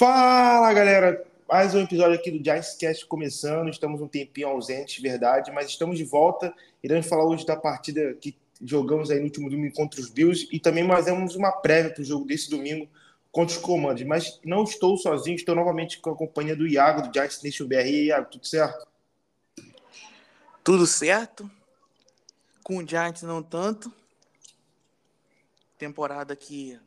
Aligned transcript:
Fala 0.00 0.72
galera, 0.72 1.26
mais 1.46 1.74
um 1.74 1.80
episódio 1.82 2.14
aqui 2.14 2.30
do 2.30 2.42
Giants 2.42 2.74
Cast 2.74 3.04
começando. 3.04 3.68
Estamos 3.68 4.00
um 4.00 4.08
tempinho 4.08 4.48
ausente, 4.48 5.02
verdade, 5.02 5.52
mas 5.52 5.68
estamos 5.68 5.98
de 5.98 6.04
volta. 6.04 6.54
Iremos 6.82 7.06
falar 7.06 7.26
hoje 7.26 7.44
da 7.44 7.54
partida 7.54 8.14
que 8.14 8.34
jogamos 8.62 9.10
aí 9.10 9.18
no 9.18 9.26
último 9.26 9.50
domingo 9.50 9.74
contra 9.74 10.00
os 10.00 10.08
Bills 10.08 10.48
e 10.50 10.58
também 10.58 10.88
fazemos 10.88 11.36
uma 11.36 11.52
prévia 11.52 11.92
para 11.92 12.00
o 12.00 12.04
jogo 12.04 12.24
desse 12.24 12.48
domingo 12.48 12.88
contra 13.30 13.54
os 13.54 13.60
Comandos. 13.60 14.02
Mas 14.04 14.40
não 14.42 14.64
estou 14.64 14.96
sozinho, 14.96 15.36
estou 15.36 15.54
novamente 15.54 15.98
com 15.98 16.12
a 16.12 16.16
companhia 16.16 16.56
do 16.56 16.66
Iago, 16.66 17.06
do 17.06 17.12
Giants 17.12 17.42
Nation 17.42 17.66
BR. 17.66 17.86
E 17.86 18.06
Iago, 18.06 18.30
tudo 18.30 18.46
certo? 18.46 18.88
Tudo 20.64 20.86
certo. 20.86 21.50
Com 22.64 22.78
o 22.78 22.88
Giants 22.88 23.20
não 23.20 23.42
tanto. 23.42 23.92
Temporada 25.76 26.34
que 26.34 26.80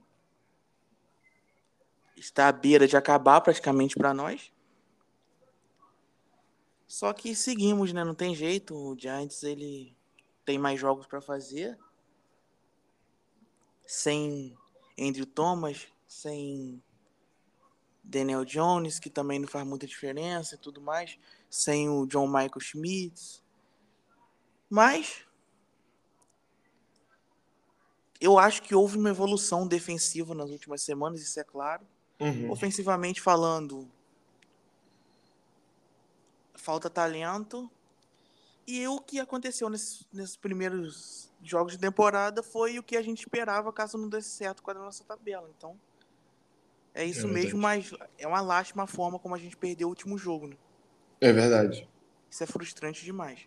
está 2.23 2.47
à 2.47 2.51
beira 2.51 2.87
de 2.87 2.97
acabar 2.97 3.41
praticamente 3.41 3.95
para 3.95 4.13
nós. 4.13 4.51
Só 6.87 7.11
que 7.11 7.35
seguimos, 7.35 7.91
né? 7.91 8.03
Não 8.03 8.15
tem 8.15 8.35
jeito. 8.35 8.75
O 8.75 8.97
Giants 8.97 9.43
ele 9.43 9.95
tem 10.45 10.57
mais 10.57 10.79
jogos 10.79 11.07
para 11.07 11.21
fazer. 11.21 11.77
Sem 13.85 14.55
Andrew 14.99 15.25
Thomas, 15.25 15.87
sem 16.07 16.81
Daniel 18.03 18.45
Jones, 18.45 18.99
que 18.99 19.09
também 19.09 19.39
não 19.39 19.47
faz 19.47 19.65
muita 19.65 19.87
diferença 19.87 20.55
e 20.55 20.57
tudo 20.57 20.81
mais, 20.81 21.17
sem 21.49 21.89
o 21.89 22.05
John 22.05 22.27
Michael 22.27 22.59
Schmitz. 22.59 23.41
Mas 24.69 25.25
eu 28.19 28.37
acho 28.37 28.61
que 28.61 28.75
houve 28.75 28.97
uma 28.97 29.09
evolução 29.09 29.67
defensiva 29.67 30.33
nas 30.33 30.49
últimas 30.49 30.81
semanas, 30.81 31.21
isso 31.21 31.39
é 31.39 31.43
claro. 31.43 31.85
Uhum. 32.19 32.51
Ofensivamente 32.51 33.21
falando, 33.21 33.89
falta 36.55 36.89
talento. 36.89 37.69
E 38.65 38.87
o 38.87 38.99
que 38.99 39.19
aconteceu 39.19 39.69
nesses, 39.69 40.07
nesses, 40.13 40.37
primeiros 40.37 41.29
jogos 41.43 41.73
de 41.73 41.79
temporada 41.79 42.41
foi 42.41 42.79
o 42.79 42.83
que 42.83 42.95
a 42.95 43.01
gente 43.01 43.19
esperava 43.19 43.73
caso 43.73 43.97
não 43.97 44.07
desse 44.07 44.29
certo 44.29 44.63
com 44.63 44.71
a 44.71 44.73
nossa 44.73 45.03
tabela. 45.03 45.49
Então, 45.57 45.77
é 46.93 47.03
isso 47.03 47.27
é 47.27 47.29
mesmo, 47.29 47.59
mas 47.59 47.91
é 48.17 48.25
uma 48.25 48.39
lástima 48.39 48.83
a 48.83 48.87
forma 48.87 49.19
como 49.19 49.35
a 49.35 49.37
gente 49.37 49.57
perdeu 49.57 49.87
o 49.87 49.89
último 49.89 50.17
jogo. 50.17 50.47
Né? 50.47 50.55
É 51.19 51.33
verdade. 51.33 51.87
Isso 52.29 52.43
é 52.43 52.47
frustrante 52.47 53.03
demais. 53.03 53.41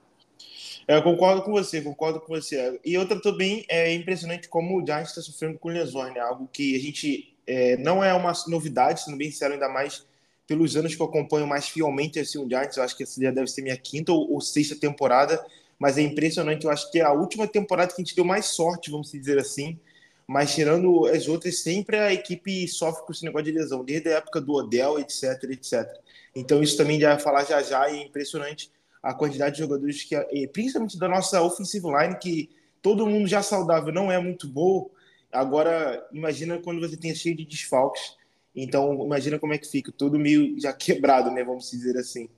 É, 0.87 0.97
eu 0.97 1.03
concordo 1.03 1.43
com 1.43 1.53
você, 1.53 1.81
concordo 1.81 2.21
com 2.21 2.29
você. 2.29 2.79
E 2.85 2.99
outra 2.99 3.21
também 3.21 3.65
é 3.69 3.93
impressionante 3.95 4.49
como 4.49 4.81
o 4.81 4.85
Giants 4.85 5.11
está 5.11 5.23
sofrendo 5.23 5.59
com 5.59 5.69
lesões, 5.69 6.15
né? 6.15 6.21
Algo 6.21 6.47
que 6.53 6.77
a 6.77 6.79
gente 6.79 7.36
é, 7.47 7.77
não 7.77 8.03
é 8.03 8.13
uma 8.13 8.33
novidade, 8.49 9.05
sendo 9.05 9.17
bem 9.17 9.31
sincero, 9.31 9.55
ainda 9.55 9.69
mais 9.69 10.05
pelos 10.47 10.77
anos 10.77 10.95
que 10.95 11.03
eu 11.03 11.07
acompanho 11.07 11.47
mais 11.47 11.69
fielmente 11.69 12.19
assim, 12.19 12.39
o 12.39 12.49
Giants. 12.49 12.77
Eu 12.77 12.83
acho 12.83 12.97
que 12.97 13.03
essa 13.03 13.21
já 13.21 13.31
deve 13.31 13.49
ser 13.49 13.63
minha 13.63 13.77
quinta 13.77 14.13
ou, 14.13 14.33
ou, 14.33 14.41
sexta 14.41 14.77
temporada, 14.77 15.45
mas 15.79 15.99
é 15.99 16.03
impressionante. 16.03 16.65
Eu 16.65 16.71
acho 16.71 16.91
que 16.91 17.01
é 17.01 17.03
a 17.03 17.13
última 17.13 17.47
temporada 17.47 17.93
que 17.93 18.01
a 18.01 18.05
gente 18.05 18.15
deu 18.15 18.25
mais 18.25 18.47
sorte, 18.47 18.91
vamos 18.91 19.11
dizer 19.11 19.39
assim. 19.39 19.79
Mas 20.27 20.55
tirando 20.55 21.07
as 21.07 21.29
outras, 21.29 21.59
sempre 21.61 21.99
a 21.99 22.13
equipe 22.13 22.67
sofre 22.67 23.05
com 23.05 23.13
esse 23.13 23.25
negócio 23.25 23.45
de 23.45 23.53
lesão, 23.53 23.85
desde 23.85 24.09
a 24.09 24.17
época 24.17 24.41
do 24.41 24.55
Odell, 24.55 24.99
etc, 24.99 25.43
etc. 25.51 25.89
Então 26.35 26.63
isso 26.63 26.77
também 26.77 26.99
já 26.99 27.15
vai 27.15 27.23
falar 27.23 27.45
já 27.45 27.63
já 27.63 27.89
e 27.89 28.01
é 28.01 28.03
impressionante 28.05 28.71
a 29.03 29.15
quantidade 29.15 29.55
de 29.55 29.63
jogadores 29.63 30.03
que, 30.03 30.17
principalmente 30.49 30.99
da 30.99 31.09
nossa 31.09 31.41
offensive 31.41 31.87
line, 31.87 32.19
que 32.19 32.51
todo 32.83 33.07
mundo 33.07 33.29
já 33.29 33.41
saudável 33.41 33.93
não 33.93 34.11
é 34.11 34.19
muito 34.19 34.49
boa, 34.49 34.91
Agora, 35.33 36.07
imagina 36.13 36.59
quando 36.59 36.81
você 36.81 36.97
tem 36.97 37.15
cheio 37.15 37.37
de 37.37 37.45
desfalques. 37.45 38.17
Então, 38.55 39.05
imagina 39.05 39.39
como 39.39 39.53
é 39.53 39.59
que 39.59 39.69
fica, 39.69 39.93
todo 39.93 40.19
meio 40.19 40.59
já 40.59 40.73
quebrado, 40.73 41.31
né? 41.31 41.45
Vamos 41.45 41.71
dizer 41.71 41.97
assim. 41.97 42.29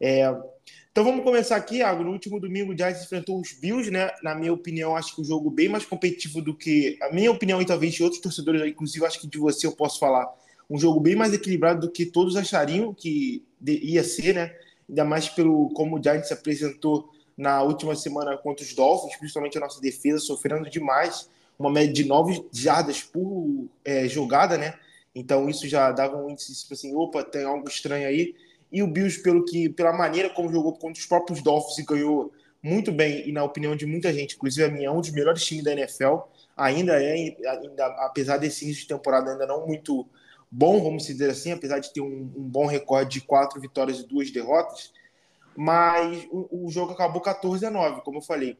É... 0.00 0.24
Então, 0.92 1.02
vamos 1.02 1.24
começar 1.24 1.56
aqui, 1.56 1.78
Iago. 1.78 2.04
No 2.04 2.12
último 2.12 2.38
domingo, 2.38 2.72
o 2.72 2.76
Giants 2.76 3.02
enfrentou 3.02 3.40
os 3.40 3.52
Bills, 3.52 3.90
né? 3.90 4.10
Na 4.22 4.34
minha 4.34 4.52
opinião, 4.52 4.94
acho 4.94 5.14
que 5.14 5.22
um 5.22 5.24
jogo 5.24 5.50
bem 5.50 5.68
mais 5.68 5.84
competitivo 5.84 6.40
do 6.40 6.54
que. 6.54 6.96
A 7.02 7.12
minha 7.12 7.32
opinião, 7.32 7.60
e 7.60 7.66
talvez 7.66 7.94
de 7.94 8.02
outros 8.02 8.20
torcedores, 8.20 8.62
inclusive, 8.64 9.04
acho 9.04 9.20
que 9.20 9.26
de 9.26 9.38
você 9.38 9.66
eu 9.66 9.72
posso 9.72 9.98
falar. 9.98 10.32
Um 10.70 10.78
jogo 10.78 11.00
bem 11.00 11.16
mais 11.16 11.32
equilibrado 11.32 11.80
do 11.80 11.92
que 11.92 12.06
todos 12.06 12.36
achariam 12.36 12.94
que 12.94 13.44
ia 13.66 14.04
ser, 14.04 14.34
né? 14.34 14.54
Ainda 14.88 15.04
mais 15.04 15.28
pelo 15.28 15.70
como 15.70 15.98
o 15.98 16.02
Giants 16.02 16.28
se 16.28 16.34
apresentou 16.34 17.10
na 17.36 17.62
última 17.62 17.96
semana 17.96 18.36
contra 18.36 18.64
os 18.64 18.72
Dolphins, 18.72 19.16
principalmente 19.16 19.58
a 19.58 19.60
nossa 19.60 19.80
defesa, 19.80 20.18
sofrendo 20.18 20.70
demais 20.70 21.28
uma 21.58 21.70
média 21.70 21.92
de 21.92 22.04
9 22.04 22.46
jardas 22.52 23.02
por 23.02 23.68
é, 23.84 24.08
jogada, 24.08 24.58
né? 24.58 24.74
Então 25.14 25.48
isso 25.48 25.68
já 25.68 25.92
dava 25.92 26.16
um 26.16 26.30
índice 26.30 26.54
tipo 26.60 26.74
assim, 26.74 26.94
opa, 26.94 27.22
tem 27.22 27.44
algo 27.44 27.68
estranho 27.68 28.06
aí. 28.06 28.34
E 28.72 28.82
o 28.82 28.86
Bills, 28.86 29.22
pelo 29.22 29.44
que, 29.44 29.68
pela 29.68 29.92
maneira 29.92 30.28
como 30.30 30.50
jogou 30.50 30.72
contra 30.72 31.00
os 31.00 31.06
próprios 31.06 31.42
Dolphins 31.42 31.78
e 31.78 31.84
ganhou 31.84 32.32
muito 32.60 32.90
bem, 32.90 33.28
e 33.28 33.30
na 33.30 33.44
opinião 33.44 33.76
de 33.76 33.86
muita 33.86 34.12
gente, 34.12 34.36
inclusive 34.36 34.66
a 34.66 34.70
minha, 34.70 34.88
é 34.88 34.90
um 34.90 35.00
dos 35.00 35.10
melhores 35.10 35.44
times 35.44 35.64
da 35.64 35.72
NFL, 35.72 36.16
ainda 36.56 37.00
é, 37.00 37.12
ainda, 37.12 37.86
apesar 38.06 38.38
desse 38.38 38.64
início 38.64 38.82
de 38.82 38.88
temporada 38.88 39.32
ainda 39.32 39.46
não 39.46 39.66
muito 39.66 40.08
bom, 40.50 40.82
vamos 40.82 41.06
dizer 41.06 41.30
assim, 41.30 41.52
apesar 41.52 41.78
de 41.78 41.92
ter 41.92 42.00
um, 42.00 42.32
um 42.36 42.48
bom 42.48 42.66
recorde 42.66 43.20
de 43.20 43.26
quatro 43.26 43.60
vitórias 43.60 44.00
e 44.00 44.08
duas 44.08 44.30
derrotas, 44.30 44.92
mas 45.56 46.26
o, 46.30 46.66
o 46.66 46.70
jogo 46.70 46.92
acabou 46.92 47.20
14 47.20 47.66
a 47.66 47.70
9, 47.70 48.00
como 48.00 48.18
eu 48.18 48.22
falei. 48.22 48.56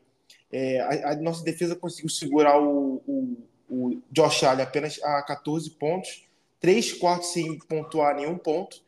É, 0.53 0.81
a, 0.81 1.13
a, 1.13 1.17
nossa 1.17 1.43
defesa 1.45 1.75
conseguiu 1.75 2.09
segurar 2.09 2.61
o, 2.61 3.03
o, 3.07 3.37
o, 3.69 4.03
Josh 4.11 4.45
Allen 4.45 4.63
apenas 4.63 5.03
a 5.03 5.23
14 5.23 5.71
pontos, 5.71 6.25
três 6.61 6.93
quartos 6.93 7.33
sem 7.33 7.59
pontuar 7.59 8.15
nenhum 8.15 8.39
ponto, 8.39 8.83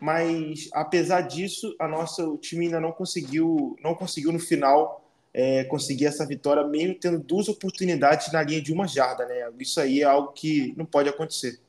mas 0.00 0.68
apesar 0.72 1.22
disso, 1.22 1.76
a 1.78 1.86
nossa 1.86 2.26
o 2.26 2.38
time 2.38 2.66
ainda 2.66 2.80
não 2.80 2.92
conseguiu, 2.92 3.76
não 3.82 3.94
conseguiu 3.94 4.32
no 4.32 4.38
final 4.38 5.04
é, 5.32 5.64
conseguir 5.64 6.06
essa 6.06 6.26
vitória, 6.26 6.66
mesmo 6.66 6.94
tendo 6.94 7.18
duas 7.18 7.48
oportunidades 7.48 8.32
na 8.32 8.42
linha 8.42 8.62
de 8.62 8.72
uma 8.72 8.86
jarda, 8.86 9.26
né? 9.26 9.50
Isso 9.58 9.80
aí 9.80 10.00
é 10.00 10.04
algo 10.04 10.32
que 10.32 10.74
não 10.76 10.86
pode 10.86 11.08
acontecer. 11.08 11.60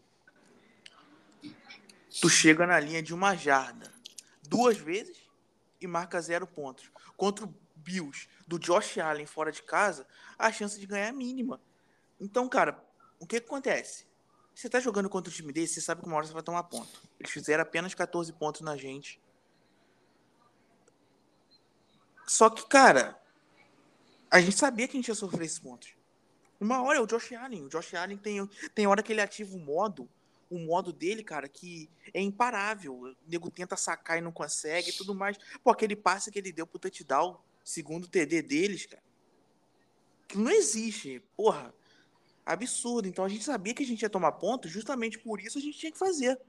Tu 2.19 2.30
chega 2.30 2.66
na 2.66 2.80
linha 2.80 3.01
de 3.01 3.13
uma 3.13 3.35
jarda 3.35 3.91
duas 4.47 4.78
vezes 4.78 5.20
e 5.81 5.88
marca 5.88 6.22
zero 6.22 6.46
pontos. 6.46 6.92
Contra 7.18 7.46
o 7.46 7.53
Bills 7.75 8.30
do 8.47 8.59
Josh 8.59 8.97
Allen 9.00 9.25
fora 9.25 9.52
de 9.52 9.64
casa, 9.64 10.08
a 10.38 10.52
chance 10.52 10.80
de 10.80 10.86
ganhar 10.86 11.08
é 11.08 11.12
mínima. 11.12 11.59
Então, 12.19 12.47
cara, 12.47 12.84
o 13.19 13.25
que, 13.25 13.40
que 13.40 13.47
acontece? 13.47 14.06
Você 14.53 14.69
tá 14.69 14.80
jogando 14.80 15.09
contra 15.09 15.31
um 15.31 15.34
time 15.34 15.52
desse, 15.52 15.75
você 15.75 15.81
sabe 15.81 16.02
que 16.02 16.08
uma 16.08 16.18
hora 16.18 16.28
você 16.28 16.34
vai 16.34 16.44
tomar 16.44 16.64
ponto. 16.64 17.02
Eles 17.19 17.31
fizeram 17.31 17.64
apenas 17.64 17.94
14 17.94 18.31
pontos 18.34 18.62
na 18.62 18.78
gente. 18.78 19.19
Só 22.28 22.50
que, 22.50 22.66
cara, 22.68 23.19
a 24.30 24.40
gente 24.40 24.58
sabia 24.58 24.88
que 24.88 24.96
a 24.96 25.00
gente 25.00 25.08
ia 25.08 25.16
sofrer 25.16 25.46
esses 25.46 25.59
pontos. 25.59 25.96
Uma 26.59 26.81
hora 26.84 27.00
é 27.00 27.02
o 27.02 27.08
Josh 27.08 27.34
Allen. 27.34 27.66
O 27.66 27.69
Josh 27.69 27.94
Allen 27.96 28.18
tem, 28.18 28.48
tem 28.75 28.86
hora 28.86 29.02
que 29.02 29.12
ele 29.12 29.22
ativa 29.22 29.56
o 29.56 29.59
modo, 29.59 30.08
o 30.51 30.59
modo 30.59 30.91
dele, 30.91 31.23
cara, 31.23 31.47
que 31.47 31.89
é 32.13 32.22
imparável. 32.22 32.94
O 32.94 33.16
nego 33.25 33.50
tenta 33.50 33.78
sacar 33.78 34.17
e 34.17 34.22
não 34.22 34.31
consegue 34.31 34.89
e 34.89 34.94
tudo 34.94 35.16
mais. 35.16 35.38
Pô, 35.63 35.72
aquele 35.72 35.95
passe 35.95 36.29
que 36.29 36.38
ele 36.38 36.51
deu 36.51 36.67
pro 36.67 36.78
touchdown 36.78 37.39
segundo 37.63 38.03
o 38.03 38.07
TD 38.07 38.41
deles, 38.41 38.85
cara, 38.85 39.01
que 40.28 40.38
não 40.38 40.51
existe. 40.51 41.23
Porra, 41.38 41.73
absurdo. 42.45 43.07
Então 43.07 43.23
a 43.23 43.29
gente 43.29 43.44
sabia 43.44 43.73
que 43.73 43.84
a 43.84 43.85
gente 43.85 44.01
ia 44.01 44.09
tomar 44.09 44.34
ponto, 44.34 44.67
justamente 44.67 45.17
por 45.17 45.39
isso 45.39 45.57
a 45.57 45.62
gente 45.62 45.78
tinha 45.78 45.91
que 45.91 45.97
fazer. 45.97 46.39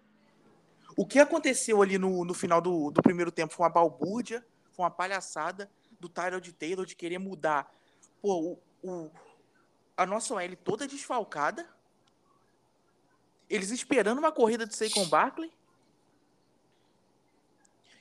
O 0.96 1.06
que 1.06 1.18
aconteceu 1.18 1.80
ali 1.80 1.96
no, 1.96 2.24
no 2.24 2.34
final 2.34 2.60
do, 2.60 2.90
do 2.90 3.02
primeiro 3.02 3.30
tempo 3.30 3.54
foi 3.54 3.64
uma 3.64 3.72
balbúrdia, 3.72 4.44
foi 4.72 4.84
uma 4.84 4.90
palhaçada 4.90 5.70
do 5.98 6.08
Tyrod 6.08 6.52
Taylor 6.52 6.84
de 6.84 6.96
querer 6.96 7.18
mudar. 7.18 7.72
Pô, 8.20 8.58
o, 8.82 8.88
o, 8.88 9.10
a 9.96 10.04
nossa 10.04 10.34
OL 10.34 10.56
toda 10.62 10.86
desfalcada. 10.86 11.68
Eles 13.52 13.70
esperando 13.70 14.18
uma 14.18 14.32
corrida 14.32 14.66
de 14.66 14.74
Saquon 14.74 15.06
Barkley. 15.06 15.52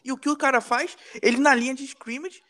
E 0.02 0.10
o 0.10 0.18
que 0.18 0.30
o 0.30 0.38
cara 0.38 0.62
faz? 0.62 0.98
Ele 1.22 1.38
na 1.38 1.54
linha 1.54 1.76
de 1.76 1.84
scrimmage, 1.84 2.42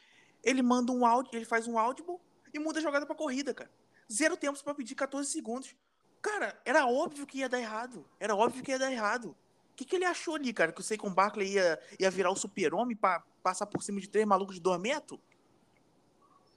ele 0.43 0.61
manda 0.61 0.91
um 0.91 1.03
áudio, 1.03 1.31
ele 1.33 1.43
faz 1.43 1.67
um 1.67 1.79
audible 1.79 2.17
e 2.53 2.59
muda 2.59 2.77
a 2.77 2.81
jogada 2.81 3.03
pra 3.03 3.15
corrida, 3.15 3.55
cara. 3.55 3.71
Zero 4.09 4.37
tempos 4.37 4.61
para 4.61 4.75
pedir 4.75 4.93
14 4.93 5.31
segundos. 5.31 5.75
Cara, 6.21 6.61
era 6.63 6.85
óbvio 6.85 7.25
que 7.25 7.39
ia 7.39 7.49
dar 7.49 7.59
errado. 7.59 8.07
Era 8.19 8.35
óbvio 8.35 8.63
que 8.63 8.69
ia 8.69 8.77
dar 8.77 8.91
errado. 8.91 9.35
O 9.71 9.75
que, 9.75 9.83
que 9.83 9.95
ele 9.95 10.05
achou 10.05 10.35
ali, 10.35 10.53
cara? 10.53 10.71
Que 10.71 10.81
o 10.81 10.83
Saquon 10.83 11.11
Barkley 11.11 11.53
ia, 11.53 11.81
ia 11.99 12.11
virar 12.11 12.29
o 12.29 12.35
super-homem 12.35 12.95
pra 12.95 13.23
passar 13.41 13.65
por 13.65 13.81
cima 13.81 13.99
de 13.99 14.07
três 14.07 14.27
malucos 14.27 14.55
de 14.55 14.61
dois 14.61 14.79
metros? 14.79 15.19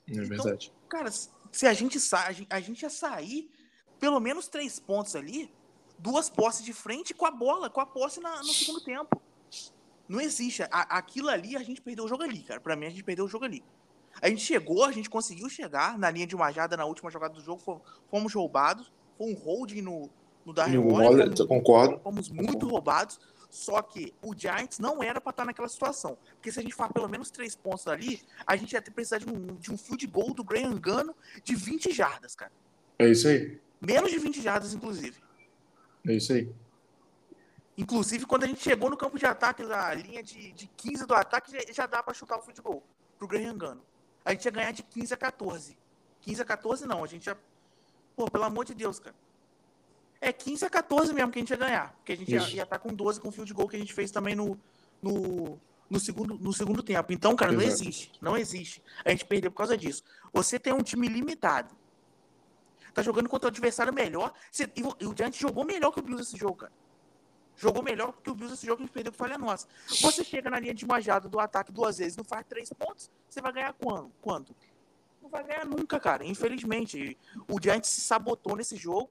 É 0.06 0.12
então, 0.12 0.26
verdade. 0.26 0.70
Cara, 0.90 1.10
se 1.10 1.66
a 1.66 1.72
gente 1.72 1.98
sai, 1.98 2.46
a 2.50 2.60
gente 2.60 2.82
ia 2.82 2.90
sair 2.90 3.50
pelo 3.98 4.20
menos 4.20 4.46
três 4.46 4.78
pontos 4.78 5.16
ali, 5.16 5.50
duas 6.04 6.28
posses 6.28 6.62
de 6.62 6.74
frente 6.74 7.14
com 7.14 7.24
a 7.24 7.30
bola, 7.30 7.70
com 7.70 7.80
a 7.80 7.86
posse 7.86 8.20
na, 8.20 8.36
no 8.36 8.44
segundo 8.44 8.84
tempo. 8.84 9.18
Não 10.06 10.20
existe. 10.20 10.62
A, 10.64 10.98
aquilo 10.98 11.30
ali, 11.30 11.56
a 11.56 11.62
gente 11.62 11.80
perdeu 11.80 12.04
o 12.04 12.08
jogo 12.08 12.22
ali, 12.22 12.40
cara. 12.40 12.60
Pra 12.60 12.76
mim, 12.76 12.84
a 12.84 12.90
gente 12.90 13.02
perdeu 13.02 13.24
o 13.24 13.28
jogo 13.28 13.46
ali. 13.46 13.64
A 14.20 14.28
gente 14.28 14.42
chegou, 14.42 14.84
a 14.84 14.92
gente 14.92 15.08
conseguiu 15.08 15.48
chegar 15.48 15.98
na 15.98 16.10
linha 16.10 16.26
de 16.26 16.36
uma 16.36 16.52
jada 16.52 16.76
na 16.76 16.84
última 16.84 17.10
jogada 17.10 17.32
do 17.32 17.40
jogo, 17.40 17.82
fomos 18.10 18.34
roubados. 18.34 18.92
Foi 19.16 19.32
um 19.32 19.34
holding 19.34 19.80
no, 19.80 20.10
no 20.44 20.52
Darren 20.52 20.78
Waller. 20.78 21.34
Concordo. 21.46 21.98
Fomos 22.00 22.28
muito 22.28 22.68
roubados. 22.68 23.18
Só 23.48 23.80
que 23.80 24.12
o 24.20 24.36
Giants 24.36 24.78
não 24.78 25.02
era 25.02 25.22
para 25.22 25.30
estar 25.30 25.44
naquela 25.46 25.68
situação. 25.68 26.18
Porque 26.34 26.52
se 26.52 26.58
a 26.58 26.62
gente 26.62 26.74
for 26.74 26.92
pelo 26.92 27.08
menos 27.08 27.30
três 27.30 27.54
pontos 27.54 27.86
ali, 27.86 28.20
a 28.46 28.56
gente 28.56 28.72
ia 28.72 28.82
ter 28.82 28.90
precisar 28.90 29.18
de 29.18 29.30
um, 29.30 29.56
de 29.56 29.72
um 29.72 29.78
field 29.78 30.06
goal 30.06 30.34
do 30.34 30.44
Graham 30.44 30.76
Gano 30.76 31.16
de 31.42 31.54
20 31.54 31.92
jardas, 31.92 32.34
cara. 32.34 32.52
É 32.98 33.08
isso 33.08 33.26
aí. 33.26 33.58
Menos 33.80 34.10
de 34.10 34.18
20 34.18 34.42
jardas, 34.42 34.74
inclusive. 34.74 35.24
É 36.06 36.12
isso 36.12 36.32
aí. 36.32 36.52
Inclusive, 37.76 38.24
quando 38.26 38.44
a 38.44 38.46
gente 38.46 38.62
chegou 38.62 38.88
no 38.88 38.96
campo 38.96 39.18
de 39.18 39.26
ataque, 39.26 39.62
a 39.62 39.94
linha 39.94 40.22
de, 40.22 40.52
de 40.52 40.66
15 40.76 41.06
do 41.06 41.14
ataque, 41.14 41.50
já, 41.50 41.72
já 41.72 41.86
dá 41.86 42.02
para 42.02 42.14
chutar 42.14 42.38
o 42.38 42.62
goal 42.62 42.82
pro 43.18 43.26
Graham 43.26 43.56
Gano. 43.56 43.82
A 44.24 44.32
gente 44.32 44.44
ia 44.44 44.50
ganhar 44.50 44.72
de 44.72 44.82
15 44.82 45.12
a 45.12 45.16
14. 45.16 45.76
15 46.20 46.42
a 46.42 46.44
14 46.44 46.86
não, 46.86 47.02
a 47.02 47.06
gente 47.06 47.26
ia... 47.26 47.36
Pô, 48.16 48.30
pelo 48.30 48.44
amor 48.44 48.64
de 48.64 48.74
Deus, 48.74 49.00
cara. 49.00 49.14
É 50.20 50.32
15 50.32 50.64
a 50.64 50.70
14 50.70 51.12
mesmo 51.12 51.32
que 51.32 51.38
a 51.38 51.42
gente 51.42 51.50
ia 51.50 51.56
ganhar. 51.56 51.92
Porque 51.96 52.12
a 52.12 52.16
gente 52.16 52.30
ia, 52.30 52.38
ia 52.38 52.62
estar 52.62 52.66
tá 52.66 52.78
com 52.78 52.94
12 52.94 53.20
com 53.20 53.28
o 53.28 53.32
field 53.32 53.52
goal 53.52 53.68
que 53.68 53.76
a 53.76 53.78
gente 53.78 53.92
fez 53.92 54.10
também 54.10 54.36
no, 54.36 54.58
no, 55.02 55.58
no, 55.90 56.00
segundo, 56.00 56.38
no 56.38 56.52
segundo 56.52 56.82
tempo. 56.82 57.12
Então, 57.12 57.34
cara, 57.34 57.52
Exato. 57.52 57.66
não 57.66 57.72
existe. 57.72 58.12
Não 58.22 58.36
existe. 58.36 58.82
A 59.04 59.10
gente 59.10 59.24
perdeu 59.24 59.50
por 59.50 59.58
causa 59.58 59.76
disso. 59.76 60.02
Você 60.32 60.58
tem 60.58 60.72
um 60.72 60.82
time 60.82 61.08
limitado. 61.08 61.74
Tá 62.94 63.02
jogando 63.02 63.28
contra 63.28 63.48
o 63.48 63.50
adversário 63.50 63.92
melhor. 63.92 64.32
E, 64.76 64.82
o, 64.82 65.16
Giants 65.16 65.36
jogou 65.36 65.64
melhor 65.64 65.90
que 65.90 65.98
o 65.98 66.02
Blues 66.02 66.22
esse 66.22 66.36
jogo, 66.36 66.54
cara. 66.54 66.72
Jogou 67.56 67.82
melhor 67.82 68.12
que 68.22 68.30
o 68.30 68.34
Bills 68.34 68.54
esse 68.54 68.66
jogo, 68.66 68.82
a 68.82 68.84
gente 68.84 68.92
perdeu 68.92 69.12
com 69.12 69.18
falha 69.18 69.38
nossa. 69.38 69.68
Você 70.00 70.24
chega 70.24 70.50
na 70.50 70.58
linha 70.58 70.74
de 70.74 70.86
majada 70.86 71.28
do 71.28 71.38
ataque 71.38 71.70
duas 71.70 71.98
vezes, 71.98 72.16
não 72.16 72.24
faz 72.24 72.44
três 72.48 72.72
pontos, 72.72 73.10
você 73.28 73.40
vai 73.40 73.52
ganhar 73.52 73.72
quando? 73.74 74.10
Quanto? 74.20 74.54
Não 75.22 75.30
vai 75.30 75.44
ganhar 75.44 75.64
nunca, 75.64 76.00
cara. 76.00 76.24
Infelizmente. 76.24 77.16
O 77.48 77.60
Giants 77.62 77.88
se 77.88 78.00
sabotou 78.00 78.56
nesse 78.56 78.76
jogo. 78.76 79.08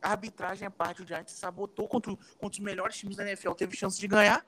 A 0.00 0.12
arbitragem 0.12 0.66
é 0.66 0.70
parte, 0.70 1.02
o 1.02 1.06
Giants 1.06 1.32
se 1.32 1.38
sabotou 1.38 1.86
contra, 1.86 2.14
contra 2.38 2.48
os 2.48 2.58
melhores 2.60 2.96
times 2.96 3.16
da 3.16 3.26
NFL, 3.26 3.52
teve 3.52 3.76
chance 3.76 3.98
de 3.98 4.08
ganhar. 4.08 4.46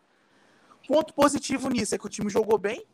Ponto 0.88 1.12
positivo 1.12 1.68
nisso 1.68 1.94
é 1.94 1.98
que 1.98 2.06
o 2.06 2.08
time 2.08 2.30
jogou 2.30 2.56
bem. 2.56 2.86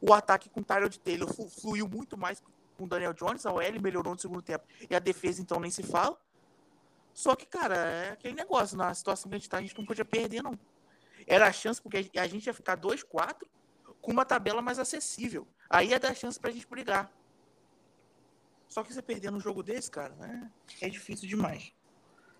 O 0.00 0.12
ataque 0.12 0.50
com 0.50 0.60
o 0.60 0.64
Tyrod 0.64 0.98
Taylor 1.00 1.32
fluiu 1.48 1.88
muito 1.88 2.18
mais 2.18 2.42
com 2.82 2.86
o 2.86 2.88
Daniel 2.88 3.14
Jones. 3.14 3.46
A 3.46 3.52
OL 3.52 3.80
melhorou 3.80 4.12
no 4.12 4.18
segundo 4.18 4.42
tempo. 4.42 4.66
E 4.90 4.94
a 4.94 4.98
defesa, 4.98 5.40
então, 5.40 5.60
nem 5.60 5.70
se 5.70 5.82
fala. 5.82 6.18
Só 7.14 7.36
que, 7.36 7.46
cara, 7.46 7.76
é 7.76 8.10
aquele 8.10 8.34
negócio, 8.34 8.76
na 8.76 8.92
situação 8.92 9.30
que 9.30 9.36
a 9.36 9.38
gente 9.38 9.48
tá, 9.48 9.58
a 9.58 9.60
gente 9.60 9.76
não 9.78 9.84
podia 9.84 10.04
perder, 10.04 10.42
não. 10.42 10.58
Era 11.26 11.46
a 11.46 11.52
chance, 11.52 11.80
porque 11.80 12.10
a 12.16 12.26
gente 12.26 12.46
ia 12.46 12.54
ficar 12.54 12.76
2-4 12.76 13.46
com 14.00 14.10
uma 14.10 14.24
tabela 14.24 14.60
mais 14.60 14.78
acessível. 14.78 15.46
Aí 15.70 15.90
ia 15.90 16.00
dar 16.00 16.14
chance 16.14 16.40
pra 16.40 16.50
gente 16.50 16.66
brigar. 16.66 17.12
Só 18.66 18.82
que 18.82 18.92
você 18.92 19.02
perder 19.02 19.30
num 19.30 19.38
jogo 19.38 19.62
desse, 19.62 19.90
cara, 19.90 20.14
é, 20.80 20.86
é 20.86 20.88
difícil 20.88 21.28
demais. 21.28 21.72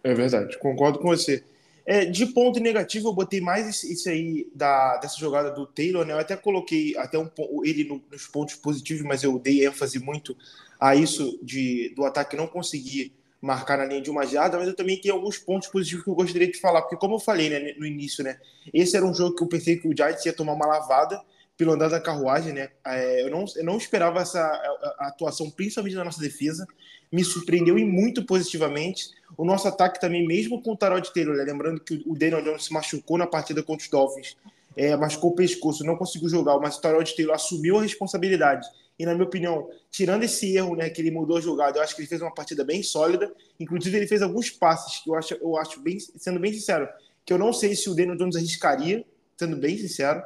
É 0.03 0.15
verdade, 0.15 0.59
concordo 0.59 0.99
com 0.99 1.09
você. 1.09 1.45
É, 1.85 2.05
de 2.05 2.27
ponto 2.27 2.61
negativo, 2.61 3.09
eu 3.09 3.13
botei 3.13 3.41
mais 3.41 3.83
isso 3.83 4.09
aí 4.09 4.49
da, 4.55 4.99
dessa 4.99 5.19
jogada 5.19 5.51
do 5.51 5.67
Taylor, 5.67 6.05
né? 6.05 6.13
Eu 6.13 6.19
até 6.19 6.37
coloquei 6.37 6.97
até 6.97 7.19
um, 7.19 7.29
ele 7.65 7.85
no, 7.85 8.03
nos 8.11 8.27
pontos 8.27 8.55
positivos, 8.55 9.03
mas 9.03 9.23
eu 9.23 9.39
dei 9.39 9.67
ênfase 9.67 9.99
muito 9.99 10.37
a 10.79 10.95
isso 10.95 11.39
de, 11.43 11.93
do 11.97 12.05
ataque 12.05 12.37
não 12.37 12.47
conseguir 12.47 13.13
marcar 13.41 13.77
na 13.77 13.85
linha 13.85 14.01
de 14.01 14.09
uma 14.09 14.25
jada, 14.25 14.57
mas 14.57 14.69
eu 14.69 14.77
também 14.77 15.01
tenho 15.01 15.15
alguns 15.15 15.37
pontos 15.37 15.67
positivos 15.67 16.05
que 16.05 16.11
eu 16.11 16.15
gostaria 16.15 16.51
de 16.51 16.61
falar, 16.61 16.83
porque 16.83 16.97
como 16.97 17.17
eu 17.17 17.19
falei 17.19 17.51
né, 17.51 17.75
no 17.77 17.85
início, 17.85 18.23
né, 18.23 18.39
esse 18.73 18.97
era 18.97 19.05
um 19.05 19.13
jogo 19.13 19.35
que 19.35 19.43
eu 19.43 19.49
pensei 19.49 19.77
que 19.77 19.89
o 19.89 19.97
Giants 19.97 20.25
ia 20.25 20.33
tomar 20.33 20.53
uma 20.53 20.67
lavada 20.67 21.21
pelo 21.57 21.73
andar 21.73 21.89
da 21.89 22.01
carruagem, 22.01 22.53
né, 22.53 22.71
é, 22.87 23.23
eu, 23.25 23.31
não, 23.31 23.45
eu 23.57 23.65
não 23.65 23.77
esperava 23.77 24.21
essa 24.21 24.41
a, 24.41 24.97
a 24.99 25.09
atuação, 25.09 25.51
principalmente 25.51 25.95
da 25.95 26.05
nossa 26.05 26.21
defesa, 26.21 26.67
me 27.11 27.23
surpreendeu 27.23 27.79
e 27.79 27.85
muito 27.85 28.25
positivamente, 28.25 29.11
o 29.37 29.45
nosso 29.45 29.69
ataque 29.69 30.01
também, 30.01 30.27
mesmo 30.27 30.63
com 30.63 30.73
o 30.73 30.77
Tarot 30.77 31.13
Taylor, 31.13 31.37
né, 31.37 31.45
lembrando 31.45 31.81
que 31.81 32.03
o 32.07 32.17
Daniel 32.17 32.43
Jones 32.43 32.65
se 32.65 32.73
machucou 32.73 33.19
na 33.19 33.27
partida 33.27 33.63
contra 33.63 33.85
os 33.85 33.91
Dolphins, 33.91 34.37
é, 34.77 34.97
machucou 34.97 35.31
o 35.31 35.35
pescoço, 35.35 35.85
não 35.85 35.97
conseguiu 35.97 36.29
jogar, 36.29 36.59
mas 36.59 36.77
o 36.77 36.81
Tarot 36.81 37.15
Taylor 37.15 37.35
assumiu 37.35 37.79
a 37.79 37.83
responsabilidade. 37.83 38.67
E, 38.99 39.07
na 39.07 39.15
minha 39.15 39.27
opinião, 39.27 39.69
tirando 39.91 40.23
esse 40.23 40.57
erro, 40.57 40.77
né, 40.77 40.89
que 40.89 41.01
ele 41.01 41.11
mudou 41.11 41.37
a 41.37 41.41
jogada, 41.41 41.79
eu 41.79 41.83
acho 41.83 41.95
que 41.95 42.03
ele 42.03 42.09
fez 42.09 42.21
uma 42.21 42.33
partida 42.33 42.63
bem 42.65 42.83
sólida. 42.83 43.33
Inclusive, 43.59 43.97
ele 43.97 44.07
fez 44.07 44.23
alguns 44.23 44.51
passes 44.51 45.03
que 45.03 45.11
eu 45.11 45.15
acho, 45.15 45.35
eu 45.35 45.57
acho 45.57 45.81
bem, 45.81 45.99
sendo 45.99 46.39
bem 46.39 46.53
sincero, 46.53 46.89
que 47.25 47.33
eu 47.33 47.39
não 47.39 47.53
sei 47.53 47.75
se 47.75 47.89
o 47.89 47.95
Daniel 47.95 48.17
Jones 48.17 48.37
arriscaria, 48.37 49.05
sendo 49.37 49.57
bem 49.57 49.77
sincero. 49.77 50.23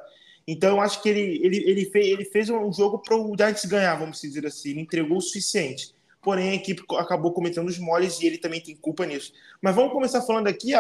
Então, 0.47 0.77
eu 0.77 0.81
acho 0.81 1.03
que 1.03 1.09
ele, 1.09 1.41
ele, 1.45 1.59
ele, 1.69 1.85
fez, 1.87 2.07
ele 2.07 2.25
fez 2.25 2.51
um 2.51 2.73
jogo 2.73 2.99
para 2.99 3.17
o 3.17 3.35
Giants 3.37 3.65
ganhar, 3.65 3.97
vamos 3.97 4.21
dizer 4.21 4.47
assim. 4.47 4.71
Ele 4.71 4.81
entregou 4.81 5.19
o 5.19 5.21
suficiente. 5.21 5.95
Porém, 6.23 6.51
a 6.51 6.55
equipe 6.55 6.83
acabou 6.97 7.33
cometendo 7.33 7.69
os 7.69 7.79
moles 7.79 8.21
e 8.21 8.27
ele 8.27 8.39
também 8.39 8.61
tem 8.61 8.77
culpa 8.77 9.07
nisso. 9.07 9.33
Mas 9.61 9.75
vamos 9.75 9.93
começar 9.93 10.23
falando 10.23 10.49
aqui, 10.49 10.73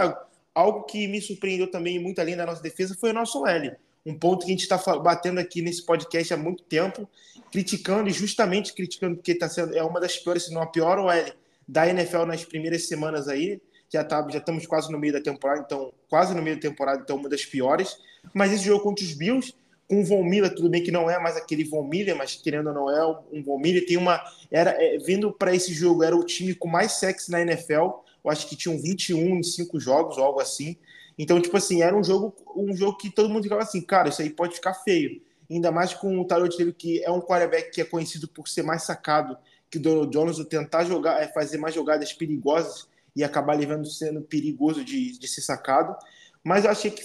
algo 0.54 0.84
que 0.84 1.06
me 1.08 1.20
surpreendeu 1.20 1.70
também 1.70 1.98
muito 1.98 2.20
além 2.20 2.36
da 2.36 2.46
nossa 2.46 2.62
defesa 2.62 2.96
foi 2.98 3.10
o 3.10 3.14
nosso 3.14 3.46
L 3.46 3.76
um 4.06 4.16
ponto 4.16 4.46
que 4.46 4.52
a 4.52 4.54
gente 4.54 4.62
está 4.62 4.78
batendo 4.98 5.40
aqui 5.40 5.60
nesse 5.60 5.84
podcast 5.84 6.32
há 6.32 6.36
muito 6.36 6.62
tempo, 6.62 7.08
criticando 7.50 8.08
e 8.08 8.12
justamente 8.12 8.72
criticando 8.72 9.16
porque 9.16 9.34
tá 9.34 9.48
sendo 9.48 9.76
é 9.76 9.82
uma 9.82 10.00
das 10.00 10.16
piores, 10.16 10.44
se 10.44 10.54
não 10.54 10.62
a 10.62 10.66
pior 10.66 10.98
OL 10.98 11.32
da 11.66 11.88
NFL 11.88 12.24
nas 12.24 12.44
primeiras 12.44 12.86
semanas 12.86 13.26
aí. 13.26 13.60
Já, 13.92 14.04
tá, 14.04 14.26
já 14.30 14.38
estamos 14.38 14.66
quase 14.66 14.90
no 14.90 14.98
meio 14.98 15.12
da 15.12 15.20
temporada, 15.20 15.62
então 15.64 15.92
quase 16.08 16.34
no 16.34 16.42
meio 16.42 16.56
da 16.56 16.62
temporada, 16.62 17.02
então 17.02 17.16
uma 17.16 17.28
das 17.28 17.44
piores. 17.44 17.96
Mas 18.34 18.52
esse 18.52 18.64
jogo 18.64 18.82
contra 18.82 19.04
os 19.04 19.12
Bills, 19.12 19.54
com 19.88 20.00
o 20.00 20.04
Von 20.04 20.24
Miller, 20.24 20.52
tudo 20.54 20.68
bem 20.68 20.82
que 20.82 20.90
não 20.90 21.08
é 21.08 21.18
mais 21.18 21.36
aquele 21.36 21.64
Von 21.64 21.86
Miller, 21.86 22.16
mas 22.16 22.34
querendo 22.34 22.68
ou 22.68 22.74
não 22.74 22.90
é 22.90 23.06
um 23.32 23.42
Von 23.42 23.58
Miller, 23.58 23.86
tem 23.86 23.96
uma 23.96 24.20
era 24.50 24.70
é, 24.82 24.98
vindo 24.98 25.32
para 25.32 25.54
esse 25.54 25.72
jogo 25.72 26.02
era 26.02 26.16
o 26.16 26.24
time 26.24 26.54
com 26.54 26.68
mais 26.68 26.92
sexo 26.92 27.30
na 27.30 27.40
NFL. 27.40 28.04
Eu 28.24 28.30
acho 28.30 28.48
que 28.48 28.56
tinham 28.56 28.76
21 28.80 29.36
em 29.36 29.42
5 29.42 29.78
jogos 29.78 30.18
ou 30.18 30.24
algo 30.24 30.40
assim. 30.40 30.76
Então, 31.16 31.40
tipo 31.40 31.56
assim, 31.56 31.82
era 31.82 31.96
um 31.96 32.02
jogo, 32.02 32.34
um 32.54 32.76
jogo 32.76 32.98
que 32.98 33.08
todo 33.08 33.28
mundo 33.28 33.44
ficava 33.44 33.62
assim, 33.62 33.80
cara, 33.80 34.08
isso 34.08 34.20
aí 34.20 34.28
pode 34.28 34.56
ficar 34.56 34.74
feio. 34.74 35.22
Ainda 35.48 35.70
mais 35.70 35.94
com 35.94 36.18
o 36.18 36.24
Tarot 36.24 36.56
dele, 36.58 36.72
que 36.72 37.02
é 37.02 37.10
um 37.10 37.20
quarterback 37.20 37.70
que 37.70 37.80
é 37.80 37.84
conhecido 37.84 38.26
por 38.28 38.48
ser 38.48 38.62
mais 38.62 38.82
sacado 38.82 39.38
que 39.70 39.78
o 39.78 39.80
Donald 39.80 40.10
Jones, 40.10 40.38
o 40.38 40.44
tentar 40.44 40.84
jogar, 40.84 41.22
é 41.22 41.28
fazer 41.28 41.58
mais 41.58 41.74
jogadas 41.74 42.12
perigosas 42.12 42.88
e 43.16 43.24
acabar 43.24 43.54
levando 43.54 43.88
sendo 43.88 44.20
perigoso 44.20 44.84
de, 44.84 45.18
de 45.18 45.26
ser 45.26 45.40
sacado. 45.40 45.96
Mas 46.44 46.64
eu 46.64 46.70
achei 46.70 46.90
que 46.90 47.02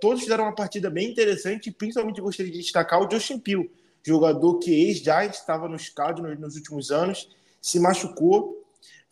todos 0.00 0.22
fizeram 0.22 0.44
uma 0.44 0.54
partida 0.54 0.90
bem 0.90 1.10
interessante 1.10 1.70
principalmente 1.70 2.20
gostaria 2.20 2.50
de 2.50 2.58
destacar 2.58 3.00
o 3.00 3.08
Justin 3.08 3.38
Peel, 3.38 3.70
jogador 4.02 4.58
que 4.58 4.72
ex-Giants, 4.72 5.38
estava 5.38 5.68
no 5.68 5.76
escádio 5.76 6.24
nos, 6.24 6.40
nos 6.40 6.56
últimos 6.56 6.90
anos, 6.90 7.28
se 7.60 7.78
machucou, 7.78 8.60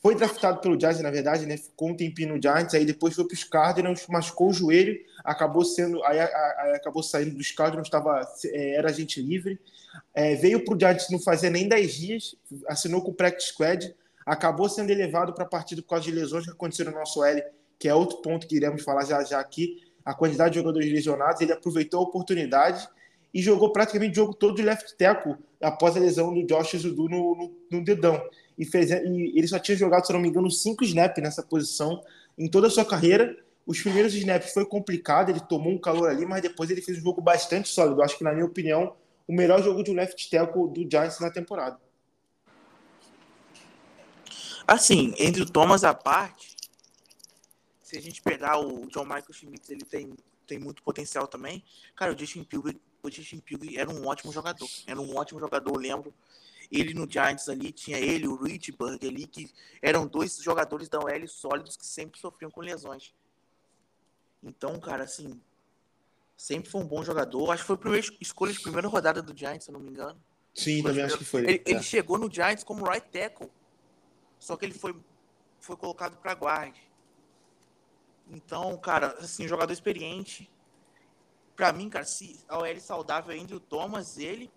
foi 0.00 0.14
draftado 0.14 0.60
pelo 0.60 0.78
Giants, 0.78 1.00
na 1.00 1.10
verdade, 1.10 1.44
né? 1.44 1.56
Ficou 1.56 1.90
um 1.90 1.96
tempinho 1.96 2.34
no 2.34 2.42
Giants, 2.42 2.72
aí 2.72 2.84
depois 2.84 3.14
foi 3.14 3.26
para 3.26 3.34
os 3.34 3.44
Cardinals, 3.44 4.06
machucou 4.08 4.48
o 4.48 4.52
joelho, 4.52 4.98
acabou 5.24 5.64
sendo, 5.64 6.02
aí, 6.04 6.20
aí 6.20 6.72
acabou 6.74 7.02
saindo 7.02 7.36
dos 7.36 7.50
Cardinals, 7.50 7.88
estava 7.88 8.20
é, 8.46 8.76
era 8.76 8.90
agente 8.90 9.20
livre. 9.20 9.60
É, 10.14 10.36
veio 10.36 10.64
para 10.64 10.74
o 10.74 10.78
Giants 10.78 11.10
não 11.10 11.18
fazia 11.18 11.50
nem 11.50 11.68
10 11.68 11.94
dias, 11.94 12.36
assinou 12.68 13.02
com 13.02 13.10
o 13.10 13.14
practice 13.14 13.48
squad, 13.48 13.94
acabou 14.28 14.68
sendo 14.68 14.90
elevado 14.90 15.32
para 15.32 15.44
a 15.44 15.48
partida 15.48 15.80
por 15.80 15.88
causa 15.88 16.04
de 16.04 16.12
lesões 16.12 16.44
que 16.44 16.50
aconteceram 16.50 16.92
no 16.92 16.98
nosso 16.98 17.24
L, 17.24 17.42
que 17.78 17.88
é 17.88 17.94
outro 17.94 18.18
ponto 18.18 18.46
que 18.46 18.56
iremos 18.56 18.82
falar 18.82 19.04
já 19.04 19.24
já 19.24 19.40
aqui. 19.40 19.82
A 20.04 20.14
quantidade 20.14 20.50
de 20.50 20.60
jogadores 20.60 20.90
lesionados, 20.90 21.40
ele 21.40 21.52
aproveitou 21.52 22.00
a 22.00 22.02
oportunidade 22.02 22.88
e 23.32 23.42
jogou 23.42 23.72
praticamente 23.72 24.12
o 24.12 24.22
jogo 24.22 24.34
todo 24.34 24.54
de 24.54 24.62
left 24.62 24.96
tackle 24.96 25.36
após 25.60 25.96
a 25.96 26.00
lesão 26.00 26.32
do 26.32 26.46
Josh 26.46 26.76
Zudu 26.76 27.08
no, 27.08 27.36
no, 27.36 27.54
no 27.70 27.84
dedão 27.84 28.20
e, 28.58 28.64
fez, 28.64 28.90
e 28.90 29.32
ele 29.38 29.46
só 29.46 29.58
tinha 29.58 29.76
jogado, 29.76 30.06
se 30.06 30.12
não 30.12 30.20
me 30.20 30.28
engano, 30.28 30.50
cinco 30.50 30.84
snaps 30.84 31.22
nessa 31.22 31.42
posição 31.42 32.02
em 32.36 32.48
toda 32.48 32.66
a 32.66 32.70
sua 32.70 32.84
carreira. 32.84 33.36
Os 33.66 33.80
primeiros 33.80 34.14
snaps 34.14 34.52
foi 34.52 34.66
complicado, 34.66 35.30
ele 35.30 35.40
tomou 35.40 35.72
um 35.72 35.78
calor 35.78 36.08
ali, 36.08 36.26
mas 36.26 36.42
depois 36.42 36.70
ele 36.70 36.82
fez 36.82 36.98
um 36.98 37.02
jogo 37.02 37.20
bastante 37.20 37.68
sólido. 37.68 38.02
Acho 38.02 38.16
que, 38.18 38.24
na 38.24 38.32
minha 38.32 38.46
opinião, 38.46 38.94
o 39.26 39.32
melhor 39.32 39.62
jogo 39.62 39.82
de 39.82 39.92
left 39.92 40.30
tackle 40.30 40.68
do 40.70 40.90
Giants 40.90 41.20
na 41.20 41.30
temporada. 41.30 41.78
Assim, 44.68 45.14
entre 45.16 45.40
o 45.40 45.46
Thomas 45.50 45.82
à 45.82 45.94
parte, 45.94 46.54
se 47.82 47.96
a 47.96 48.02
gente 48.02 48.20
pegar 48.20 48.58
o 48.58 48.86
John 48.88 49.04
Michael 49.04 49.32
Schmitz, 49.32 49.70
ele 49.70 49.82
tem, 49.82 50.14
tem 50.46 50.58
muito 50.58 50.82
potencial 50.82 51.26
também. 51.26 51.64
Cara, 51.96 52.12
o 52.12 52.18
Justin 52.18 52.44
Pilgrim, 52.44 52.78
o 53.02 53.10
Justin 53.10 53.40
Pilgrim 53.40 53.76
era 53.76 53.90
um 53.90 54.06
ótimo 54.06 54.30
jogador. 54.30 54.68
Era 54.86 55.00
um 55.00 55.16
ótimo 55.16 55.40
jogador, 55.40 55.74
eu 55.74 55.80
lembro 55.80 56.14
ele 56.70 56.92
no 56.92 57.10
Giants 57.10 57.48
ali, 57.48 57.72
tinha 57.72 57.98
ele, 57.98 58.28
o 58.28 58.36
Richburg 58.36 58.98
ali, 59.08 59.26
que 59.26 59.50
eram 59.80 60.06
dois 60.06 60.36
jogadores 60.36 60.86
da 60.86 60.98
OL 60.98 61.26
sólidos 61.26 61.74
que 61.74 61.86
sempre 61.86 62.20
sofriam 62.20 62.50
com 62.50 62.60
lesões. 62.60 63.14
Então, 64.42 64.78
cara, 64.78 65.04
assim, 65.04 65.40
sempre 66.36 66.70
foi 66.70 66.82
um 66.82 66.86
bom 66.86 67.02
jogador. 67.02 67.50
Acho 67.52 67.62
que 67.62 67.68
foi 67.68 67.76
a 67.76 67.78
primeira 67.78 68.06
escolha 68.20 68.52
de 68.52 68.60
primeira 68.60 68.86
rodada 68.86 69.22
do 69.22 69.34
Giants, 69.34 69.64
se 69.64 69.70
eu 69.70 69.72
não 69.72 69.80
me 69.80 69.88
engano. 69.88 70.22
Sim, 70.54 70.82
também 70.82 71.04
acho 71.04 71.16
que 71.16 71.24
foi. 71.24 71.42
Ele, 71.44 71.62
é. 71.64 71.70
ele, 71.70 71.82
chegou 71.82 72.18
no 72.18 72.30
Giants 72.30 72.64
como 72.64 72.84
right 72.84 73.08
tackle, 73.10 73.50
só 74.38 74.56
que 74.56 74.64
ele 74.64 74.74
foi, 74.74 74.98
foi 75.60 75.76
colocado 75.76 76.16
para 76.16 76.32
guard. 76.32 76.76
Então, 78.30 78.76
cara, 78.78 79.08
assim, 79.18 79.48
jogador 79.48 79.72
experiente. 79.72 80.50
Para 81.56 81.72
mim, 81.72 81.88
cara, 81.88 82.04
se 82.04 82.38
a 82.48 82.58
OL 82.58 82.80
saudável 82.80 83.34
é 83.34 83.40
Andrew 83.40 83.58
Thomas, 83.58 84.18
ele 84.18 84.50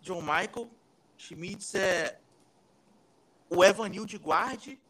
John 0.00 0.22
Michael. 0.22 0.70
Schmitz 1.16 1.74
é 1.74 2.20
o 3.50 3.64
Evanil 3.64 4.06
de 4.06 4.18
guarde 4.18 4.80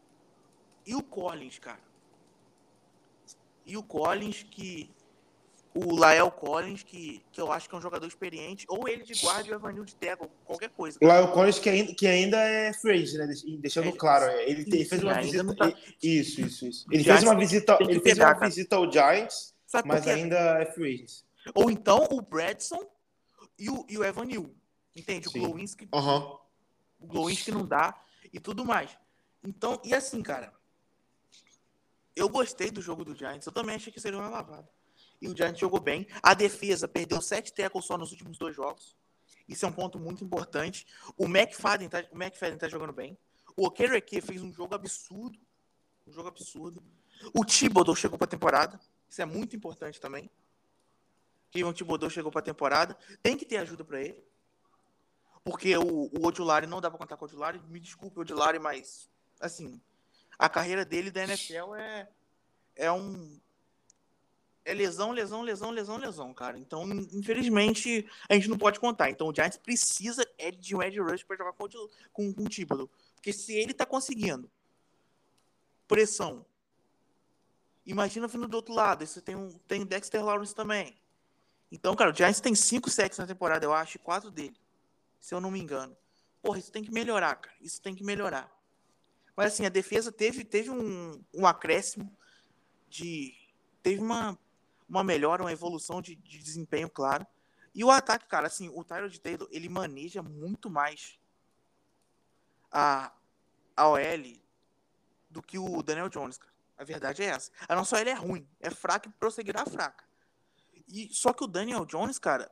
e 0.87 0.95
o 0.95 1.03
Collins, 1.03 1.59
cara. 1.59 1.81
e 3.65 3.77
o 3.77 3.83
Collins, 3.83 4.43
que. 4.43 4.91
O 5.75 5.95
Lael 5.95 6.31
Collins, 6.31 6.83
que, 6.83 7.23
que 7.31 7.41
eu 7.41 7.53
acho 7.53 7.69
que 7.69 7.75
é 7.75 7.79
um 7.79 7.81
jogador 7.81 8.07
experiente, 8.07 8.65
ou 8.69 8.89
ele 8.89 9.05
de 9.05 9.15
guarda 9.21 9.49
e 9.49 9.53
o 9.53 9.55
Evanil 9.55 9.85
de 9.85 9.95
tackle, 9.95 10.29
qualquer 10.45 10.71
coisa. 10.71 10.99
O 11.01 11.07
Lael 11.07 11.29
Collins, 11.29 11.59
que 11.59 11.69
ainda, 11.69 11.95
que 11.95 12.07
ainda 12.07 12.37
é 12.39 12.73
free 12.73 13.05
né? 13.17 13.29
Deixando 13.61 13.89
é, 13.89 13.93
claro, 13.93 14.25
é, 14.25 14.51
ele, 14.51 14.63
ele 14.63 14.85
fez 14.85 15.03
uma 15.03 15.21
visita. 15.21 15.55
Tá... 15.55 15.73
Isso, 16.03 16.41
isso, 16.41 16.67
isso. 16.67 16.87
Ele 16.91 17.05
fez 17.05 17.23
uma 17.23 17.37
visita, 17.37 17.79
ele 17.81 18.01
fez 18.01 18.03
pegar, 18.03 18.37
uma 18.37 18.49
visita 18.49 18.77
ao 18.77 18.91
Giants, 18.91 19.55
mas 19.85 20.07
ainda 20.07 20.37
é 20.61 20.67
free 20.67 21.05
Ou 21.55 21.71
então 21.71 22.09
o 22.11 22.23
Bradson 22.23 22.85
e 23.59 23.69
o, 23.71 23.87
e 23.89 23.99
o 23.99 24.05
Evanil. 24.05 24.55
Entende? 24.97 25.31
Sim. 25.31 25.39
O 25.39 25.43
Glowinski. 25.43 25.89
Uhum. 25.95 26.39
O 26.99 27.07
Glowinski 27.07 27.51
não 27.53 27.65
dá 27.65 28.01
e 28.33 28.41
tudo 28.41 28.65
mais. 28.65 28.97
Então, 29.45 29.81
e 29.85 29.95
assim, 29.95 30.23
cara, 30.23 30.53
eu 32.17 32.29
gostei 32.29 32.71
do 32.71 32.83
jogo 32.83 33.05
do 33.05 33.15
Giants. 33.15 33.47
Eu 33.47 33.53
também 33.53 33.77
achei 33.77 33.93
que 33.93 34.01
seria 34.01 34.19
uma 34.19 34.29
lavada. 34.29 34.69
E 35.21 35.29
o 35.29 35.37
Giants 35.37 35.59
jogou 35.59 35.81
bem. 35.81 36.07
A 36.23 36.35
defesa 36.35 36.87
perdeu 36.87 37.21
sete 37.21 37.53
tackles 37.53 37.85
só 37.85 37.99
nos 37.99 38.13
últimos 38.13 38.39
dois 38.39 38.55
jogos. 38.55 38.97
Isso 39.49 39.65
é 39.65 39.69
um 39.69 39.73
ponto 39.73 39.99
muito 39.99 40.23
importante. 40.25 40.87
O 41.17 41.25
McFadden 41.25 41.89
tá, 41.89 42.05
o 42.13 42.17
McFadden 42.17 42.59
tá 42.59 42.69
jogando 42.69 42.93
bem. 42.93 43.19
O 43.57 43.67
Okereke 43.67 44.21
fez 44.21 44.43
um 44.43 44.53
jogo 44.53 44.75
absurdo. 44.75 45.39
Um 46.07 46.13
jogo 46.13 46.29
absurdo. 46.29 46.83
O 47.35 47.45
Thibodeau 47.45 47.97
chegou 47.97 48.19
para 48.19 48.27
a 48.27 48.31
temporada. 48.31 48.81
Isso 49.09 49.23
é 49.23 49.25
muito 49.25 49.57
importante 49.57 50.01
também. 50.01 50.31
Kevin 51.51 51.73
Thibodeau 51.73 52.11
chegou 52.11 52.31
para 52.31 52.41
a 52.41 52.45
temporada. 52.45 52.97
Tem 53.23 53.37
que 53.37 53.45
ter 53.45 53.57
ajuda 53.57 53.85
para 53.85 54.01
ele. 54.01 54.23
Porque 55.43 55.77
o, 55.77 56.07
o 56.07 56.67
não 56.69 56.81
dá 56.81 56.91
para 56.91 56.99
contar 56.99 57.17
com 57.17 57.25
o 57.25 57.29
Odulari. 57.29 57.61
Me 57.69 57.81
desculpe, 57.81 58.21
Odulari, 58.21 58.59
mas 58.59 59.09
assim, 59.41 59.81
a 60.39 60.49
carreira 60.49 60.85
dele 60.85 61.11
da 61.11 61.25
NFL 61.25 61.75
é, 61.75 62.09
é 62.77 62.93
um. 62.93 63.41
É 64.69 64.75
lesão, 64.75 65.13
lesão, 65.13 65.41
lesão, 65.41 65.71
lesão, 65.71 65.97
lesão, 65.97 66.35
cara. 66.35 66.59
Então, 66.59 66.85
infelizmente, 67.15 68.07
a 68.29 68.35
gente 68.35 68.49
não 68.49 68.59
pode 68.59 68.79
contar. 68.79 69.09
Então, 69.09 69.27
o 69.29 69.35
Giants 69.35 69.57
precisa 69.57 70.23
é 70.37 70.51
de 70.51 70.77
um 70.77 70.83
edge 70.83 71.01
rush 71.01 71.23
para 71.23 71.39
jogar 71.39 71.55
com, 71.55 71.67
com, 72.13 72.35
com 72.35 72.43
o 72.43 72.49
Thibodeau. 72.51 72.91
Porque 73.15 73.33
se 73.33 73.55
ele 73.55 73.73
tá 73.73 73.87
conseguindo 73.87 74.51
pressão, 75.87 76.45
imagina 77.87 78.29
vindo 78.29 78.47
do 78.47 78.59
outro 78.59 78.75
lado. 78.75 79.07
Você 79.07 79.23
tem, 79.23 79.35
um, 79.35 79.49
tem 79.67 79.87
Dexter 79.87 80.23
Lawrence 80.23 80.55
também. 80.55 81.01
Então, 81.73 81.97
cara, 81.97 82.11
o 82.11 82.15
Giants 82.15 82.41
tem 82.41 82.55
cinco 82.55 82.91
sacks 82.91 83.17
na 83.17 83.27
temporada, 83.27 83.65
eu 83.65 83.73
acho, 83.73 83.97
e 83.97 84.01
quatro 84.01 84.31
dele. 84.31 84.61
Se 85.19 85.35
eu 85.35 85.41
não 85.41 85.51
me 85.51 85.59
engano. 85.59 85.97
Porra, 86.43 86.59
isso 86.59 86.71
tem 86.71 86.85
que 86.85 86.93
melhorar, 86.93 87.37
cara. 87.37 87.57
Isso 87.63 87.81
tem 87.81 87.95
que 87.95 88.05
melhorar. 88.05 88.55
Mas 89.35 89.55
assim, 89.55 89.65
a 89.65 89.71
defesa 89.71 90.13
teve, 90.13 90.45
teve 90.45 90.69
um, 90.69 91.25
um 91.33 91.47
acréscimo 91.47 92.15
de. 92.87 93.35
Teve 93.83 94.03
uma, 94.03 94.39
uma 94.89 95.05
melhora, 95.05 95.43
uma 95.43 95.53
evolução 95.53 96.01
de, 96.01 96.17
de 96.17 96.39
desempenho, 96.39 96.89
claro. 96.89 97.27
E 97.75 97.85
o 97.85 97.91
ataque, 97.91 98.27
cara, 98.27 98.47
assim, 98.47 98.69
o 98.71 98.85
de 99.09 99.21
Taylor, 99.21 99.49
ele 99.51 99.69
maneja 99.69 100.23
muito 100.23 100.71
mais 100.71 101.19
a, 102.73 103.13
a 103.77 103.89
OL 103.89 104.41
do 105.31 105.43
que 105.43 105.59
o 105.59 105.83
Daniel 105.83 106.09
Jones, 106.09 106.39
cara. 106.39 106.53
A 106.77 106.85
verdade 106.85 107.23
é 107.23 107.27
essa. 107.27 107.51
A 107.69 107.75
nossa 107.75 107.97
OL 107.97 108.09
é 108.09 108.15
ruim, 108.15 108.49
é 108.61 108.71
fraca 108.71 109.09
e 109.09 109.13
prosseguirá 109.13 109.67
fraca. 109.67 110.05
E, 110.89 111.09
só 111.13 111.33
que 111.33 111.45
o 111.45 111.47
Daniel 111.47 111.85
Jones, 111.85 112.19
cara, 112.19 112.51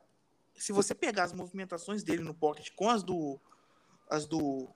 se 0.53 0.71
você 0.71 0.93
pegar 0.93 1.23
as 1.23 1.33
movimentações 1.33 2.03
dele 2.03 2.23
no 2.23 2.33
pocket 2.33 2.69
com 2.75 2.89
as 2.89 3.03
do 3.03 3.39
as 4.09 4.25
do 4.25 4.69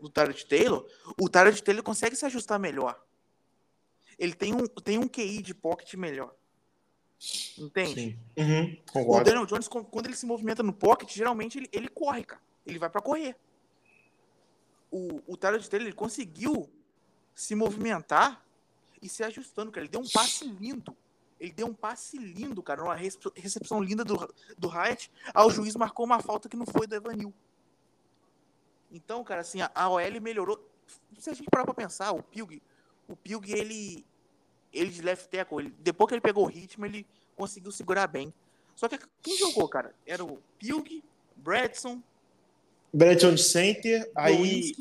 do 0.00 0.08
Tarot 0.08 0.46
Taylor, 0.46 0.84
o 1.20 1.28
Tarot 1.28 1.62
Taylor 1.62 1.82
consegue 1.82 2.16
se 2.16 2.26
ajustar 2.26 2.58
melhor. 2.58 3.00
Ele 4.18 4.34
tem 4.34 4.52
um, 4.52 4.66
tem 4.66 4.98
um 4.98 5.06
QI 5.06 5.40
de 5.42 5.54
pocket 5.54 5.94
melhor. 5.94 6.34
Entende? 7.56 8.18
Uhum, 8.36 8.76
o 9.06 9.22
Daniel 9.22 9.46
Jones, 9.46 9.68
quando 9.68 10.06
ele 10.06 10.16
se 10.16 10.26
movimenta 10.26 10.62
no 10.62 10.72
pocket, 10.72 11.14
geralmente 11.14 11.58
ele, 11.58 11.68
ele 11.72 11.88
corre, 11.88 12.24
cara. 12.24 12.42
Ele 12.66 12.78
vai 12.78 12.90
para 12.90 13.00
correr. 13.00 13.36
O, 14.90 15.22
o 15.26 15.36
Tarot 15.36 15.68
Taylor 15.68 15.86
ele 15.86 15.94
conseguiu 15.94 16.68
se 17.34 17.54
movimentar 17.54 18.44
e 19.00 19.08
se 19.08 19.22
ajustando, 19.22 19.70
cara. 19.70 19.84
Ele 19.84 19.92
deu 19.92 20.00
um 20.00 20.08
passe 20.08 20.44
lindo. 20.44 20.96
Ele 21.38 21.52
deu 21.52 21.66
um 21.66 21.74
passe 21.74 22.18
lindo, 22.18 22.62
cara. 22.62 22.82
Uma 22.82 22.94
recepção 22.94 23.80
linda 23.82 24.04
do, 24.04 24.16
do 24.58 24.68
Hyatt. 24.68 25.10
Aí 25.34 25.44
o 25.44 25.50
juiz 25.50 25.74
marcou 25.76 26.04
uma 26.04 26.20
falta 26.20 26.48
que 26.48 26.56
não 26.56 26.66
foi 26.66 26.86
do 26.86 26.94
Evanil. 26.94 27.32
Então, 28.90 29.24
cara, 29.24 29.40
assim, 29.40 29.58
a 29.74 29.88
OL 29.88 30.20
melhorou. 30.20 30.68
Se 31.18 31.30
a 31.30 31.34
gente 31.34 31.48
parar 31.50 31.64
pra 31.64 31.74
pensar, 31.74 32.12
o 32.12 32.22
Pilg, 32.22 32.62
o 33.08 33.16
Pilg, 33.16 33.50
ele, 33.50 34.04
ele 34.72 34.90
de 34.90 35.02
left 35.02 35.28
tackle, 35.28 35.58
ele, 35.58 35.74
depois 35.78 36.08
que 36.08 36.14
ele 36.14 36.20
pegou 36.20 36.44
o 36.44 36.48
ritmo, 36.48 36.86
ele 36.86 37.06
conseguiu 37.36 37.70
segurar 37.70 38.06
bem. 38.06 38.32
Só 38.74 38.88
que 38.88 38.98
quem 39.22 39.36
jogou, 39.36 39.68
cara? 39.68 39.94
Era 40.06 40.24
o 40.24 40.38
Pilg, 40.58 41.02
Bradson. 41.36 42.02
Bradson 42.92 43.34
de 43.34 43.42
center, 43.42 44.10
aí 44.14 44.72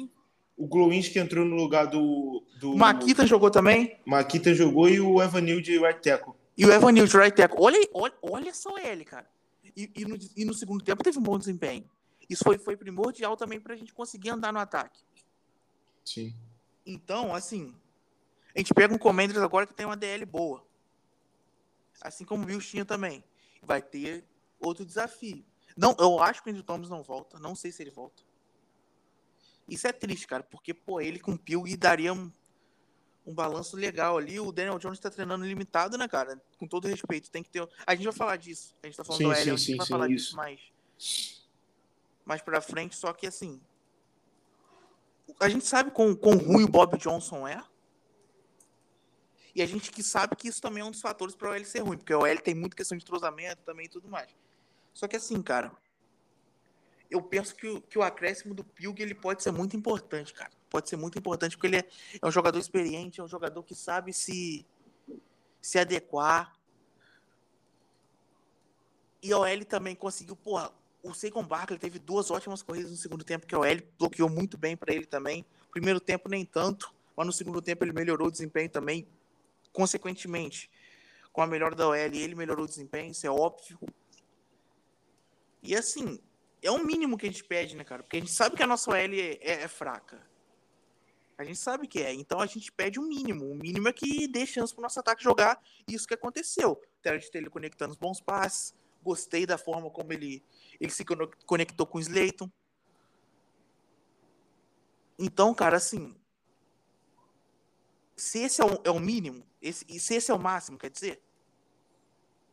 o 0.57 0.67
Glowinski 0.67 1.17
entrou 1.19 1.45
no 1.45 1.55
lugar 1.55 1.85
do. 1.85 2.43
do... 2.59 2.75
Maquita 2.75 3.25
jogou 3.25 3.49
também? 3.49 3.97
Maquita 4.05 4.53
jogou 4.53 4.87
e 4.89 4.99
o 4.99 5.21
Evanil 5.21 5.61
de 5.61 5.79
right 5.79 6.01
tackle. 6.01 6.33
E 6.57 6.65
o 6.65 6.71
Evanil 6.71 7.07
de 7.07 7.17
right 7.17 7.35
tackle. 7.35 7.57
Olha, 7.59 7.79
olha, 7.93 8.13
olha 8.21 8.53
só 8.53 8.77
ele, 8.77 9.03
cara. 9.03 9.27
E, 9.75 9.89
e, 9.95 10.05
no, 10.05 10.17
e 10.35 10.45
no 10.45 10.53
segundo 10.53 10.83
tempo 10.83 11.03
teve 11.03 11.17
um 11.17 11.23
bom 11.23 11.37
desempenho. 11.37 11.85
Isso 12.29 12.43
foi, 12.43 12.57
foi 12.57 12.77
primordial 12.77 13.35
também 13.35 13.59
para 13.59 13.73
a 13.73 13.77
gente 13.77 13.93
conseguir 13.93 14.29
andar 14.29 14.53
no 14.53 14.59
ataque. 14.59 14.99
Sim. 16.05 16.33
Então, 16.85 17.33
assim, 17.33 17.73
a 18.55 18.59
gente 18.59 18.73
pega 18.73 18.93
um 18.93 18.97
Commanders 18.97 19.39
agora 19.39 19.65
que 19.65 19.73
tem 19.73 19.85
uma 19.85 19.97
DL 19.97 20.25
boa. 20.25 20.65
Assim 22.01 22.25
como 22.25 22.43
o 22.43 22.45
Bills 22.45 22.67
tinha 22.67 22.85
também. 22.85 23.23
Vai 23.61 23.81
ter 23.81 24.25
outro 24.59 24.85
desafio. 24.85 25.45
Não, 25.77 25.95
eu 25.99 26.19
acho 26.19 26.41
que 26.41 26.49
o 26.49 26.51
Andrew 26.51 26.63
Thomas 26.63 26.89
não 26.89 27.03
volta. 27.03 27.39
Não 27.39 27.55
sei 27.55 27.71
se 27.71 27.83
ele 27.83 27.91
volta. 27.91 28.23
Isso 29.67 29.87
é 29.87 29.93
triste, 29.93 30.27
cara, 30.27 30.43
porque, 30.43 30.73
pô, 30.73 30.99
ele 30.99 31.19
com 31.19 31.33
o 31.33 31.37
Pilg 31.37 31.77
daria 31.77 32.11
um, 32.11 32.31
um 33.25 33.33
balanço 33.33 33.77
legal 33.77 34.17
ali. 34.17 34.39
O 34.39 34.51
Daniel 34.51 34.79
Jones 34.79 34.99
tá 34.99 35.09
treinando 35.09 35.45
limitado, 35.45 35.97
né, 35.97 36.07
cara? 36.07 36.41
Com 36.57 36.67
todo 36.67 36.87
respeito, 36.87 37.31
tem 37.31 37.43
que 37.43 37.49
ter. 37.49 37.67
A 37.85 37.95
gente 37.95 38.03
vai 38.05 38.13
falar 38.13 38.35
disso. 38.37 38.75
A 38.83 38.87
gente 38.87 38.97
tá 38.97 39.03
falando 39.03 39.19
sim, 39.19 39.27
do 39.27 39.33
L, 39.33 39.41
a 39.41 39.55
gente 39.55 39.61
sim, 39.61 39.77
vai 39.77 39.85
sim, 39.85 39.91
falar 39.91 40.09
isso. 40.09 40.25
disso 40.25 40.35
mais 40.35 41.41
mais 42.25 42.41
pra 42.41 42.61
frente, 42.61 42.95
só 42.95 43.13
que 43.13 43.27
assim. 43.27 43.61
A 45.39 45.49
gente 45.49 45.65
sabe 45.65 45.91
quão, 45.91 46.15
quão 46.15 46.37
ruim 46.37 46.63
o 46.63 46.67
Bob 46.67 46.97
Johnson 46.97 47.47
é. 47.47 47.61
E 49.53 49.61
a 49.61 49.65
gente 49.65 49.91
que 49.91 50.01
sabe 50.01 50.35
que 50.35 50.47
isso 50.47 50.61
também 50.61 50.81
é 50.81 50.85
um 50.85 50.91
dos 50.91 51.01
fatores 51.01 51.35
para 51.35 51.49
o 51.49 51.53
L 51.53 51.65
ser 51.65 51.79
ruim, 51.79 51.97
porque 51.97 52.13
o 52.13 52.25
L 52.25 52.39
tem 52.39 52.55
muita 52.55 52.75
questão 52.75 52.97
de 52.97 53.03
entrosamento 53.03 53.61
também 53.63 53.85
e 53.85 53.89
tudo 53.89 54.07
mais. 54.07 54.29
Só 54.93 55.07
que 55.07 55.15
assim, 55.15 55.41
cara, 55.41 55.71
eu 57.09 57.21
penso 57.21 57.53
que, 57.55 57.67
o, 57.67 57.81
que 57.81 57.99
o 57.99 58.01
acréscimo 58.01 58.53
do 58.53 58.63
Pilg 58.63 59.01
ele 59.01 59.13
pode 59.13 59.43
ser 59.43 59.51
muito 59.51 59.75
importante, 59.75 60.33
cara. 60.33 60.51
Pode 60.69 60.87
ser 60.87 60.95
muito 60.95 61.19
importante, 61.19 61.57
porque 61.57 61.67
ele 61.67 61.77
é, 61.77 61.89
é 62.21 62.25
um 62.25 62.31
jogador 62.31 62.57
experiente, 62.57 63.19
é 63.19 63.23
um 63.23 63.27
jogador 63.27 63.61
que 63.63 63.75
sabe 63.75 64.13
se, 64.13 64.65
se 65.61 65.77
adequar. 65.77 66.53
E 69.21 69.33
o 69.33 69.45
L 69.45 69.65
também 69.65 69.93
conseguiu, 69.93 70.37
porra, 70.37 70.71
o 71.03 71.13
Saquon 71.13 71.43
Barkley 71.43 71.77
teve 71.77 71.99
duas 71.99 72.31
ótimas 72.31 72.61
corridas 72.61 72.91
no 72.91 72.97
segundo 72.97 73.25
tempo, 73.25 73.45
que 73.45 73.55
o 73.55 73.65
L 73.65 73.85
bloqueou 73.99 74.29
muito 74.29 74.57
bem 74.57 74.77
para 74.77 74.93
ele 74.93 75.05
também. 75.05 75.45
Primeiro 75.71 75.99
tempo 75.99 76.29
nem 76.29 76.45
tanto, 76.45 76.93
mas 77.15 77.25
no 77.25 77.33
segundo 77.33 77.61
tempo 77.61 77.83
ele 77.83 77.91
melhorou 77.91 78.29
o 78.29 78.31
desempenho 78.31 78.69
também. 78.69 79.05
Consequentemente, 79.71 80.69
com 81.31 81.41
a 81.41 81.47
melhora 81.47 81.75
da 81.75 81.87
OL, 81.87 81.95
ele 81.95 82.35
melhorou 82.35 82.65
o 82.65 82.67
desempenho, 82.67 83.11
isso 83.11 83.25
é 83.25 83.29
óbvio. 83.29 83.79
E 85.63 85.75
assim, 85.75 86.19
é 86.61 86.71
o 86.71 86.83
mínimo 86.83 87.17
que 87.17 87.25
a 87.25 87.29
gente 87.29 87.43
pede, 87.43 87.75
né, 87.75 87.83
cara? 87.83 88.03
Porque 88.03 88.17
a 88.17 88.19
gente 88.19 88.31
sabe 88.31 88.55
que 88.55 88.63
a 88.63 88.67
nossa 88.67 88.91
OL 88.91 88.97
é, 88.97 89.37
é, 89.41 89.61
é 89.63 89.67
fraca. 89.67 90.21
A 91.37 91.43
gente 91.43 91.57
sabe 91.57 91.87
que 91.87 91.99
é. 92.01 92.13
Então 92.13 92.39
a 92.39 92.45
gente 92.45 92.71
pede 92.71 92.99
o 92.99 93.03
um 93.03 93.07
mínimo. 93.07 93.51
O 93.51 93.55
mínimo 93.55 93.87
é 93.87 93.93
que 93.93 94.27
dê 94.27 94.45
chance 94.45 94.73
pro 94.73 94.83
nosso 94.83 94.99
ataque 94.99 95.23
jogar. 95.23 95.59
Isso 95.87 96.07
que 96.07 96.13
aconteceu. 96.13 96.79
Terra 97.01 97.17
de 97.17 97.29
ele 97.33 97.49
conectando 97.49 97.93
os 97.93 97.97
bons 97.97 98.21
passes. 98.21 98.75
Gostei 99.01 99.47
da 99.47 99.57
forma 99.57 99.89
como 99.89 100.13
ele 100.13 100.43
ele 100.79 100.91
se 100.91 101.03
conectou 101.45 101.87
com 101.87 101.97
o 101.97 102.01
Slayton. 102.01 102.49
Então, 105.17 105.53
cara, 105.55 105.77
assim. 105.77 106.15
Se 108.21 108.37
esse 108.37 108.61
é 108.61 108.65
o, 108.65 108.79
é 108.83 108.91
o 108.91 108.99
mínimo, 108.99 109.43
esse, 109.59 109.83
e 109.89 109.99
se 109.99 110.13
esse 110.13 110.29
é 110.29 110.33
o 110.33 110.39
máximo, 110.39 110.77
quer 110.77 110.91
dizer? 110.91 111.19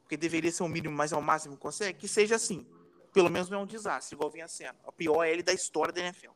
Porque 0.01 0.17
deveria 0.17 0.51
ser 0.51 0.63
o 0.63 0.69
mínimo, 0.69 0.97
mas 0.97 1.13
é 1.13 1.17
o 1.17 1.21
máximo 1.21 1.57
que 1.57 1.61
consegue, 1.61 1.99
que 1.99 2.09
seja 2.09 2.37
assim. 2.37 2.67
Pelo 3.13 3.29
menos 3.29 3.51
não 3.51 3.61
é 3.61 3.63
um 3.65 3.67
desastre, 3.67 4.15
igual 4.15 4.31
vinha 4.31 4.49
sendo. 4.49 4.79
A 4.87 4.91
pior 4.91 5.23
é 5.23 5.31
ele 5.31 5.43
da 5.43 5.53
história 5.53 5.93
da 5.93 6.01
NFL. 6.01 6.31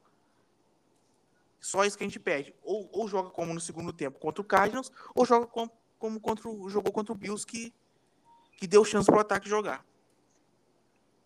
Só 1.59 1.83
isso 1.87 1.97
que 1.97 2.05
a 2.05 2.07
gente 2.07 2.21
pede. 2.21 2.55
Ou, 2.63 2.91
ou 2.93 3.09
joga 3.09 3.31
como 3.31 3.55
no 3.55 3.61
segundo 3.61 3.91
tempo 3.91 4.19
contra 4.19 4.43
o 4.43 4.45
Cardinals, 4.45 4.93
ou 5.15 5.25
joga 5.25 5.47
como, 5.47 5.73
como 5.99 6.21
contra, 6.21 6.51
jogou 6.69 6.93
contra 6.93 7.15
o 7.15 7.17
Bills, 7.17 7.47
que, 7.47 7.73
que 8.59 8.67
deu 8.67 8.85
chance 8.85 9.07
para 9.07 9.17
o 9.17 9.21
ataque 9.21 9.49
jogar. 9.49 9.83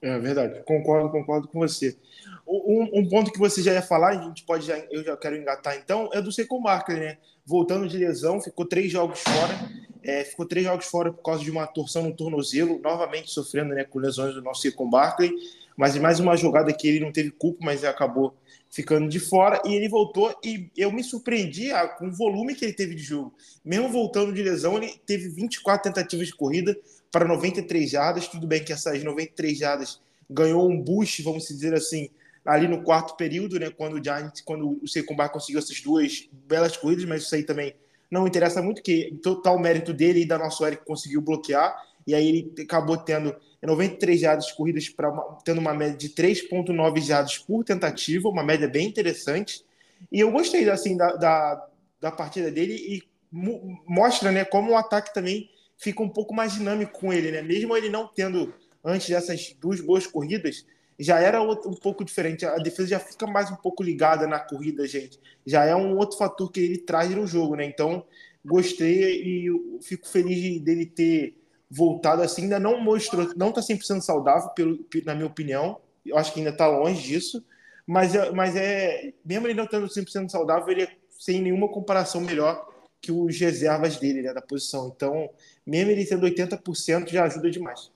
É 0.01 0.17
verdade, 0.21 0.63
concordo, 0.63 1.11
concordo 1.11 1.49
com 1.49 1.59
você. 1.59 1.99
Um, 2.47 3.01
um, 3.01 3.09
ponto 3.09 3.33
que 3.33 3.39
você 3.41 3.61
já 3.61 3.73
ia 3.73 3.83
falar, 3.83 4.11
a 4.11 4.23
gente 4.23 4.45
pode 4.45 4.65
já, 4.65 4.79
eu 4.93 5.03
já 5.03 5.17
quero 5.17 5.35
engatar 5.35 5.77
então, 5.77 6.09
é 6.13 6.23
do 6.23 6.31
Seco 6.31 6.61
Marker, 6.61 6.97
né? 6.97 7.19
Voltando 7.47 7.89
de 7.89 7.97
lesão, 7.97 8.41
ficou 8.41 8.67
três 8.67 8.91
jogos 8.91 9.21
fora. 9.21 9.87
é, 10.03 10.25
ficou 10.25 10.47
três 10.47 10.65
jogos 10.65 10.87
fora 10.87 11.13
por 11.13 11.23
causa 11.23 11.43
de 11.43 11.51
uma 11.51 11.67
torção 11.67 12.05
no 12.05 12.15
tornozelo, 12.15 12.81
novamente 12.81 13.31
sofrendo 13.31 13.75
né, 13.75 13.85
com 13.85 13.99
lesões 13.99 14.35
do 14.35 14.43
nosso 14.43 14.63
Saquon 14.63 14.89
Barkley, 14.89 15.33
mas 15.77 15.97
mais 15.97 16.21
uma 16.21 16.37
jogada 16.37 16.73
que 16.73 16.89
ele 16.89 17.01
não 17.01 17.13
teve 17.13 17.31
culpa, 17.31 17.59
mas 17.63 17.85
acabou 17.85 18.35
ficando 18.71 19.09
de 19.09 19.21
fora, 19.21 19.61
e 19.65 19.75
ele 19.75 19.89
voltou, 19.89 20.35
e 20.45 20.71
eu 20.77 20.93
me 20.93 21.03
surpreendi 21.03 21.71
ah, 21.71 21.89
com 21.89 22.09
o 22.09 22.13
volume 22.13 22.55
que 22.55 22.65
ele 22.65 22.73
teve 22.73 22.95
de 22.95 23.03
jogo. 23.03 23.35
Mesmo 23.65 23.89
voltando 23.89 24.33
de 24.33 24.43
lesão, 24.43 24.77
ele 24.77 24.95
teve 25.07 25.29
24 25.29 25.93
tentativas 25.93 26.27
de 26.27 26.35
corrida 26.35 26.77
para 27.11 27.27
93 27.27 27.91
jardas, 27.91 28.29
tudo 28.29 28.47
bem 28.47 28.63
que 28.63 28.73
essas 28.73 29.03
93 29.03 29.59
jardas 29.59 30.01
ganhou 30.29 30.69
um 30.69 30.81
boost, 30.81 31.23
vamos 31.23 31.47
dizer 31.47 31.75
assim, 31.75 32.11
ali 32.47 32.69
no 32.69 32.83
quarto 32.83 33.17
período, 33.17 33.59
né, 33.59 33.71
quando 33.71 33.95
o 33.95 34.03
Giants, 34.03 34.41
quando 34.41 34.69
o 34.69 35.17
Barkley 35.17 35.33
conseguiu 35.33 35.59
essas 35.59 35.81
duas 35.81 36.29
belas 36.33 36.77
corridas, 36.77 37.05
mas 37.05 37.23
isso 37.23 37.35
aí 37.35 37.43
também 37.43 37.75
não 38.11 38.27
interessa 38.27 38.63
muito, 38.63 38.83
que 38.83 39.19
total 39.23 39.59
mérito 39.59 39.93
dele 39.93 40.23
e 40.23 40.27
da 40.27 40.39
nossa 40.39 40.67
Eric 40.67 40.85
conseguiu 40.85 41.21
bloquear, 41.21 41.77
e 42.07 42.15
aí 42.15 42.29
ele 42.29 42.55
acabou 42.63 42.97
tendo 42.97 43.35
93 43.63 44.21
jardas 44.21 44.53
corridas, 44.53 44.89
para 44.89 45.11
tendo 45.45 45.61
uma 45.61 45.75
média 45.75 45.97
de 45.97 46.11
3,9 46.11 47.01
jardas 47.01 47.39
por 47.39 47.65
tentativa, 47.65 48.29
uma 48.29 48.45
média 48.45 48.69
bem 48.69 48.87
interessante. 48.87 49.65
E 50.13 50.21
eu 50.21 50.31
gostei 50.31 50.69
assim, 50.71 50.97
da, 50.97 51.17
da, 51.17 51.69
da 52.01 52.13
partida 52.13 52.51
dele 52.51 52.75
e 52.75 53.03
mostra 53.33 54.31
né, 54.31 54.45
como 54.45 54.71
o 54.71 54.77
ataque 54.77 55.13
também 55.13 55.51
fica 55.77 56.03
um 56.03 56.09
pouco 56.09 56.33
mais 56.33 56.53
dinâmico 56.53 57.01
com 57.01 57.13
ele. 57.13 57.33
Né? 57.33 57.43
Mesmo 57.43 57.77
ele 57.77 57.89
não 57.89 58.07
tendo, 58.07 58.55
antes 58.85 59.09
dessas 59.09 59.57
duas 59.61 59.81
boas 59.81 60.07
corridas, 60.07 60.65
já 60.99 61.21
era 61.21 61.43
um 61.43 61.75
pouco 61.75 62.05
diferente. 62.05 62.47
A 62.47 62.57
defesa 62.57 62.89
já 62.89 62.99
fica 63.01 63.27
mais 63.27 63.51
um 63.51 63.57
pouco 63.57 63.83
ligada 63.83 64.27
na 64.27 64.39
corrida, 64.39 64.87
gente. 64.87 65.21
Já 65.45 65.65
é 65.65 65.75
um 65.77 65.97
outro 65.97 66.17
fator 66.17 66.51
que 66.51 66.61
ele 66.61 66.79
traz 66.79 67.11
no 67.11 67.27
jogo, 67.27 67.55
né? 67.55 67.65
Então, 67.65 68.05
gostei 68.45 69.23
e 69.23 69.81
fico 69.83 70.09
feliz 70.09 70.61
dele 70.63 70.87
ter 70.87 71.37
voltado 71.71 72.23
assim. 72.23 72.43
Ainda 72.43 72.59
não 72.59 72.81
mostrou, 72.81 73.31
não 73.37 73.51
está 73.51 73.61
100% 73.61 74.01
saudável, 74.01 74.49
pelo, 74.51 74.79
na 75.05 75.15
minha 75.15 75.27
opinião. 75.27 75.81
Eu 76.05 76.17
acho 76.17 76.33
que 76.33 76.41
ainda 76.41 76.51
está 76.51 76.67
longe 76.67 77.03
disso. 77.03 77.45
Mas, 77.87 78.15
é, 78.15 78.31
mas 78.33 78.57
é, 78.57 79.13
mesmo 79.25 79.47
ele 79.47 79.55
não 79.55 79.65
estando 79.65 79.87
100% 79.87 80.29
saudável, 80.31 80.69
ele 80.71 80.83
é 80.85 80.97
sem 81.11 81.41
nenhuma 81.41 81.69
comparação 81.69 82.21
melhor 82.21 82.67
que 83.01 83.13
os 83.13 83.39
reservas 83.39 83.97
dele, 83.99 84.23
né, 84.23 84.33
da 84.33 84.43
posição. 84.43 84.93
Então, 84.95 85.31
mesmo 85.65 85.93
ele 85.93 86.05
tendo 86.05 86.27
80%, 86.27 87.11
já 87.11 87.25
ajuda 87.25 87.51
demais 87.51 87.93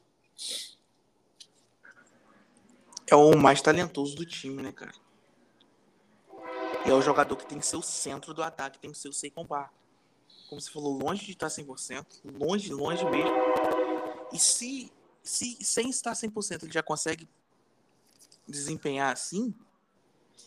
é 3.10 3.16
o 3.16 3.36
mais 3.36 3.60
talentoso 3.60 4.14
do 4.14 4.24
time, 4.24 4.62
né, 4.62 4.72
cara? 4.72 4.94
E 6.86 6.90
é 6.90 6.94
o 6.94 7.02
jogador 7.02 7.36
que 7.36 7.44
tem 7.44 7.58
que 7.58 7.66
ser 7.66 7.76
o 7.76 7.82
centro 7.82 8.32
do 8.32 8.42
ataque, 8.42 8.78
tem 8.78 8.92
que 8.92 8.98
ser 8.98 9.08
o 9.08 9.12
Seikon 9.12 9.44
Bar. 9.44 9.72
Como 10.48 10.60
você 10.60 10.70
falou, 10.70 10.96
longe 10.96 11.26
de 11.26 11.32
estar 11.32 11.48
100%, 11.48 12.06
longe, 12.24 12.72
longe 12.72 13.04
mesmo. 13.04 13.30
E 14.32 14.38
se, 14.38 14.92
se 15.22 15.58
sem 15.62 15.90
estar 15.90 16.12
100% 16.12 16.62
ele 16.62 16.72
já 16.72 16.82
consegue 16.82 17.28
desempenhar 18.46 19.12
assim, 19.12 19.54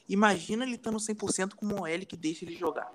imagina 0.08 0.63
ele 0.63 0.75
estando 0.75 0.98
100% 0.98 1.55
com 1.55 1.67
o 1.67 1.82
OL 1.82 2.05
que 2.08 2.17
deixa 2.17 2.46
ele 2.46 2.55
jogar. 2.55 2.91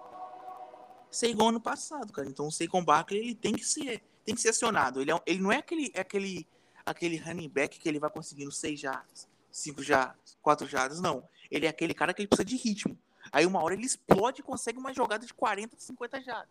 Isso 1.11 1.27
é 1.27 1.29
igual 1.29 1.51
ano 1.51 1.61
passado, 1.61 2.13
cara. 2.13 2.27
Então 2.27 2.49
o 2.49 2.53
Seikon 2.53 2.85
Barkley 2.85 3.21
ele 3.21 3.35
tem 3.35 3.53
que 3.53 3.65
ser, 3.65 4.03
tem 4.25 4.35
que 4.35 4.41
ser 4.41 4.49
acionado. 4.49 5.01
Ele, 5.01 5.13
é, 5.13 5.23
ele 5.27 5.41
não 5.41 5.53
é 5.53 5.59
aquele, 5.59 5.93
é 5.95 6.01
aquele, 6.01 6.47
aquele 6.85 7.17
running 7.19 7.49
back 7.49 7.79
que 7.79 7.89
ele 7.89 7.99
vai 7.99 8.11
conseguindo 8.11 8.51
seis 8.51 8.81
jardas 8.81 9.28
cinco 9.51 9.83
jardas, 9.83 10.37
quatro 10.43 10.67
jardas, 10.67 11.01
não. 11.01 11.27
Ele 11.51 11.67
é 11.67 11.69
aquele 11.69 11.95
cara 11.95 12.13
que 12.13 12.23
ele 12.23 12.29
precisa 12.29 12.45
de 12.45 12.57
ritmo. 12.57 12.99
Aí 13.33 13.47
uma 13.47 13.63
hora 13.63 13.75
ele 13.75 13.87
explode 13.87 14.41
e 14.41 14.45
consegue 14.45 14.79
uma 14.79 14.93
jogada 14.93 15.27
de 15.27 15.35
40, 15.35 15.77
50 15.79 16.21
jardas. 16.23 16.49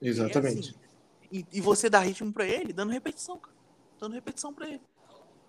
Exatamente. 0.00 0.68
É 0.68 0.70
assim. 0.70 0.74
e, 1.32 1.46
e, 1.52 1.60
você 1.60 1.88
dá 1.88 2.00
ritmo 2.00 2.32
para 2.32 2.46
ele, 2.46 2.72
dando 2.72 2.92
repetição, 2.92 3.38
cara. 3.38 3.56
Dando 3.98 4.14
repetição 4.14 4.52
para 4.52 4.68
ele. 4.68 4.82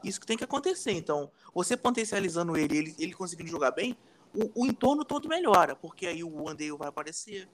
Isso 0.03 0.19
que 0.19 0.25
tem 0.25 0.37
que 0.37 0.43
acontecer. 0.43 0.91
Então, 0.91 1.31
você 1.53 1.77
potencializando 1.77 2.57
ele, 2.57 2.77
ele, 2.77 2.95
ele 2.99 3.13
conseguindo 3.13 3.49
jogar 3.49 3.71
bem, 3.71 3.97
o, 4.33 4.63
o 4.63 4.65
entorno 4.65 5.05
todo 5.05 5.27
melhora, 5.27 5.75
porque 5.75 6.07
aí 6.07 6.23
o 6.23 6.47
Andale 6.47 6.71
vai 6.71 6.87
aparecer, 6.87 7.47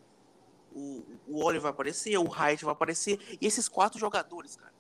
o, 0.73 1.03
o 1.27 1.43
Oliver 1.43 1.61
vai 1.61 1.71
aparecer, 1.71 2.17
o 2.17 2.27
Hyde 2.27 2.65
vai 2.65 2.71
aparecer, 2.71 3.19
e 3.41 3.45
esses 3.45 3.67
quatro 3.67 3.99
jogadores, 3.99 4.55
cara, 4.55 4.73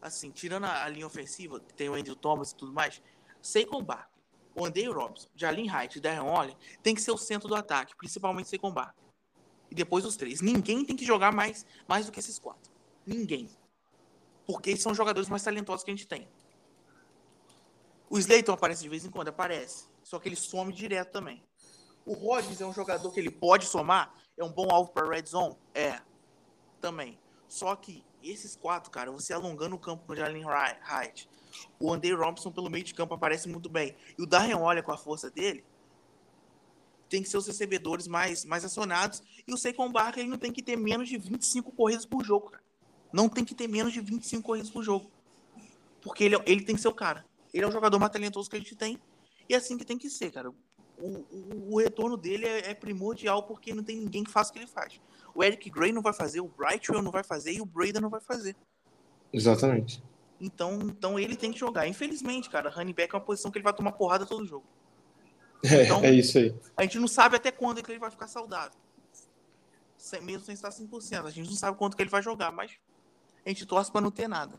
assim, 0.00 0.30
tirando 0.30 0.64
a, 0.64 0.84
a 0.84 0.88
linha 0.88 1.06
ofensiva, 1.06 1.58
que 1.60 1.72
tem 1.74 1.88
o 1.88 1.94
Andrew 1.94 2.16
Thomas 2.16 2.50
e 2.50 2.56
tudo 2.56 2.72
mais, 2.72 3.02
Saquon 3.42 3.82
Barkley, 3.82 4.22
o 4.54 4.64
Andy 4.64 4.86
Robinson, 4.86 5.28
Jalin 5.34 5.68
Height 5.68 5.98
e 5.98 6.00
Darren 6.00 6.22
Waller 6.22 6.56
tem 6.82 6.94
que 6.94 7.02
ser 7.02 7.10
o 7.10 7.18
centro 7.18 7.48
do 7.48 7.54
ataque, 7.54 7.96
principalmente 7.96 8.48
Saquon 8.48 8.72
Barkley. 8.72 9.04
E 9.70 9.74
depois 9.74 10.04
os 10.04 10.16
três. 10.16 10.40
Ninguém 10.40 10.84
tem 10.84 10.94
que 10.94 11.04
jogar 11.04 11.32
mais, 11.32 11.66
mais 11.88 12.06
do 12.06 12.12
que 12.12 12.20
esses 12.20 12.38
quatro. 12.38 12.70
Ninguém. 13.06 13.48
Porque 14.46 14.76
são 14.76 14.94
jogadores 14.94 15.28
mais 15.28 15.42
talentosos 15.42 15.82
que 15.82 15.90
a 15.90 15.94
gente 15.94 16.06
tem. 16.06 16.28
O 18.08 18.18
Slayton 18.18 18.52
aparece 18.52 18.82
de 18.82 18.88
vez 18.88 19.04
em 19.04 19.10
quando, 19.10 19.28
aparece. 19.28 19.86
Só 20.02 20.18
que 20.18 20.28
ele 20.28 20.36
some 20.36 20.72
direto 20.72 21.12
também. 21.12 21.42
O 22.04 22.12
Rodgers 22.12 22.60
é 22.60 22.66
um 22.66 22.72
jogador 22.72 23.10
que 23.12 23.18
ele 23.18 23.30
pode 23.30 23.64
somar, 23.64 24.14
é 24.36 24.44
um 24.44 24.52
bom 24.52 24.68
alvo 24.70 24.90
para 24.90 25.08
red 25.08 25.24
zone? 25.24 25.56
É. 25.74 26.00
Também. 26.80 27.18
Só 27.48 27.74
que 27.76 28.04
esses 28.22 28.56
quatro, 28.56 28.90
cara, 28.90 29.10
você 29.10 29.32
alongando 29.32 29.76
o 29.76 29.78
campo 29.78 30.04
com 30.04 30.12
o 30.12 30.16
Jalen 30.16 30.44
Wright, 30.44 31.28
o 31.78 31.92
Andy 31.92 32.12
Robinson 32.12 32.50
pelo 32.50 32.70
meio 32.70 32.84
de 32.84 32.94
campo 32.94 33.14
aparece 33.14 33.48
muito 33.48 33.68
bem. 33.68 33.94
E 34.18 34.22
o 34.22 34.26
Darren 34.26 34.54
olha 34.54 34.82
com 34.82 34.92
a 34.92 34.96
força 34.96 35.30
dele, 35.30 35.64
tem 37.12 37.22
que 37.22 37.28
ser 37.28 37.36
os 37.36 37.46
recebedores 37.46 38.08
mais, 38.08 38.44
mais 38.44 38.64
acionados. 38.64 39.22
E 39.46 39.52
o 39.52 39.58
Saquon 39.58 39.92
Barkley 39.92 40.26
não 40.26 40.38
tem 40.38 40.50
que 40.50 40.62
ter 40.62 40.76
menos 40.76 41.08
de 41.08 41.18
25 41.18 41.70
corridas 41.72 42.06
por 42.06 42.24
jogo, 42.24 42.50
cara. 42.50 42.62
Não 43.12 43.28
tem 43.28 43.44
que 43.44 43.54
ter 43.54 43.68
menos 43.68 43.92
de 43.92 44.00
25 44.00 44.42
corridas 44.42 44.70
por 44.70 44.82
jogo. 44.82 45.10
Porque 46.00 46.24
ele, 46.24 46.36
ele 46.46 46.64
tem 46.64 46.74
que 46.74 46.80
ser 46.80 46.88
o 46.88 46.94
cara. 46.94 47.26
Ele 47.52 47.64
é 47.64 47.68
o 47.68 47.70
jogador 47.70 47.98
mais 47.98 48.10
talentoso 48.10 48.48
que 48.48 48.56
a 48.56 48.58
gente 48.58 48.74
tem. 48.74 48.98
E 49.46 49.52
é 49.52 49.58
assim 49.58 49.76
que 49.76 49.84
tem 49.84 49.98
que 49.98 50.08
ser, 50.08 50.32
cara. 50.32 50.50
O, 50.50 50.54
o, 50.98 51.74
o 51.74 51.78
retorno 51.78 52.16
dele 52.16 52.46
é, 52.46 52.70
é, 52.70 52.74
primordial 52.74 53.42
porque 53.42 53.74
não 53.74 53.84
tem 53.84 53.98
ninguém 53.98 54.24
que 54.24 54.30
faça 54.30 54.50
o 54.50 54.54
que 54.54 54.60
ele 54.60 54.66
faz. 54.66 54.98
O 55.34 55.44
Eric 55.44 55.68
Gray 55.68 55.92
não 55.92 56.00
vai 56.00 56.14
fazer, 56.14 56.40
o 56.40 56.48
Brightwell 56.48 57.02
não 57.02 57.10
vai 57.10 57.22
fazer 57.22 57.52
e 57.52 57.60
o 57.60 57.66
Braden 57.66 58.00
não 58.00 58.10
vai 58.10 58.20
fazer. 58.20 58.56
Exatamente. 59.30 60.02
Então, 60.42 60.80
então 60.82 61.18
ele 61.18 61.36
tem 61.36 61.52
que 61.52 61.58
jogar. 61.58 61.86
Infelizmente, 61.86 62.50
cara, 62.50 62.68
running 62.68 62.92
back 62.92 63.14
é 63.14 63.18
uma 63.18 63.24
posição 63.24 63.48
que 63.48 63.58
ele 63.58 63.62
vai 63.62 63.72
tomar 63.72 63.92
porrada 63.92 64.26
todo 64.26 64.44
jogo. 64.44 64.66
É, 65.64 65.84
então, 65.84 66.04
é 66.04 66.10
isso 66.10 66.36
aí. 66.36 66.52
A 66.76 66.82
gente 66.82 66.98
não 66.98 67.06
sabe 67.06 67.36
até 67.36 67.52
quando 67.52 67.80
que 67.80 67.92
ele 67.92 68.00
vai 68.00 68.10
ficar 68.10 68.26
saudável. 68.26 68.76
Sem, 69.96 70.20
mesmo 70.20 70.44
sem 70.44 70.54
estar 70.54 70.70
100%. 70.70 71.26
A 71.26 71.30
gente 71.30 71.48
não 71.48 71.56
sabe 71.56 71.78
quanto 71.78 71.96
que 71.96 72.02
ele 72.02 72.10
vai 72.10 72.20
jogar, 72.20 72.50
mas 72.50 72.72
a 73.46 73.48
gente 73.48 73.64
torce 73.64 73.92
para 73.92 74.00
não 74.00 74.10
ter 74.10 74.26
nada. 74.26 74.58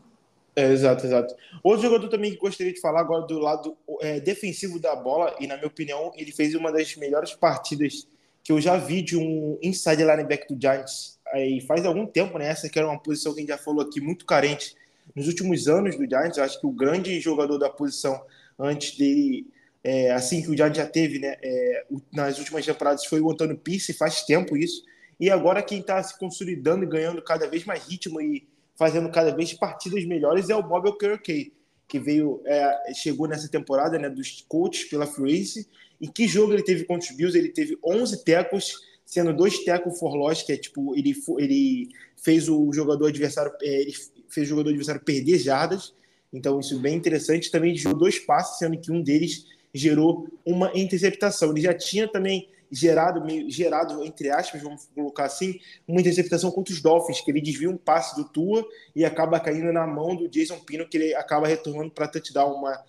É, 0.56 0.72
exato, 0.72 1.04
exato. 1.04 1.34
Outro 1.62 1.82
jogador 1.82 2.08
também 2.08 2.30
que 2.32 2.38
gostaria 2.38 2.72
de 2.72 2.80
falar 2.80 3.00
agora 3.00 3.26
do 3.26 3.38
lado 3.38 3.76
é, 4.00 4.20
defensivo 4.20 4.80
da 4.80 4.96
bola, 4.96 5.36
e 5.38 5.46
na 5.46 5.56
minha 5.56 5.66
opinião, 5.66 6.12
ele 6.16 6.32
fez 6.32 6.54
uma 6.54 6.72
das 6.72 6.96
melhores 6.96 7.34
partidas 7.34 8.08
que 8.42 8.52
eu 8.52 8.60
já 8.60 8.78
vi 8.78 9.02
de 9.02 9.18
um 9.18 9.58
inside 9.62 10.02
linebacker 10.02 10.46
do 10.48 10.58
Giants. 10.58 11.18
Aí 11.26 11.60
faz 11.60 11.84
algum 11.84 12.06
tempo, 12.06 12.38
né? 12.38 12.46
Essa 12.46 12.70
que 12.70 12.78
era 12.78 12.88
uma 12.88 12.98
posição 12.98 13.34
que 13.34 13.40
a 13.40 13.42
gente 13.42 13.50
já 13.50 13.58
falou 13.58 13.82
aqui, 13.82 14.00
muito 14.00 14.24
carente 14.24 14.74
nos 15.14 15.26
últimos 15.26 15.68
anos 15.68 15.96
do 15.96 16.08
Giants. 16.08 16.38
Acho 16.38 16.60
que 16.60 16.66
o 16.66 16.72
grande 16.72 17.18
jogador 17.20 17.58
da 17.58 17.70
posição 17.70 18.24
antes 18.58 18.96
dele, 18.96 19.46
é, 19.82 20.12
assim 20.12 20.42
que 20.42 20.50
o 20.50 20.56
Giants 20.56 20.76
já 20.76 20.86
teve, 20.86 21.18
né, 21.18 21.36
é, 21.42 21.86
nas 22.12 22.38
últimas 22.38 22.64
temporadas, 22.64 23.04
foi 23.04 23.20
o 23.20 23.30
Antônio 23.30 23.56
Pierce, 23.56 23.92
faz 23.92 24.22
tempo 24.22 24.56
isso. 24.56 24.84
E 25.18 25.30
agora 25.30 25.62
quem 25.62 25.80
está 25.80 26.02
se 26.02 26.18
consolidando 26.18 26.84
e 26.84 26.88
ganhando 26.88 27.22
cada 27.22 27.48
vez 27.48 27.64
mais 27.64 27.86
ritmo 27.86 28.20
e 28.20 28.46
fazendo 28.76 29.10
cada 29.10 29.34
vez 29.34 29.52
partidas 29.52 30.04
melhores 30.04 30.50
é 30.50 30.56
o 30.56 30.62
Bob 30.62 30.88
Okereke, 30.88 31.52
que 31.86 31.98
veio, 31.98 32.40
é, 32.44 32.92
chegou 32.94 33.28
nessa 33.28 33.48
temporada 33.48 33.98
né, 33.98 34.10
dos 34.10 34.44
coaches 34.48 34.88
pela 34.88 35.06
Fluence. 35.06 35.68
E 36.00 36.08
que 36.08 36.26
jogo 36.26 36.52
ele 36.52 36.62
teve 36.62 36.84
contra 36.84 37.08
os 37.08 37.16
Bills? 37.16 37.38
Ele 37.38 37.50
teve 37.50 37.78
11 37.84 38.24
tecos, 38.24 38.80
sendo 39.04 39.32
dois 39.32 39.60
tecos 39.64 39.98
for 39.98 40.14
loss, 40.14 40.42
que 40.42 40.52
é 40.52 40.56
tipo, 40.56 40.96
ele, 40.96 41.14
ele 41.38 41.88
fez 42.16 42.48
o 42.48 42.72
jogador 42.72 43.06
adversário, 43.06 43.52
é, 43.62 43.82
ele 43.82 43.94
fez 44.34 44.46
o 44.46 44.50
jogador 44.50 44.70
adversário 44.70 45.00
perder 45.00 45.38
jardas. 45.38 45.94
Então, 46.32 46.58
isso 46.58 46.74
é 46.74 46.78
bem 46.78 46.96
interessante. 46.96 47.50
Também 47.50 47.74
gerou 47.74 47.96
dois 47.96 48.18
passes, 48.18 48.58
sendo 48.58 48.78
que 48.78 48.90
um 48.90 49.00
deles 49.00 49.46
gerou 49.72 50.28
uma 50.44 50.70
interceptação. 50.74 51.50
Ele 51.50 51.60
já 51.60 51.72
tinha 51.72 52.08
também 52.08 52.48
gerado, 52.70 53.24
meio, 53.24 53.48
gerado, 53.48 54.04
entre 54.04 54.30
aspas, 54.30 54.60
vamos 54.60 54.88
colocar 54.94 55.24
assim, 55.24 55.60
uma 55.86 56.00
interceptação 56.00 56.50
contra 56.50 56.74
os 56.74 56.82
Dolphins, 56.82 57.20
que 57.20 57.30
ele 57.30 57.40
desvia 57.40 57.70
um 57.70 57.76
passe 57.76 58.16
do 58.16 58.24
Tua 58.24 58.66
e 58.94 59.04
acaba 59.04 59.38
caindo 59.38 59.72
na 59.72 59.86
mão 59.86 60.16
do 60.16 60.28
Jason 60.28 60.58
Pino, 60.58 60.88
que 60.88 60.96
ele 60.96 61.14
acaba 61.14 61.46
retornando 61.46 61.90
para 61.90 62.08
touchdown 62.08 62.52
uma, 62.54 62.84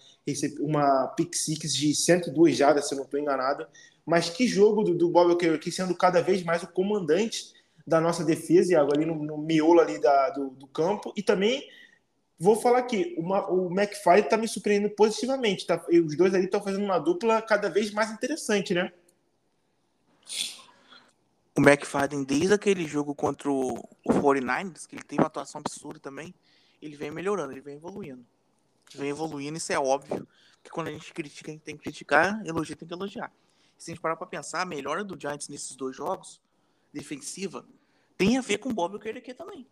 uma 0.60 1.08
pick 1.10 1.36
six 1.36 1.74
de 1.76 1.94
102 1.94 2.58
jardas, 2.58 2.88
se 2.88 2.94
eu 2.94 2.98
não 2.98 3.06
estou 3.06 3.20
enganado. 3.20 3.68
Mas 4.06 4.30
que 4.30 4.48
jogo 4.48 4.84
do, 4.84 4.96
do 4.96 5.10
Bob 5.10 5.38
aqui 5.54 5.72
sendo 5.72 5.96
cada 5.96 6.22
vez 6.22 6.44
mais 6.44 6.64
o 6.64 6.68
comandante 6.68 7.54
da 7.86 8.02
nossa 8.02 8.24
defesa, 8.24 8.74
e 8.74 8.76
ali 8.76 9.06
no, 9.06 9.16
no 9.16 9.38
miolo 9.38 9.80
ali 9.80 10.00
da, 10.00 10.30
do, 10.32 10.50
do, 10.52 10.68
campo. 10.68 11.14
E 11.16 11.22
também 11.22 11.70
vou 12.38 12.56
falar 12.56 12.80
aqui, 12.80 13.16
uma, 13.18 13.50
o 13.50 13.68
McFly 13.72 14.22
está 14.22 14.38
me 14.38 14.48
surpreendendo 14.48 14.94
positivamente. 14.96 15.66
Tá? 15.68 15.84
E 15.90 16.00
os 16.00 16.16
dois 16.18 16.34
ali 16.34 16.46
estão 16.46 16.62
fazendo 16.62 16.84
uma 16.84 17.00
dupla 17.00 17.42
cada 17.42 17.70
vez 17.70 17.92
mais 17.92 18.12
interessante, 18.12 18.74
né? 18.74 18.92
o 21.58 21.62
McFadden, 21.62 22.24
desde 22.24 22.54
aquele 22.54 22.86
jogo 22.86 23.16
contra 23.16 23.50
o, 23.50 23.78
o 23.78 24.12
49ers, 24.12 24.86
que 24.86 24.96
ele 24.96 25.04
teve 25.04 25.22
uma 25.22 25.28
atuação 25.28 25.62
absurda 25.62 26.00
também, 26.00 26.36
ele 26.82 26.98
vem 26.98 27.10
melhorando, 27.10 27.54
ele 27.54 27.62
vem 27.62 27.76
evoluindo. 27.76 28.26
Vem 28.94 29.10
evoluindo, 29.10 29.58
isso 29.58 29.72
é 29.72 29.80
óbvio. 29.80 30.28
Que 30.62 30.70
quando 30.70 30.90
a 30.90 30.92
gente 30.92 31.14
critica, 31.14 31.50
a 31.50 31.54
gente 31.54 31.64
tem 31.64 31.78
que 31.78 31.84
criticar, 31.84 32.46
elogia, 32.46 32.76
tem 32.76 32.88
que 32.88 32.94
elogiar. 32.94 33.32
Se 33.78 33.90
a 33.90 33.94
gente 33.94 34.02
parar 34.02 34.18
pra 34.18 34.28
pensar, 34.28 34.62
a 34.62 34.66
melhora 34.66 35.04
do 35.04 35.20
Giants 35.20 35.48
nesses 35.48 35.76
dois 35.78 35.96
jogos, 35.96 36.42
defensiva, 36.96 37.68
tem 38.18 38.38
a 38.38 38.42
ver 38.42 38.58
com 38.58 38.70
o 38.70 38.74
Bob 38.74 38.96
Okereke 38.96 39.34
também. 39.34 39.68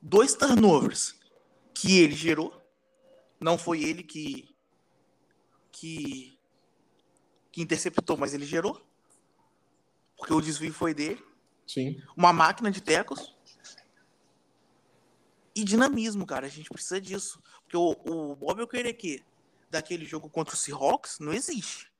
Dois 0.00 0.34
turnovers 0.34 1.18
que 1.72 1.98
ele 2.00 2.14
gerou, 2.14 2.60
não 3.40 3.56
foi 3.56 3.82
ele 3.82 4.02
que, 4.02 4.48
que, 5.70 6.38
que 7.52 7.62
interceptou, 7.62 8.16
mas 8.16 8.34
ele 8.34 8.44
gerou 8.46 8.84
porque 10.16 10.32
o 10.32 10.40
desvio 10.40 10.72
foi 10.72 10.94
dele. 10.94 11.22
Sim. 11.66 12.00
Uma 12.16 12.32
máquina 12.32 12.70
de 12.70 12.80
tecos. 12.80 13.34
E 15.54 15.62
dinamismo, 15.62 16.26
cara. 16.26 16.46
A 16.46 16.50
gente 16.50 16.70
precisa 16.70 17.00
disso. 17.00 17.42
Porque 17.62 17.76
o, 17.76 17.90
o 18.06 18.36
Bob 18.36 18.62
Okereke 18.62 19.22
daquele 19.70 20.04
jogo 20.04 20.30
contra 20.30 20.54
o 20.54 20.56
Seahawks 20.56 21.18
não 21.18 21.32
existe. 21.32 21.92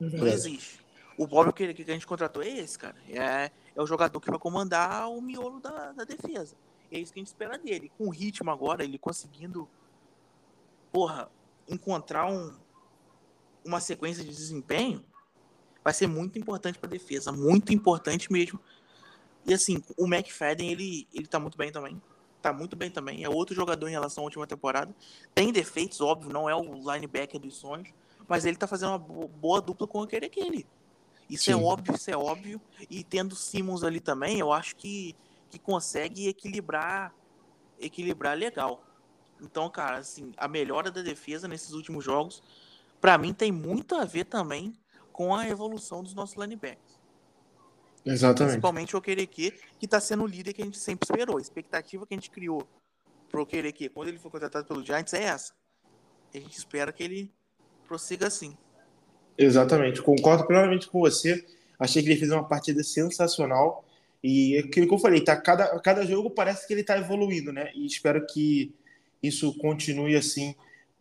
É 0.00 0.04
não 0.04 0.26
existe. 0.26 0.79
O 1.20 1.26
Bob 1.26 1.50
Okereke 1.50 1.84
que 1.84 1.90
a 1.90 1.92
gente 1.92 2.06
contratou 2.06 2.42
é 2.42 2.48
esse, 2.48 2.78
cara. 2.78 2.96
É, 3.06 3.50
é 3.76 3.82
o 3.82 3.86
jogador 3.86 4.18
que 4.18 4.30
vai 4.30 4.38
comandar 4.38 5.06
o 5.10 5.20
miolo 5.20 5.60
da, 5.60 5.92
da 5.92 6.02
defesa. 6.02 6.56
É 6.90 6.98
isso 6.98 7.12
que 7.12 7.18
a 7.18 7.20
gente 7.20 7.28
espera 7.28 7.58
dele. 7.58 7.92
Com 7.98 8.06
o 8.06 8.08
ritmo 8.10 8.50
agora, 8.50 8.82
ele 8.82 8.96
conseguindo, 8.96 9.68
porra, 10.90 11.30
encontrar 11.68 12.26
um, 12.26 12.56
uma 13.62 13.80
sequência 13.80 14.24
de 14.24 14.30
desempenho, 14.30 15.04
vai 15.84 15.92
ser 15.92 16.06
muito 16.06 16.38
importante 16.38 16.78
para 16.78 16.88
a 16.88 16.90
defesa, 16.90 17.30
muito 17.30 17.70
importante 17.70 18.32
mesmo. 18.32 18.58
E 19.44 19.52
assim, 19.52 19.84
o 19.98 20.06
McFadden, 20.06 20.70
ele, 20.70 21.06
ele 21.12 21.26
tá 21.26 21.38
muito 21.38 21.58
bem 21.58 21.70
também. 21.70 22.00
Tá 22.40 22.50
muito 22.50 22.74
bem 22.74 22.90
também. 22.90 23.24
É 23.24 23.28
outro 23.28 23.54
jogador 23.54 23.88
em 23.88 23.92
relação 23.92 24.22
à 24.22 24.24
última 24.24 24.46
temporada. 24.46 24.96
Tem 25.34 25.52
defeitos, 25.52 26.00
óbvio, 26.00 26.32
não 26.32 26.48
é 26.48 26.54
o 26.54 26.62
linebacker 26.90 27.38
dos 27.38 27.56
sonhos, 27.56 27.90
mas 28.26 28.46
ele 28.46 28.56
tá 28.56 28.66
fazendo 28.66 28.88
uma 28.92 28.98
boa 28.98 29.60
dupla 29.60 29.86
com 29.86 30.00
aquele 30.00 30.24
aquele. 30.24 30.66
Isso 31.30 31.50
é 31.50 31.54
Sim. 31.54 31.60
é 31.60 31.64
óbvio, 31.64 31.94
isso 31.94 32.10
é 32.10 32.16
óbvio. 32.16 32.60
E 32.90 33.04
tendo 33.04 33.36
Simmons 33.36 33.84
ali 33.84 34.00
também, 34.00 34.38
eu 34.38 34.52
acho 34.52 34.74
que, 34.76 35.14
que 35.48 35.58
consegue 35.58 36.28
equilibrar 36.28 37.14
equilibrar 37.80 38.36
legal. 38.36 38.84
Então, 39.40 39.70
cara, 39.70 39.98
assim, 39.98 40.32
a 40.36 40.46
melhora 40.46 40.90
da 40.90 41.00
defesa 41.00 41.48
nesses 41.48 41.72
últimos 41.72 42.04
jogos, 42.04 42.42
para 43.00 43.16
mim 43.16 43.32
tem 43.32 43.50
muito 43.50 43.94
a 43.94 44.04
ver 44.04 44.24
também 44.24 44.74
com 45.12 45.34
a 45.34 45.48
evolução 45.48 46.02
dos 46.02 46.14
nossos 46.14 46.36
linebackers. 46.36 47.00
Exatamente. 48.04 48.52
Principalmente 48.52 48.94
o 48.94 48.98
Okereke, 48.98 49.52
que 49.78 49.86
está 49.86 50.00
sendo 50.00 50.24
o 50.24 50.26
líder 50.26 50.52
que 50.52 50.62
a 50.62 50.64
gente 50.64 50.78
sempre 50.78 51.06
esperou. 51.10 51.38
A 51.38 51.40
expectativa 51.40 52.06
que 52.06 52.14
a 52.14 52.16
gente 52.16 52.30
criou 52.30 52.66
pro 53.28 53.42
Okereke 53.42 53.88
quando 53.88 54.08
ele 54.08 54.18
foi 54.18 54.30
contratado 54.30 54.66
pelo 54.66 54.84
Giants 54.84 55.12
é 55.14 55.24
essa. 55.24 55.54
A 56.34 56.38
gente 56.38 56.56
espera 56.56 56.92
que 56.92 57.02
ele 57.02 57.32
prossiga 57.86 58.26
assim. 58.26 58.56
Exatamente. 59.40 60.02
Concordo 60.02 60.46
plenamente 60.46 60.86
com 60.86 61.00
você. 61.00 61.42
Achei 61.78 62.02
que 62.02 62.10
ele 62.10 62.18
fez 62.18 62.30
uma 62.30 62.46
partida 62.46 62.82
sensacional. 62.82 63.84
E 64.22 64.58
aquilo 64.58 64.86
que 64.86 64.92
eu 64.92 64.98
falei, 64.98 65.22
tá, 65.22 65.34
cada, 65.34 65.78
cada 65.80 66.04
jogo 66.04 66.28
parece 66.28 66.66
que 66.66 66.74
ele 66.74 66.82
está 66.82 66.98
evoluindo, 66.98 67.50
né? 67.50 67.70
E 67.74 67.86
espero 67.86 68.26
que 68.26 68.70
isso 69.22 69.56
continue 69.56 70.14
assim 70.14 70.54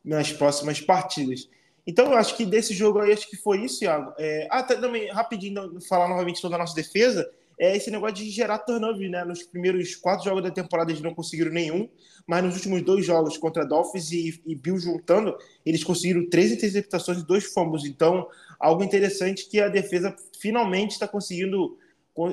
nas 0.04 0.32
próximas 0.32 0.80
partidas. 0.80 1.50
Então, 1.86 2.06
eu 2.06 2.18
acho 2.18 2.38
que 2.38 2.46
desse 2.46 2.74
jogo 2.74 3.00
aí, 3.00 3.12
acho 3.12 3.30
que 3.30 3.36
foi 3.36 3.66
isso, 3.66 3.84
Iago. 3.84 4.14
É... 4.18 4.48
Ah, 4.50 4.64
tá, 4.64 4.76
também, 4.76 5.10
rapidinho, 5.12 5.82
falar 5.82 6.08
novamente 6.08 6.40
sobre 6.40 6.56
a 6.56 6.60
nossa 6.60 6.76
defesa, 6.76 7.30
é 7.60 7.76
esse 7.76 7.92
negócio 7.92 8.16
de 8.16 8.30
gerar 8.30 8.60
turnover, 8.60 9.10
né? 9.10 9.26
Nos 9.26 9.44
primeiros 9.44 9.94
quatro 9.94 10.24
jogos 10.24 10.42
da 10.42 10.50
temporada 10.50 10.92
eles 10.92 11.02
não 11.02 11.14
conseguiram 11.14 11.52
nenhum, 11.52 11.90
mas 12.26 12.42
nos 12.42 12.56
últimos 12.56 12.82
dois 12.84 13.06
jogos 13.06 13.38
contra 13.38 13.66
Dolphins 13.66 14.12
e, 14.14 14.42
e 14.46 14.56
Bill 14.56 14.80
juntando, 14.80 15.38
eles 15.66 15.84
conseguiram 15.84 16.30
três 16.30 16.54
interceptações 16.54 17.20
e 17.20 17.26
dois 17.26 17.44
fumbles. 17.54 17.84
Então, 17.84 18.30
algo 18.58 18.82
interessante 18.82 19.50
que 19.50 19.60
a 19.60 19.68
defesa 19.68 20.16
finalmente 20.40 20.92
está 20.92 21.06
conseguindo 21.06 21.78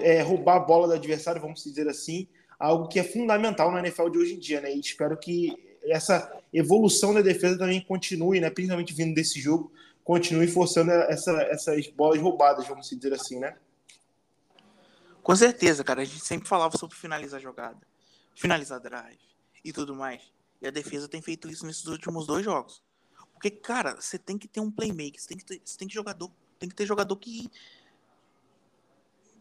é, 0.00 0.22
roubar 0.22 0.56
a 0.56 0.60
bola 0.60 0.86
do 0.86 0.92
adversário, 0.94 1.40
vamos 1.40 1.64
dizer 1.64 1.88
assim, 1.88 2.28
algo 2.56 2.86
que 2.86 3.00
é 3.00 3.02
fundamental 3.02 3.72
na 3.72 3.80
NFL 3.80 4.08
de 4.10 4.18
hoje 4.18 4.34
em 4.34 4.38
dia, 4.38 4.60
né? 4.60 4.72
E 4.72 4.78
espero 4.78 5.16
que 5.16 5.52
essa 5.86 6.32
evolução 6.52 7.12
da 7.12 7.20
defesa 7.20 7.58
também 7.58 7.80
continue, 7.80 8.38
né? 8.38 8.48
Principalmente 8.48 8.94
vindo 8.94 9.12
desse 9.12 9.40
jogo, 9.40 9.72
continue 10.04 10.46
forçando 10.46 10.92
essa, 10.92 11.32
essas 11.50 11.88
bolas 11.88 12.20
roubadas, 12.20 12.66
vamos 12.68 12.88
dizer 12.88 13.12
assim, 13.12 13.40
né? 13.40 13.56
Com 15.26 15.34
certeza, 15.34 15.82
cara. 15.82 16.02
A 16.02 16.04
gente 16.04 16.24
sempre 16.24 16.48
falava 16.48 16.78
sobre 16.78 16.94
finalizar 16.94 17.40
jogada, 17.40 17.84
finalizar 18.32 18.78
drive 18.78 19.18
e 19.64 19.72
tudo 19.72 19.92
mais. 19.92 20.22
E 20.62 20.68
a 20.68 20.70
defesa 20.70 21.08
tem 21.08 21.20
feito 21.20 21.50
isso 21.50 21.66
nesses 21.66 21.84
últimos 21.86 22.28
dois 22.28 22.44
jogos. 22.44 22.80
Porque, 23.32 23.50
cara, 23.50 24.00
você 24.00 24.20
tem 24.20 24.38
que 24.38 24.46
ter 24.46 24.60
um 24.60 24.70
playmaker, 24.70 25.20
você 25.20 25.26
tem 25.26 25.36
que 25.36 25.44
ter, 25.44 25.58
tem 25.58 25.88
que 25.88 25.94
jogador, 25.94 26.30
tem 26.60 26.68
que 26.68 26.76
ter 26.76 26.86
jogador 26.86 27.16
que 27.16 27.50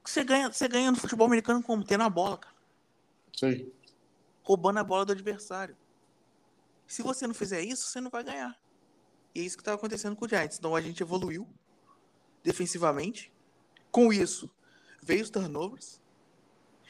você 0.03 0.23
ganha, 0.23 0.51
você 0.51 0.67
ganha 0.67 0.89
no 0.89 0.97
futebol 0.97 1.27
americano 1.27 1.61
como 1.61 1.83
tendo 1.83 2.03
a 2.03 2.09
bola, 2.09 2.39
cara. 2.39 2.55
Sim. 3.37 3.71
Roubando 4.41 4.79
a 4.79 4.83
bola 4.83 5.05
do 5.05 5.11
adversário. 5.11 5.77
Se 6.87 7.03
você 7.03 7.27
não 7.27 7.35
fizer 7.35 7.61
isso, 7.61 7.85
você 7.89 8.01
não 8.01 8.09
vai 8.09 8.23
ganhar. 8.23 8.59
E 9.35 9.39
é 9.39 9.43
isso 9.43 9.55
que 9.55 9.61
estava 9.61 9.77
acontecendo 9.77 10.15
com 10.15 10.25
o 10.25 10.27
Giants. 10.27 10.57
Então 10.57 10.75
a 10.75 10.81
gente 10.81 11.03
evoluiu 11.03 11.47
defensivamente. 12.43 13.31
Com 13.91 14.11
isso, 14.11 14.49
veio 15.05 15.23
os 15.23 15.29
turnovers. 15.29 16.01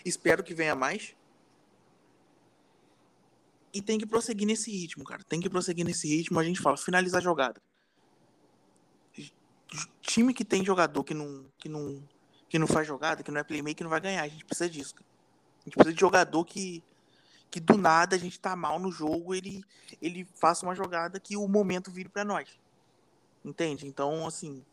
Espero 0.03 0.43
que 0.43 0.53
venha 0.53 0.73
mais. 0.73 1.15
E 3.73 3.81
tem 3.81 3.99
que 3.99 4.05
prosseguir 4.05 4.47
nesse 4.47 4.71
ritmo, 4.71 5.03
cara. 5.03 5.23
Tem 5.23 5.39
que 5.39 5.49
prosseguir 5.49 5.85
nesse 5.85 6.07
ritmo. 6.07 6.39
A 6.39 6.43
gente 6.43 6.61
fala, 6.61 6.77
finalizar 6.77 7.19
a 7.19 7.23
jogada. 7.23 7.61
Time 10.01 10.33
que 10.33 10.45
tem 10.45 10.63
jogador 10.63 11.03
que 11.03 11.13
não, 11.13 11.45
que 11.57 11.67
não, 11.67 12.01
que 12.47 12.57
não 12.57 12.67
faz 12.67 12.87
jogada, 12.87 13.21
que 13.21 13.31
não 13.31 13.41
é 13.41 13.43
playmaker, 13.43 13.83
não 13.83 13.89
vai 13.89 13.99
ganhar. 13.99 14.23
A 14.23 14.27
gente 14.29 14.45
precisa 14.45 14.69
disso. 14.69 14.95
Cara. 14.95 15.05
A 15.59 15.63
gente 15.65 15.73
precisa 15.75 15.93
de 15.93 15.99
jogador 15.99 16.45
que, 16.45 16.81
que 17.51 17.59
do 17.59 17.77
nada 17.77 18.15
a 18.15 18.19
gente 18.19 18.39
tá 18.39 18.55
mal 18.55 18.79
no 18.79 18.91
jogo, 18.91 19.35
ele, 19.35 19.61
ele 20.01 20.23
faça 20.35 20.65
uma 20.65 20.73
jogada 20.73 21.19
que 21.19 21.35
o 21.35 21.47
momento 21.47 21.91
vire 21.91 22.07
para 22.07 22.23
nós. 22.23 22.47
Entende? 23.43 23.85
Então, 23.85 24.25
assim. 24.25 24.63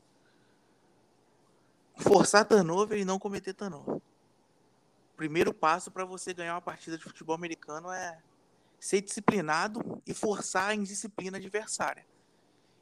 Forçar 1.96 2.44
turnover 2.44 2.98
e 2.98 3.05
não 3.05 3.18
cometer 3.18 3.52
turnover. 3.52 4.00
Primeiro 5.16 5.52
passo 5.52 5.90
para 5.90 6.05
você 6.05 6.33
ganhar 6.33 6.55
uma 6.55 6.62
partida 6.62 6.96
de 6.96 7.05
futebol 7.05 7.35
americano 7.35 7.90
é 7.90 8.20
ser 8.81 9.00
disciplinado 9.00 10.02
e 10.07 10.12
forçar 10.12 10.70
a 10.70 10.74
indisciplina 10.74 11.38
adversária. 11.38 12.07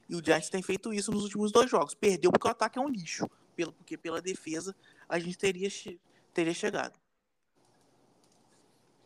E 0.08 0.16
o 0.16 0.24
Giants 0.24 0.50
tem 0.50 0.62
feito 0.62 0.92
isso 0.92 1.10
nos 1.10 1.24
últimos 1.24 1.52
dois 1.52 1.70
jogos. 1.70 1.94
Perdeu 1.94 2.32
porque 2.32 2.46
o 2.46 2.50
ataque 2.50 2.78
é 2.78 2.82
um 2.82 2.88
lixo. 2.88 3.28
Pelo, 3.54 3.72
porque 3.72 3.96
pela 3.96 4.20
defesa 4.20 4.74
a 5.08 5.18
gente 5.18 5.38
teria, 5.38 5.68
teria 6.34 6.54
chegado. 6.54 6.98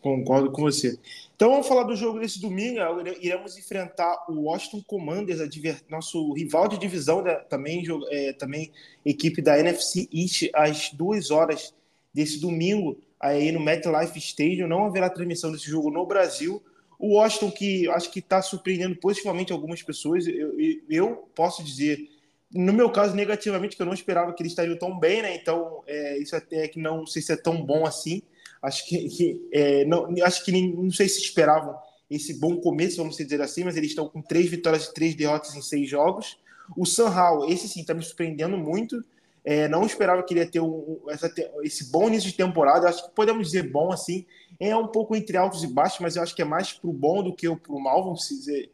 Concordo 0.05 0.53
com 0.53 0.61
você. 0.61 0.99
Então 1.35 1.51
vamos 1.51 1.67
falar 1.67 1.85
do 1.85 1.97
jogo 1.97 2.21
desse 2.21 2.38
domingo. 2.38 2.79
Iremos 3.23 3.57
enfrentar 3.57 4.27
o 4.29 4.43
Washington 4.43 4.83
Commanders, 4.87 5.40
nosso 5.88 6.31
rival 6.35 6.69
de 6.69 6.77
divisão, 6.77 7.23
né? 7.23 7.37
também, 7.49 7.83
é, 8.11 8.35
também 8.35 8.71
equipe 9.03 9.40
da 9.40 9.59
NFC 9.59 10.07
East, 10.12 10.51
às 10.53 10.90
duas 10.90 11.31
horas 11.31 11.73
desse 12.12 12.38
domingo, 12.38 12.99
aí 13.19 13.51
no 13.51 13.59
MetLife 13.59 14.19
Stadium. 14.19 14.69
Não 14.69 14.85
haverá 14.85 15.09
transmissão 15.09 15.51
desse 15.51 15.71
jogo 15.71 15.90
no 15.90 16.05
Brasil. 16.05 16.62
O 16.99 17.14
Washington, 17.14 17.51
que 17.51 17.88
acho 17.88 18.11
que 18.11 18.19
está 18.19 18.43
surpreendendo 18.43 18.97
positivamente 18.97 19.55
algumas 19.55 19.83
pessoas, 19.83 20.27
eu, 20.27 20.55
eu, 20.90 21.31
posso 21.35 21.64
dizer, 21.64 22.11
no 22.53 22.75
meu 22.75 22.90
caso, 22.90 23.17
negativamente, 23.17 23.75
que 23.75 23.81
eu 23.81 23.87
não 23.87 23.95
esperava 23.95 24.35
que 24.35 24.43
eles 24.43 24.53
estariam 24.53 24.77
tão 24.77 24.99
bem, 24.99 25.23
né? 25.23 25.35
Então, 25.35 25.83
é, 25.87 26.19
isso 26.19 26.37
até 26.37 26.69
que 26.69 26.79
não 26.79 27.07
sei 27.07 27.23
se 27.23 27.33
é 27.33 27.37
tão 27.37 27.64
bom 27.64 27.87
assim. 27.87 28.21
Acho 28.64 28.87
que, 28.87 29.09
que 29.11 29.48
é, 29.53 29.85
não, 29.85 30.09
acho 30.24 30.42
que 30.42 30.50
nem, 30.50 30.74
não 30.74 30.90
sei 30.90 31.07
se 31.07 31.20
esperavam 31.20 31.77
esse 32.11 32.40
bom 32.40 32.57
começo, 32.57 32.96
vamos 32.96 33.16
dizer 33.16 33.40
assim, 33.42 33.62
mas 33.62 33.77
eles 33.77 33.90
estão 33.90 34.09
com 34.09 34.22
três 34.22 34.48
vitórias 34.48 34.87
e 34.87 34.94
três 34.94 35.14
derrotas 35.14 35.55
em 35.55 35.61
seis 35.61 35.88
jogos. 35.88 36.38
O 36.74 36.87
Sanhal, 36.87 37.46
esse 37.50 37.68
sim, 37.68 37.83
está 37.83 37.92
me 37.92 38.03
surpreendendo 38.03 38.57
muito. 38.57 39.05
É, 39.44 39.68
não 39.68 39.85
esperava 39.85 40.22
que 40.22 40.33
ele 40.33 40.40
ia 40.40 40.50
ter 40.50 40.61
um, 40.61 40.98
essa, 41.11 41.31
esse 41.62 41.90
bom 41.90 42.09
início 42.09 42.31
de 42.31 42.37
temporada. 42.37 42.88
Acho 42.88 43.07
que 43.07 43.14
podemos 43.14 43.48
dizer 43.48 43.70
bom 43.70 43.92
assim. 43.92 44.24
É 44.59 44.74
um 44.74 44.88
pouco 44.88 45.14
entre 45.14 45.37
altos 45.37 45.62
e 45.62 45.66
baixos, 45.66 46.00
mas 46.00 46.16
eu 46.16 46.22
acho 46.22 46.35
que 46.35 46.40
é 46.40 46.46
mais 46.46 46.72
pro 46.72 46.90
bom 46.90 47.22
do 47.22 47.35
que 47.35 47.55
pro 47.57 47.79
mal, 47.79 48.03
vamos 48.03 48.27
dizer. 48.27 48.72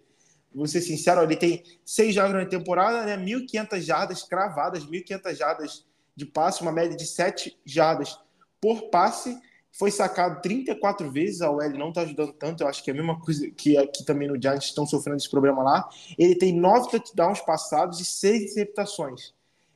Vou 0.55 0.69
ser 0.69 0.83
sincero, 0.83 1.23
ele 1.23 1.37
tem 1.37 1.65
seis 1.85 2.15
jogos 2.15 2.33
na 2.33 2.47
temporada, 2.47 3.05
né? 3.05 3.17
1.500 3.17 3.81
jardas 3.81 4.23
cravadas, 4.23 4.85
1.500 4.87 5.35
jardas 5.35 5.85
de 6.15 6.27
passe, 6.27 6.63
uma 6.63 6.73
média 6.73 6.97
de 6.97 7.07
sete 7.07 7.59
jardas 7.65 8.17
por 8.61 8.91
passe 8.91 9.37
foi 9.73 9.91
sacado 9.91 10.41
34 10.43 11.11
vezes, 11.11 11.41
a 11.41 11.51
OL 11.51 11.71
não 11.71 11.91
está 11.91 12.03
ajudando 12.03 12.33
tanto, 12.33 12.63
eu 12.63 12.69
acho 12.69 12.83
que 12.83 12.91
é 12.91 12.93
a 12.93 12.97
mesma 12.97 13.19
coisa 13.21 13.49
que 13.51 13.77
aqui 13.77 14.05
também 14.05 14.29
no 14.29 14.41
Giants 14.41 14.67
estão 14.67 14.85
sofrendo 14.85 15.19
esse 15.19 15.31
problema 15.31 15.63
lá. 15.63 15.89
Ele 16.19 16.35
tem 16.35 16.53
nove 16.53 16.91
touchdowns 16.91 17.41
passados 17.41 18.01
e 18.01 18.05
seis 18.05 18.43
interceptações. 18.43 19.33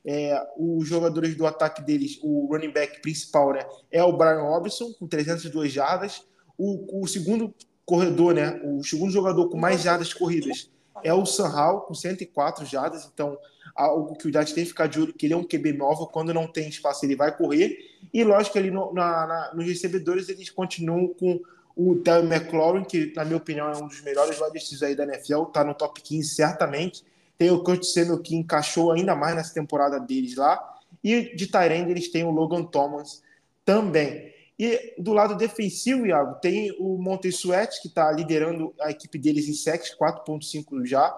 É, 0.07 0.39
os 0.59 0.87
jogadores 0.87 1.35
do 1.35 1.47
ataque 1.47 1.83
deles, 1.83 2.19
o 2.23 2.47
running 2.47 2.73
back 2.73 3.01
principal, 3.01 3.53
né, 3.53 3.67
é 3.91 4.03
o 4.03 4.17
Brian 4.17 4.43
Robinson, 4.43 4.93
com 4.99 5.07
302 5.07 5.73
jardas. 5.73 6.27
O, 6.59 7.03
o 7.03 7.07
segundo 7.07 7.55
corredor, 7.87 8.35
né, 8.35 8.61
o 8.65 8.83
segundo 8.85 9.11
jogador 9.11 9.49
com 9.49 9.57
mais 9.57 9.83
jardas 9.83 10.13
corridas 10.13 10.71
é 11.03 11.13
o 11.13 11.25
Sanhal, 11.25 11.83
com 11.83 11.95
104 11.95 12.65
jardas. 12.67 13.09
Então, 13.13 13.39
algo 13.75 14.15
que 14.15 14.29
o 14.29 14.33
Giants 14.33 14.53
tem 14.53 14.65
que 14.65 14.71
ficar 14.71 14.87
de 14.87 15.01
olho, 15.01 15.13
que 15.13 15.27
ele 15.27 15.35
é 15.35 15.37
um 15.37 15.45
QB 15.45 15.73
móvel, 15.75 16.07
quando 16.07 16.33
não 16.33 16.47
tem 16.47 16.69
espaço 16.69 17.05
ele 17.05 17.17
vai 17.17 17.37
correr. 17.37 17.77
E 18.13 18.25
lógico 18.25 18.53
que 18.53 18.59
ali 18.59 18.71
no, 18.71 18.93
na, 18.93 19.27
na, 19.27 19.55
nos 19.55 19.67
recebedores 19.67 20.29
eles 20.29 20.51
continuam 20.51 21.09
com 21.09 21.41
o 21.77 21.97
Terry 21.97 22.27
McLaurin, 22.27 22.85
que 22.85 23.13
na 23.15 23.25
minha 23.25 23.37
opinião 23.37 23.69
é 23.69 23.77
um 23.77 23.89
dos 23.89 24.01
melhores 24.03 24.41
wide 24.41 24.85
aí 24.85 24.95
da 24.95 25.05
NFL, 25.05 25.45
está 25.45 25.65
no 25.65 25.75
top 25.75 26.01
15 26.01 26.29
certamente. 26.35 27.05
Tem 27.37 27.51
o 27.51 27.63
Kurt 27.63 27.83
Samuel 27.83 28.21
que 28.21 28.37
encaixou 28.37 28.93
ainda 28.93 29.17
mais 29.17 29.35
nessa 29.35 29.53
temporada 29.53 29.99
deles 29.99 30.37
lá. 30.37 30.61
E 31.03 31.35
de 31.35 31.47
Tyrande 31.49 31.91
eles 31.91 32.09
têm 32.09 32.25
o 32.25 32.31
Logan 32.31 32.65
Thomas 32.65 33.23
também. 33.65 34.33
E 34.59 34.95
do 34.99 35.13
lado 35.13 35.37
defensivo, 35.37 36.07
Iago, 36.07 36.37
tem 36.37 36.71
o 36.79 36.97
Monte 36.97 37.29
Sweat, 37.29 37.83
que 37.83 37.89
está 37.89 38.13
liderando 38.13 38.73
a 38.81 38.91
equipe 38.91 39.19
deles 39.19 39.49
em 39.49 39.53
sacks, 39.55 39.97
4.5 39.99 40.87
já. 40.87 41.13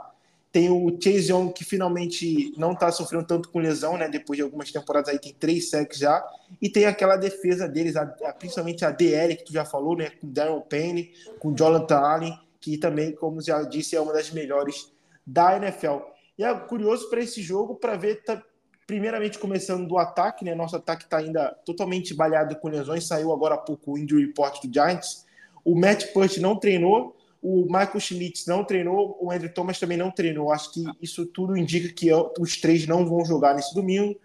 Tem 0.56 0.70
o 0.70 0.88
Chase 0.98 1.30
Young, 1.30 1.52
que 1.52 1.66
finalmente 1.66 2.54
não 2.56 2.72
está 2.72 2.90
sofrendo 2.90 3.26
tanto 3.26 3.50
com 3.50 3.58
lesão, 3.58 3.98
né? 3.98 4.08
Depois 4.08 4.38
de 4.38 4.42
algumas 4.42 4.72
temporadas 4.72 5.10
aí, 5.10 5.18
tem 5.18 5.34
três 5.34 5.68
sacks 5.68 5.98
já. 5.98 6.26
E 6.62 6.70
tem 6.70 6.86
aquela 6.86 7.18
defesa 7.18 7.68
deles, 7.68 7.94
a, 7.94 8.04
a, 8.24 8.32
principalmente 8.32 8.82
a 8.82 8.90
DL, 8.90 9.36
que 9.36 9.44
tu 9.44 9.52
já 9.52 9.66
falou, 9.66 9.94
né? 9.94 10.12
Com 10.18 10.32
Darren 10.32 10.62
Payne, 10.62 11.12
com 11.38 11.54
Jonathan 11.54 11.98
Allen, 11.98 12.40
que 12.58 12.78
também, 12.78 13.12
como 13.12 13.42
já 13.42 13.62
disse, 13.64 13.96
é 13.96 14.00
uma 14.00 14.14
das 14.14 14.30
melhores 14.30 14.90
da 15.26 15.58
NFL. 15.58 15.98
E 16.38 16.42
é 16.42 16.54
curioso 16.54 17.10
para 17.10 17.20
esse 17.20 17.42
jogo, 17.42 17.74
para 17.74 17.94
ver, 17.94 18.24
tá, 18.24 18.42
primeiramente 18.86 19.38
começando 19.38 19.86
do 19.86 19.98
ataque, 19.98 20.42
né? 20.42 20.54
Nosso 20.54 20.76
ataque 20.76 21.04
está 21.04 21.18
ainda 21.18 21.50
totalmente 21.66 22.14
balhado 22.14 22.56
com 22.56 22.68
lesões. 22.68 23.06
Saiu 23.06 23.30
agora 23.30 23.56
há 23.56 23.58
pouco 23.58 23.92
o 23.92 23.98
injury 23.98 24.24
report 24.24 24.64
do 24.64 24.72
Giants. 24.72 25.26
O 25.62 25.78
Matt 25.78 26.12
Purt 26.14 26.38
não 26.38 26.58
treinou, 26.58 27.14
o 27.48 27.64
Michael 27.66 28.00
Schmitz 28.00 28.44
não 28.44 28.64
treinou, 28.64 29.16
o 29.20 29.30
Andrew 29.30 29.54
Thomas 29.54 29.78
também 29.78 29.96
não 29.96 30.10
treinou. 30.10 30.50
Acho 30.50 30.72
que 30.72 30.84
isso 31.00 31.24
tudo 31.26 31.56
indica 31.56 31.94
que 31.94 32.10
os 32.40 32.60
três 32.60 32.88
não 32.88 33.06
vão 33.06 33.24
jogar 33.24 33.54
nesse 33.54 33.72
domingo. 33.72 34.18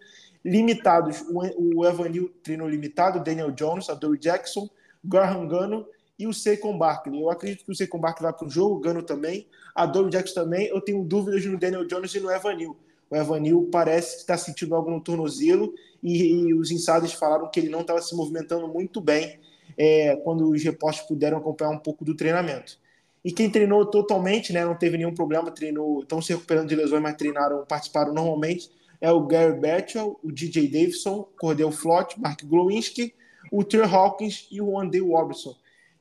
Limitados, 0.43 1.23
o 1.29 1.86
Evanil 1.86 2.34
treinou 2.41 2.67
limitado, 2.67 3.23
Daniel 3.23 3.51
Jones, 3.51 3.91
a 3.91 3.93
Dory 3.93 4.17
Jackson, 4.17 4.67
Graham 5.05 5.47
Gano 5.47 5.86
e 6.17 6.25
o 6.25 6.34
Saquon 6.34 6.75
Barkley. 6.75 7.21
Eu 7.21 7.29
acredito 7.29 7.63
que 7.63 7.71
o 7.71 7.75
Saquon 7.75 7.99
Barkley 7.99 8.23
vai 8.23 8.34
para 8.34 8.47
o 8.47 8.49
jogo, 8.49 8.77
o 8.77 8.79
Gano 8.79 9.03
também, 9.03 9.45
a 9.75 9.86
Dory 9.86 10.10
Jackson 10.10 10.41
também. 10.41 10.65
Eu 10.69 10.81
tenho 10.81 11.03
dúvidas 11.03 11.45
no 11.45 11.60
Daniel 11.60 11.86
Jones 11.86 12.15
e 12.15 12.19
no 12.19 12.31
Evanil. 12.31 12.75
O 13.07 13.15
Evanil 13.15 13.69
parece 13.71 14.15
que 14.15 14.21
está 14.21 14.36
sentindo 14.36 14.73
algo 14.73 14.89
no 14.89 14.99
tornozelo 14.99 15.75
e, 16.01 16.23
e 16.23 16.53
os 16.55 16.71
insiders 16.71 17.13
falaram 17.13 17.51
que 17.51 17.60
ele 17.60 17.69
não 17.69 17.81
estava 17.81 18.01
se 18.01 18.15
movimentando 18.15 18.67
muito 18.67 18.99
bem 18.99 19.39
é, 19.77 20.15
quando 20.23 20.49
os 20.49 20.63
repórteres 20.63 21.07
puderam 21.07 21.38
acompanhar 21.38 21.69
um 21.69 21.77
pouco 21.77 22.03
do 22.03 22.15
treinamento. 22.15 22.81
E 23.23 23.31
quem 23.31 23.49
treinou 23.49 23.86
totalmente, 23.86 24.51
né, 24.51 24.65
não 24.65 24.75
teve 24.75 24.97
nenhum 24.97 25.13
problema, 25.13 25.51
treinou, 25.51 26.01
estão 26.01 26.21
se 26.21 26.34
recuperando 26.34 26.69
de 26.69 26.75
lesões, 26.75 27.01
mas 27.01 27.15
treinaram, 27.15 27.65
participaram 27.65 28.13
normalmente, 28.13 28.69
é 28.99 29.12
o 29.12 29.25
Gary 29.25 29.60
Batchell, 29.60 30.19
o 30.23 30.31
DJ 30.31 30.67
Davidson, 30.67 31.27
Cordell 31.39 31.71
Flott, 31.71 32.19
Mark 32.19 32.43
Glowinski, 32.43 33.13
o 33.51 33.63
Trey 33.63 33.84
Hawkins 33.84 34.47
e 34.51 34.62
o 34.62 34.79
Andy 34.79 34.99
Robertson. 34.99 35.55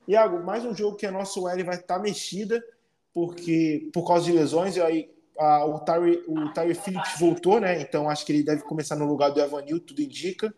Iago, 0.07 0.43
mais 0.43 0.65
um 0.65 0.75
jogo 0.75 0.97
que 0.97 1.05
a 1.05 1.11
nossa 1.11 1.39
OL 1.39 1.45
vai 1.45 1.75
estar 1.75 1.95
tá 1.95 1.99
mexida, 1.99 2.63
porque 3.13 3.89
por 3.93 4.07
causa 4.07 4.25
de 4.25 4.31
lesões, 4.31 4.75
e 4.75 4.81
aí 4.81 5.09
a, 5.37 5.65
o, 5.65 5.79
Tyree, 5.79 6.23
o 6.27 6.53
Tyree 6.53 6.75
Phillips 6.75 7.19
voltou, 7.19 7.59
né? 7.59 7.81
Então 7.81 8.09
acho 8.09 8.25
que 8.25 8.31
ele 8.31 8.43
deve 8.43 8.63
começar 8.63 8.95
no 8.95 9.05
lugar 9.05 9.29
do 9.29 9.39
Evanil, 9.39 9.79
tudo 9.79 10.01
indica. 10.01 10.53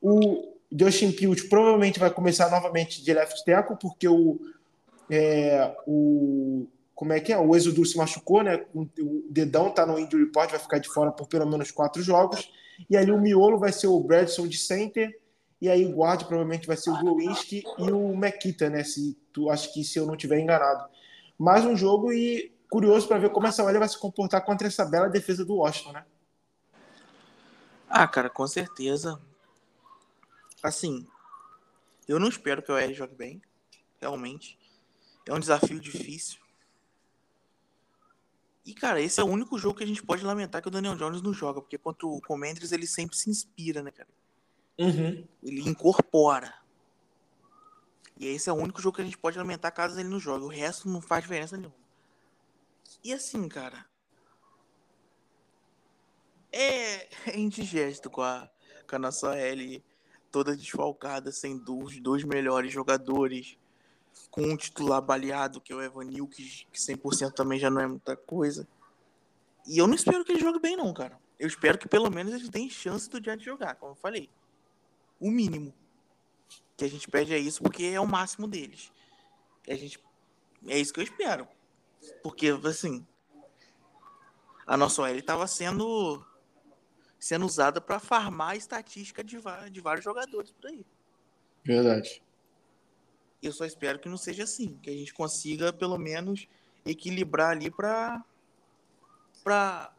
O 0.00 0.54
Justin 0.70 1.12
Fields 1.12 1.48
provavelmente 1.48 1.98
vai 1.98 2.10
começar 2.10 2.50
novamente 2.50 3.02
de 3.02 3.12
left 3.12 3.44
tackle, 3.44 3.76
porque 3.80 4.06
o, 4.06 4.38
é, 5.10 5.76
o 5.86 6.68
como 6.98 7.12
é 7.12 7.20
que 7.20 7.32
é? 7.32 7.38
O 7.38 7.54
Exodus 7.54 7.92
se 7.92 7.96
machucou, 7.96 8.42
né? 8.42 8.66
O 8.74 8.84
dedão 9.30 9.70
tá 9.70 9.86
no 9.86 10.00
injury 10.00 10.24
report, 10.24 10.50
vai 10.50 10.58
ficar 10.58 10.78
de 10.78 10.88
fora 10.88 11.12
por 11.12 11.28
pelo 11.28 11.46
menos 11.46 11.70
quatro 11.70 12.02
jogos. 12.02 12.50
E 12.90 12.96
ali 12.96 13.12
o 13.12 13.20
miolo 13.20 13.56
vai 13.56 13.70
ser 13.70 13.86
o 13.86 14.00
Bradson 14.00 14.48
de 14.48 14.58
center. 14.58 15.16
E 15.60 15.68
aí 15.68 15.86
o 15.86 15.92
guarda 15.92 16.24
provavelmente 16.24 16.66
vai 16.66 16.76
ser 16.76 16.90
o 16.90 16.98
Glowinski 16.98 17.62
e 17.78 17.92
o 17.92 18.16
Mekita, 18.16 18.68
né? 18.68 18.82
Se 18.82 19.16
tu 19.32 19.48
acho 19.48 19.72
que 19.72 19.84
se 19.84 19.96
eu 19.96 20.06
não 20.06 20.16
tiver 20.16 20.40
enganado. 20.40 20.88
Mais 21.38 21.64
um 21.64 21.76
jogo 21.76 22.12
e 22.12 22.52
curioso 22.68 23.06
para 23.06 23.18
ver 23.18 23.30
como 23.30 23.46
essa 23.46 23.62
olha 23.62 23.78
vai 23.78 23.88
se 23.88 23.96
comportar 23.96 24.44
contra 24.44 24.66
essa 24.66 24.84
bela 24.84 25.08
defesa 25.08 25.44
do 25.44 25.58
Washington, 25.58 25.92
né? 25.92 26.04
Ah, 27.88 28.08
cara, 28.08 28.28
com 28.28 28.46
certeza. 28.48 29.20
Assim, 30.64 31.06
eu 32.08 32.18
não 32.18 32.28
espero 32.28 32.60
que 32.60 32.72
o 32.72 32.74
OL 32.74 32.92
jogue 32.92 33.14
bem, 33.14 33.40
realmente. 34.00 34.57
É 35.28 35.34
um 35.34 35.38
desafio 35.38 35.78
difícil. 35.78 36.40
E, 38.64 38.72
cara, 38.72 38.98
esse 38.98 39.20
é 39.20 39.22
o 39.22 39.26
único 39.26 39.58
jogo 39.58 39.76
que 39.76 39.84
a 39.84 39.86
gente 39.86 40.02
pode 40.02 40.24
lamentar 40.24 40.62
que 40.62 40.68
o 40.68 40.70
Daniel 40.70 40.96
Jones 40.96 41.20
não 41.20 41.34
joga, 41.34 41.60
porque 41.60 41.76
contra 41.76 42.06
o 42.06 42.20
Commanders 42.22 42.72
ele 42.72 42.86
sempre 42.86 43.14
se 43.14 43.28
inspira, 43.28 43.82
né, 43.82 43.90
cara? 43.90 44.08
Uhum. 44.78 45.26
Ele 45.42 45.68
incorpora. 45.68 46.54
E 48.16 48.26
esse 48.26 48.48
é 48.48 48.52
o 48.52 48.56
único 48.56 48.80
jogo 48.80 48.96
que 48.96 49.02
a 49.02 49.04
gente 49.04 49.18
pode 49.18 49.36
lamentar 49.36 49.72
caso 49.72 50.00
ele 50.00 50.08
não 50.08 50.18
jogue. 50.18 50.46
O 50.46 50.48
resto 50.48 50.88
não 50.88 51.02
faz 51.02 51.22
diferença 51.22 51.58
nenhuma. 51.58 51.76
E 53.04 53.12
assim, 53.12 53.46
cara. 53.48 53.84
É, 56.50 57.06
é 57.30 57.38
indigesto 57.38 58.08
com 58.08 58.22
a, 58.22 58.50
com 58.88 58.96
a 58.96 58.98
nossa 58.98 59.36
L 59.36 59.84
toda 60.32 60.56
desfalcada, 60.56 61.30
sem 61.30 61.58
dos 61.58 62.00
dois 62.00 62.24
melhores 62.24 62.72
jogadores 62.72 63.58
com 64.30 64.42
um 64.42 64.56
titular 64.56 65.00
baleado, 65.00 65.60
que 65.60 65.72
é 65.72 65.76
o 65.76 65.82
Evanil, 65.82 66.26
que, 66.26 66.66
que 66.70 66.78
100% 66.78 67.32
também 67.32 67.58
já 67.58 67.70
não 67.70 67.80
é 67.80 67.86
muita 67.86 68.16
coisa. 68.16 68.66
E 69.66 69.78
eu 69.78 69.86
não 69.86 69.94
espero 69.94 70.24
que 70.24 70.32
ele 70.32 70.40
jogue 70.40 70.58
bem, 70.58 70.76
não, 70.76 70.92
cara. 70.92 71.18
Eu 71.38 71.46
espero 71.46 71.78
que 71.78 71.88
pelo 71.88 72.10
menos 72.10 72.32
eles 72.32 72.48
tenham 72.48 72.70
chance 72.70 73.08
do 73.08 73.22
Giants 73.22 73.44
jogar, 73.44 73.76
como 73.76 73.92
eu 73.92 73.96
falei. 73.96 74.28
O 75.20 75.30
mínimo 75.30 75.74
que 76.76 76.84
a 76.84 76.88
gente 76.88 77.08
pede 77.08 77.34
é 77.34 77.38
isso, 77.38 77.62
porque 77.62 77.84
é 77.84 78.00
o 78.00 78.06
máximo 78.06 78.46
deles. 78.46 78.92
a 79.68 79.74
gente, 79.74 79.98
é 80.66 80.78
isso 80.78 80.92
que 80.92 81.00
eu 81.00 81.04
espero. 81.04 81.46
Porque, 82.22 82.48
assim, 82.64 83.06
a 84.66 84.76
nossa 84.76 85.02
OL 85.02 85.08
estava 85.08 85.46
sendo 85.46 86.24
sendo 87.18 87.44
usada 87.46 87.80
para 87.80 87.98
farmar 87.98 88.50
a 88.50 88.56
estatística 88.56 89.24
de, 89.24 89.38
de 89.72 89.80
vários 89.80 90.04
jogadores 90.04 90.52
por 90.52 90.68
aí. 90.68 90.86
Verdade. 91.64 92.22
Eu 93.42 93.52
só 93.52 93.64
espero 93.64 93.98
que 93.98 94.08
não 94.08 94.16
seja 94.16 94.44
assim, 94.44 94.78
que 94.82 94.90
a 94.90 94.92
gente 94.92 95.14
consiga 95.14 95.72
pelo 95.72 95.96
menos 95.96 96.48
equilibrar 96.84 97.50
ali 97.50 97.70
para 97.70 98.24
para 99.44 99.92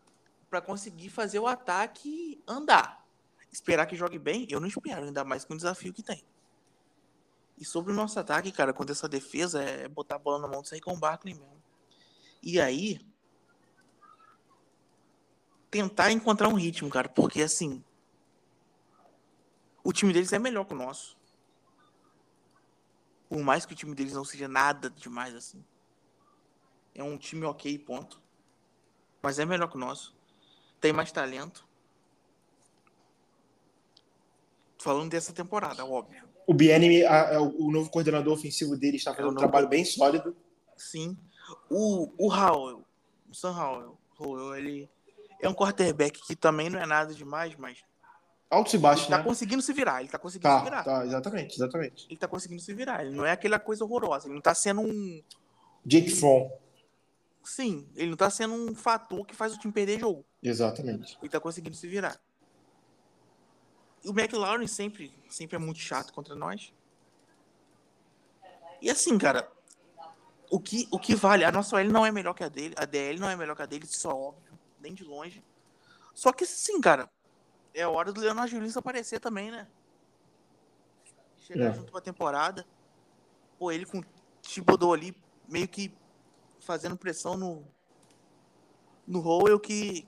para 0.50 0.62
conseguir 0.62 1.10
fazer 1.10 1.40
o 1.40 1.48
ataque 1.48 2.42
andar. 2.48 3.06
Esperar 3.52 3.86
que 3.86 3.96
jogue 3.96 4.18
bem, 4.18 4.48
eu 4.50 4.60
não 4.60 4.68
espero, 4.68 5.06
ainda 5.06 5.24
mais 5.24 5.46
com 5.46 5.54
o 5.54 5.58
desafio 5.58 5.94
que 5.94 6.02
tem. 6.02 6.24
E 7.58 7.66
sobre 7.66 7.92
o 7.92 7.96
nosso 7.96 8.20
ataque, 8.20 8.52
cara, 8.52 8.74
contra 8.74 8.94
essa 8.94 9.08
defesa, 9.08 9.62
é 9.62 9.88
botar 9.88 10.16
a 10.16 10.20
bola 10.20 10.40
na 10.40 10.48
mão 10.48 10.62
e 10.62 10.68
sair 10.68 10.82
com 10.82 10.94
o 10.94 10.98
Barkley 10.98 11.34
mesmo. 11.34 11.62
E 12.42 12.60
aí, 12.60 13.00
tentar 15.70 16.12
encontrar 16.12 16.48
um 16.48 16.54
ritmo, 16.54 16.90
cara, 16.90 17.10
porque 17.10 17.42
assim, 17.42 17.84
o 19.84 19.92
time 19.92 20.14
deles 20.14 20.32
é 20.32 20.40
melhor 20.40 20.66
que 20.66 20.74
o 20.74 20.78
nosso. 20.78 21.19
Por 23.30 23.40
mais 23.40 23.66
que 23.66 23.74
o 23.74 23.76
time 23.76 23.94
deles 23.94 24.14
não 24.14 24.26
seja 24.26 24.48
nada 24.48 24.90
demais 24.90 25.36
assim. 25.36 25.64
É 26.96 27.04
um 27.04 27.16
time 27.18 27.46
ok, 27.46 27.78
ponto. 27.78 28.20
Mas 29.22 29.38
é 29.38 29.46
melhor 29.46 29.68
que 29.70 29.78
o 29.78 29.80
nosso. 29.80 30.16
Tem 30.82 30.92
mais 30.92 31.12
talento. 31.12 31.68
Falando 34.80 35.12
dessa 35.12 35.32
temporada, 35.32 35.86
óbvio. 35.86 36.28
O 36.48 36.54
Bienemy, 36.54 37.04
o 37.60 37.72
novo 37.72 37.92
coordenador 37.92 38.34
ofensivo 38.34 38.76
dele, 38.76 38.98
está 38.98 39.14
fazendo 39.14 39.30
é 39.30 39.34
um 39.34 39.36
trabalho 39.36 39.68
bem 39.68 39.86
sólido. 39.86 40.36
Sim. 40.76 41.16
O, 41.70 42.12
o 42.18 42.34
Howell, 42.34 42.84
o 43.30 43.36
Sam 43.36 43.52
Howell, 43.52 43.98
Howell, 44.18 44.56
ele 44.56 44.90
é 45.40 45.48
um 45.48 45.54
quarterback 45.54 46.20
que 46.26 46.36
também 46.36 46.70
não 46.70 46.80
é 46.80 46.86
nada 46.86 47.14
demais, 47.14 47.56
mas 47.56 47.84
Altos 48.50 48.74
e 48.74 48.78
baixos, 48.80 49.06
ele 49.06 49.12
tá 49.12 49.18
né? 49.20 49.24
conseguindo 49.24 49.62
se 49.62 49.72
virar, 49.74 50.00
ele 50.00 50.10
tá 50.10 50.18
conseguindo 50.18 50.50
tá, 50.50 50.58
se 50.58 50.64
virar. 50.64 50.84
Tá, 50.84 51.06
exatamente, 51.06 51.56
exatamente. 51.56 52.08
Ele 52.10 52.18
tá 52.18 52.28
conseguindo 52.28 52.62
se 52.62 52.74
virar, 52.74 53.06
ele 53.06 53.16
não 53.16 53.26
é 53.26 53.32
aquela 53.32 53.60
coisa 53.60 53.84
horrorosa, 53.84 54.28
ele 54.28 54.34
não 54.34 54.42
tá 54.42 54.56
sendo 54.56 54.82
um... 54.82 55.24
Jake 55.86 56.10
Fromm. 56.10 56.50
Sim, 57.44 57.88
ele 57.96 58.10
não 58.10 58.18
tá 58.18 58.30
sendo 58.30 58.56
um 58.56 58.74
fator 58.74 59.26
que 59.26 59.36
faz 59.36 59.54
o 59.54 59.60
time 59.60 59.72
perder 59.72 60.00
jogo. 60.00 60.26
Exatamente. 60.42 61.18
Ele 61.22 61.30
tá 61.30 61.40
conseguindo 61.40 61.76
se 61.76 61.88
virar. 61.88 62.20
E 64.04 64.10
o 64.10 64.18
McLaren 64.18 64.66
sempre, 64.66 65.14
sempre 65.30 65.56
é 65.56 65.60
muito 65.60 65.80
chato 65.80 66.12
contra 66.12 66.36
nós. 66.36 66.74
E 68.82 68.90
assim, 68.90 69.18
cara, 69.18 69.48
o 70.50 70.60
que, 70.60 70.88
o 70.92 70.98
que 70.98 71.14
vale, 71.14 71.44
a 71.44 71.52
nossa 71.52 71.76
OL 71.76 71.84
não 71.86 72.06
é 72.06 72.12
melhor 72.12 72.34
que 72.34 72.44
a 72.44 72.50
dele, 72.50 72.74
a 72.78 72.86
DL 72.86 73.20
não 73.20 73.30
é 73.30 73.36
melhor 73.36 73.56
que 73.56 73.62
a 73.62 73.66
dele, 73.66 73.86
isso 73.86 74.10
é 74.10 74.14
óbvio, 74.14 74.58
nem 74.80 74.94
de 74.94 75.04
longe. 75.04 75.44
Só 76.16 76.32
que 76.32 76.44
assim, 76.44 76.82
cara, 76.82 77.10
é 77.80 77.88
hora 77.88 78.12
do 78.12 78.22
Leonardo 78.22 78.52
Julius 78.52 78.76
aparecer 78.78 79.20
também, 79.20 79.52
né? 79.52 79.68
Chegar 81.40 81.72
É. 81.72 81.74
junto 81.74 81.92
com 81.92 81.98
a 81.98 82.02
temporada. 82.02 82.66
Pô, 83.58 83.72
ele 83.72 83.86
com 83.86 84.00
o 84.00 84.06
Thibodeau 84.42 84.94
ali, 84.94 85.16
meio 85.48 85.68
que 85.68 85.94
fazendo 86.60 86.98
pressão 86.98 87.38
no 87.38 87.64
no 89.08 89.26
Howell 89.28 89.60
que 89.60 90.08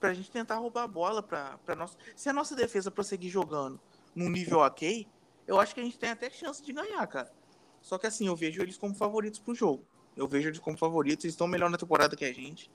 pra 0.00 0.12
gente 0.12 0.28
tentar 0.28 0.56
roubar 0.56 0.82
a 0.82 0.88
bola 0.88 1.22
pra, 1.22 1.58
pra 1.58 1.76
nossa. 1.76 1.96
Se 2.16 2.28
a 2.28 2.32
nossa 2.32 2.56
defesa 2.56 2.90
prosseguir 2.90 3.30
jogando 3.30 3.80
num 4.16 4.28
nível 4.28 4.58
ok, 4.58 5.06
eu 5.46 5.60
acho 5.60 5.72
que 5.72 5.80
a 5.80 5.84
gente 5.84 5.96
tem 5.96 6.10
até 6.10 6.28
chance 6.28 6.60
de 6.60 6.72
ganhar, 6.72 7.06
cara. 7.06 7.32
Só 7.80 7.96
que 7.98 8.06
assim, 8.06 8.26
eu 8.26 8.34
vejo 8.34 8.60
eles 8.60 8.76
como 8.76 8.94
favoritos 8.96 9.38
pro 9.38 9.54
jogo. 9.54 9.84
Eu 10.16 10.26
vejo 10.26 10.48
eles 10.48 10.58
como 10.58 10.76
favoritos, 10.76 11.24
eles 11.24 11.34
estão 11.34 11.46
melhor 11.46 11.70
na 11.70 11.78
temporada 11.78 12.16
que 12.16 12.24
a 12.24 12.32
gente. 12.32 12.68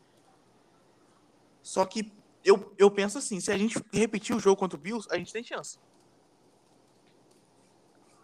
Só 1.62 1.86
que 1.86 2.14
eu, 2.48 2.74
eu 2.78 2.90
penso 2.90 3.18
assim, 3.18 3.40
se 3.42 3.52
a 3.52 3.58
gente 3.58 3.78
repetir 3.92 4.36
o 4.36 4.40
jogo 4.40 4.58
contra 4.58 4.78
o 4.78 4.82
Bills, 4.82 5.08
a 5.12 5.18
gente 5.18 5.34
tem 5.34 5.44
chance. 5.44 5.78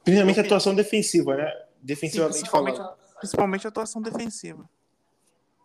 Principalmente 0.03 0.39
a 0.39 0.43
atuação 0.43 0.73
defensiva, 0.73 1.36
né? 1.36 1.49
Sim, 1.51 1.63
Defensivamente 1.81 2.38
principalmente, 2.39 2.77
falando. 2.77 2.97
principalmente 3.19 3.67
a 3.67 3.69
atuação 3.69 4.01
defensiva. 4.01 4.69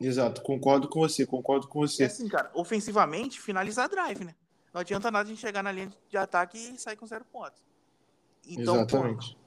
Exato, 0.01 0.43
concordo 0.43 0.89
com 0.89 1.01
você, 1.01 1.25
concordo 1.27 1.69
com 1.69 1.85
E 1.85 1.89
você. 1.89 2.05
assim, 2.05 2.29
cara, 2.29 2.51
ofensivamente, 2.55 3.41
finalizar 3.41 3.89
drive, 3.89 4.25
né? 4.25 4.35
Não 4.73 4.81
adianta 4.81 5.11
nada 5.11 5.25
a 5.27 5.29
gente 5.29 5.41
chegar 5.41 5.63
na 5.63 5.73
linha 5.73 5.91
de 6.09 6.17
ataque 6.17 6.59
e 6.59 6.79
sair 6.79 6.97
com 6.97 7.07
zero 7.07 7.25
pontos. 7.25 7.65
Então, 8.47 8.75
Exatamente. 8.77 9.35
pô, 9.35 9.39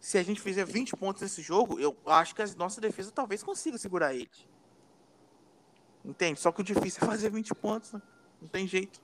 se 0.00 0.18
a 0.18 0.22
gente 0.22 0.40
fizer 0.40 0.64
20 0.64 0.96
pontos 0.96 1.22
nesse 1.22 1.42
jogo, 1.42 1.78
eu 1.78 1.96
acho 2.06 2.34
que 2.34 2.42
a 2.42 2.46
nossa 2.56 2.80
defesa 2.80 3.10
talvez 3.12 3.42
consiga 3.42 3.76
segurar 3.78 4.14
ele. 4.14 4.30
Entende? 6.04 6.40
Só 6.40 6.50
que 6.52 6.60
o 6.60 6.64
difícil 6.64 7.00
é 7.02 7.06
fazer 7.06 7.30
20 7.30 7.54
pontos, 7.54 7.92
né? 7.92 8.00
Não 8.40 8.48
tem 8.48 8.66
jeito. 8.66 9.00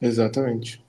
Exatamente. 0.00 0.82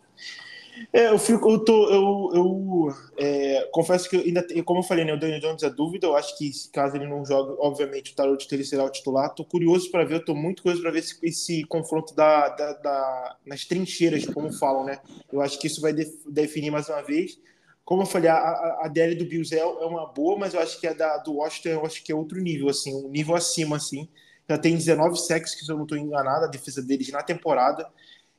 É, 0.93 1.07
eu 1.09 1.19
fico, 1.19 1.51
eu 1.51 1.59
tô, 1.63 1.89
eu, 1.89 2.29
eu 2.33 2.95
é, 3.17 3.69
confesso 3.71 4.09
que 4.09 4.15
eu 4.15 4.21
ainda, 4.21 4.45
como 4.63 4.79
eu 4.79 4.83
falei, 4.83 5.03
né, 5.03 5.13
o 5.13 5.19
Daniel 5.19 5.39
Jones 5.39 5.63
é 5.63 5.69
dúvida. 5.69 6.07
Eu 6.07 6.15
acho 6.15 6.37
que 6.37 6.49
caso 6.71 6.95
ele 6.95 7.07
não 7.07 7.25
jogue, 7.25 7.55
obviamente 7.59 8.11
o 8.11 8.15
Tarot 8.15 8.47
ele 8.51 8.63
será 8.63 8.83
o 8.85 8.89
titular. 8.89 9.33
Tô 9.35 9.43
curioso 9.45 9.91
para 9.91 10.03
ver, 10.05 10.15
eu 10.15 10.25
tô 10.25 10.33
muito 10.33 10.63
curioso 10.63 10.81
para 10.81 10.91
ver 10.91 10.99
esse, 10.99 11.17
esse 11.23 11.63
confronto 11.65 12.15
da, 12.15 12.49
da, 12.49 12.73
da- 12.73 13.37
nas 13.45 13.65
trincheiras, 13.65 14.25
como 14.25 14.51
falam, 14.51 14.85
né? 14.85 14.99
Eu 15.31 15.41
acho 15.41 15.59
que 15.59 15.67
isso 15.67 15.81
vai 15.81 15.93
def- 15.93 16.25
definir 16.29 16.71
mais 16.71 16.87
uma 16.89 17.01
vez. 17.01 17.37
Como 17.83 18.03
eu 18.03 18.05
falei, 18.07 18.29
a, 18.29 18.35
a, 18.37 18.85
a 18.85 18.87
DL 18.87 19.15
do 19.15 19.25
Bills 19.25 19.53
é, 19.53 19.59
é 19.59 19.65
uma 19.65 20.05
boa, 20.07 20.37
mas 20.37 20.53
eu 20.53 20.59
acho 20.61 20.79
que 20.79 20.87
a 20.87 20.93
da, 20.93 21.17
do 21.17 21.35
Washington 21.35 21.69
eu 21.69 21.85
acho 21.85 22.03
que 22.03 22.11
é 22.11 22.15
outro 22.15 22.39
nível, 22.39 22.69
assim, 22.69 22.93
um 22.95 23.09
nível 23.09 23.35
acima, 23.35 23.75
assim. 23.75 24.07
Já 24.49 24.58
tem 24.58 24.75
19 24.75 25.17
sacks, 25.17 25.56
que 25.56 25.65
se 25.65 25.71
eu 25.71 25.77
não 25.77 25.84
estou 25.84 25.97
enganado, 25.97 26.45
a 26.45 26.47
defesa 26.47 26.82
deles 26.82 27.10
na 27.10 27.23
temporada. 27.23 27.88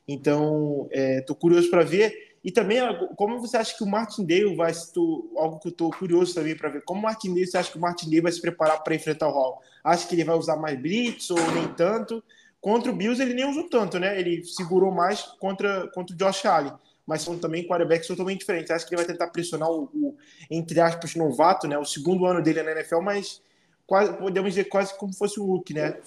Então, 0.07 0.87
estou 0.91 1.35
curioso 1.35 1.69
para 1.69 1.83
ver. 1.83 2.33
E 2.43 2.51
também, 2.51 2.79
como 3.15 3.39
você 3.39 3.55
acha 3.55 3.75
que 3.75 3.83
o 3.83 3.87
Martindale 3.87 4.55
vai 4.55 4.73
se 4.73 4.91
algo 5.37 5.59
que 5.59 5.69
eu 5.69 5.71
estou 5.71 5.89
curioso 5.91 6.35
também 6.35 6.55
para 6.55 6.69
ver, 6.69 6.83
como 6.83 6.99
o 6.99 7.03
Martindale, 7.03 7.47
você 7.47 7.57
acha 7.57 7.71
que 7.71 7.77
o 7.77 7.81
Martindale 7.81 8.21
vai 8.21 8.31
se 8.33 8.41
preparar 8.41 8.83
para 8.83 8.93
enfrentar 8.93 9.29
o 9.29 9.31
Hall? 9.31 9.61
Acha 9.81 10.05
que 10.05 10.13
ele 10.13 10.25
vai 10.25 10.35
usar 10.35 10.57
mais 10.57 10.77
blitz 10.77 11.29
ou 11.31 11.39
nem 11.53 11.67
tanto? 11.69 12.21
Contra 12.59 12.91
o 12.91 12.95
Bills 12.95 13.21
ele 13.21 13.33
nem 13.33 13.49
usou 13.49 13.69
tanto, 13.69 13.97
né? 13.97 14.19
Ele 14.19 14.43
segurou 14.43 14.91
mais 14.91 15.21
contra, 15.39 15.87
contra 15.91 16.13
o 16.13 16.17
Josh 16.17 16.45
Allen. 16.45 16.73
Mas 17.05 17.21
são 17.21 17.37
também 17.37 17.67
quarterbacks 17.67 18.07
totalmente 18.07 18.39
diferentes. 18.39 18.71
Acho 18.71 18.87
que 18.87 18.93
ele 18.93 19.03
vai 19.03 19.11
tentar 19.11 19.27
pressionar 19.27 19.69
o, 19.69 19.89
o, 19.93 20.17
entre 20.49 20.79
aspas, 20.79 21.15
novato, 21.15 21.67
né? 21.67 21.77
O 21.77 21.85
segundo 21.85 22.25
ano 22.25 22.41
dele 22.41 22.63
na 22.63 22.71
NFL, 22.71 23.01
mas 23.01 23.41
quase, 23.85 24.17
podemos 24.17 24.51
dizer 24.53 24.65
quase 24.65 24.97
como 24.97 25.13
fosse 25.13 25.39
um 25.39 25.45
look, 25.45 25.73
né? 25.73 26.01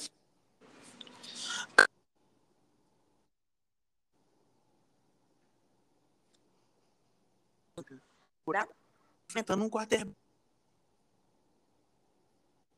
Enfrentando 9.28 9.64
um 9.64 9.68
quarterback 9.68 10.16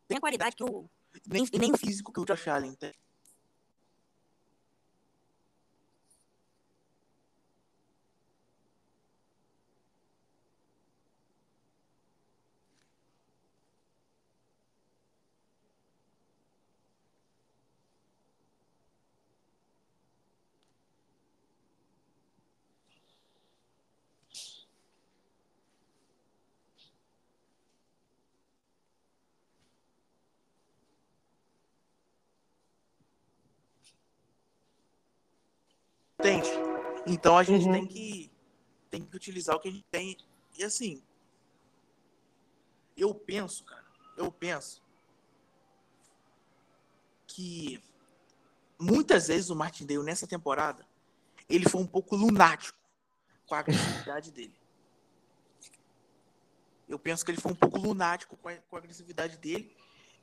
Tem 0.09 0.17
a 0.17 0.21
qualidade 0.21 0.57
que 0.57 0.65
o. 0.65 0.89
nem, 1.27 1.45
nem 1.53 1.77
físico 1.77 2.13
que 2.13 2.21
o 2.21 2.25
Josh 2.25 2.49
Allen 2.49 2.75
tem. 2.75 2.95
Entende? 36.19 36.49
Então 37.19 37.37
a 37.37 37.43
gente 37.43 37.67
Uhum. 37.67 37.73
tem 37.73 37.87
que 37.87 38.31
tem 38.91 39.05
que 39.05 39.17
utilizar 39.17 39.57
o 39.57 39.61
que 39.61 39.69
a 39.69 39.73
gente 39.73 39.85
tem. 39.91 40.17
E 40.57 40.63
assim, 40.65 41.03
eu 42.97 43.13
penso, 43.13 43.65
cara, 43.65 43.85
eu 44.17 44.31
penso 44.31 44.81
que 47.27 47.83
muitas 48.79 49.27
vezes 49.27 49.51
o 49.51 49.57
Martindale 49.57 50.03
nessa 50.05 50.27
temporada 50.29 50.87
ele 51.49 51.69
foi 51.69 51.81
um 51.81 51.87
pouco 51.87 52.15
lunático 52.15 52.79
com 53.47 53.55
a 53.57 53.59
agressividade 53.59 54.31
dele. 54.31 54.55
Eu 56.89 56.99
penso 57.01 57.25
que 57.25 57.33
ele 57.33 57.41
foi 57.41 57.51
um 57.53 57.57
pouco 57.57 57.79
lunático 57.79 58.37
com 58.37 58.49
a, 58.49 58.57
com 58.57 58.77
a 58.77 58.79
agressividade 58.79 59.37
dele 59.39 59.77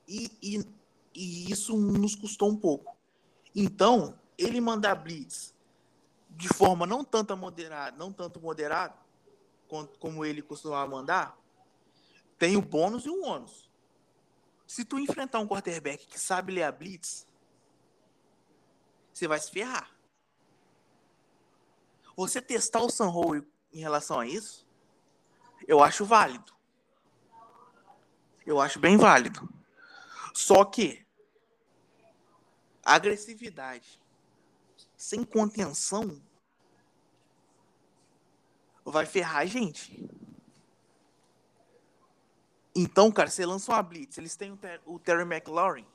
e, 0.08 0.30
e, 0.42 0.66
e 1.14 1.52
isso 1.52 1.76
nos 1.76 2.16
custou 2.16 2.50
um 2.50 2.56
pouco. 2.56 2.96
Então, 3.54 4.18
ele 4.38 4.60
mandar 4.60 4.94
blitz 4.96 5.54
de 6.36 6.48
forma 6.48 6.86
não 6.86 7.02
tanto 7.02 7.34
moderada, 7.36 7.96
não 7.96 8.12
tanto 8.12 8.38
moderada, 8.40 8.94
como, 9.98 10.24
ele 10.24 10.42
costumava 10.42 10.88
mandar, 10.88 11.36
tem 12.38 12.56
o 12.56 12.62
bônus 12.62 13.06
e 13.06 13.08
o 13.08 13.24
ônus. 13.24 13.70
Se 14.66 14.84
tu 14.84 14.98
enfrentar 14.98 15.38
um 15.38 15.48
quarterback 15.48 16.06
que 16.06 16.20
sabe 16.20 16.52
ler 16.52 16.64
a 16.64 16.72
blitz, 16.72 17.26
você 19.12 19.26
vai 19.26 19.40
se 19.40 19.50
ferrar. 19.50 19.90
Você 22.14 22.42
testar 22.42 22.80
o 22.82 22.90
San 22.90 23.08
Howell 23.08 23.46
em 23.72 23.80
relação 23.80 24.20
a 24.20 24.26
isso, 24.26 24.66
eu 25.66 25.82
acho 25.82 26.04
válido. 26.04 26.54
Eu 28.44 28.60
acho 28.60 28.78
bem 28.78 28.96
válido. 28.98 29.48
Só 30.34 30.64
que 30.66 31.06
agressividade 32.84 33.98
sem 34.96 35.24
contenção 35.24 36.22
vai 38.90 39.04
ferrar 39.04 39.38
a 39.38 39.46
gente. 39.46 40.08
Então, 42.74 43.10
cara, 43.10 43.30
você 43.30 43.44
lança 43.44 43.72
uma 43.72 43.82
blitz, 43.82 44.18
eles 44.18 44.36
têm 44.36 44.52
o, 44.52 44.56
Ter 44.56 44.80
o 44.84 44.98
Terry 44.98 45.22
McLaurin, 45.22 45.86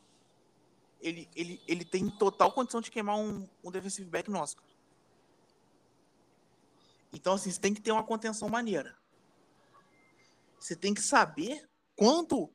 ele, 0.99 1.30
ele, 1.36 1.62
ele 1.67 1.86
tem 1.86 2.10
total 2.10 2.51
condição 2.51 2.82
de 2.82 2.91
queimar 2.91 3.17
um, 3.17 3.47
um 3.63 3.71
defensive 3.71 4.10
back 4.10 4.30
nosso. 4.30 4.58
Cara. 4.58 4.71
Então, 7.13 7.34
assim, 7.34 7.51
você 7.51 7.60
tem 7.60 7.73
que 7.73 7.82
ter 7.82 7.91
uma 7.91 8.04
contenção 8.04 8.49
maneira. 8.49 8.95
Você 10.60 10.75
tem 10.75 10.93
que 10.93 11.01
saber 11.01 11.67
quando 11.95 12.51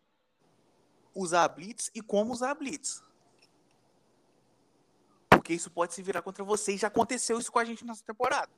usar 1.14 1.44
a 1.44 1.48
blitz 1.48 1.90
e 1.94 2.00
como 2.00 2.32
usar 2.32 2.50
a 2.50 2.54
blitz. 2.54 3.02
Porque 5.30 5.54
isso 5.54 5.70
pode 5.70 5.94
se 5.94 6.02
virar 6.02 6.22
contra 6.22 6.44
você 6.44 6.74
e 6.74 6.78
já 6.78 6.88
aconteceu 6.88 7.38
isso 7.38 7.50
com 7.50 7.58
a 7.58 7.64
gente 7.64 7.84
nessa 7.84 8.04
temporada. 8.04 8.50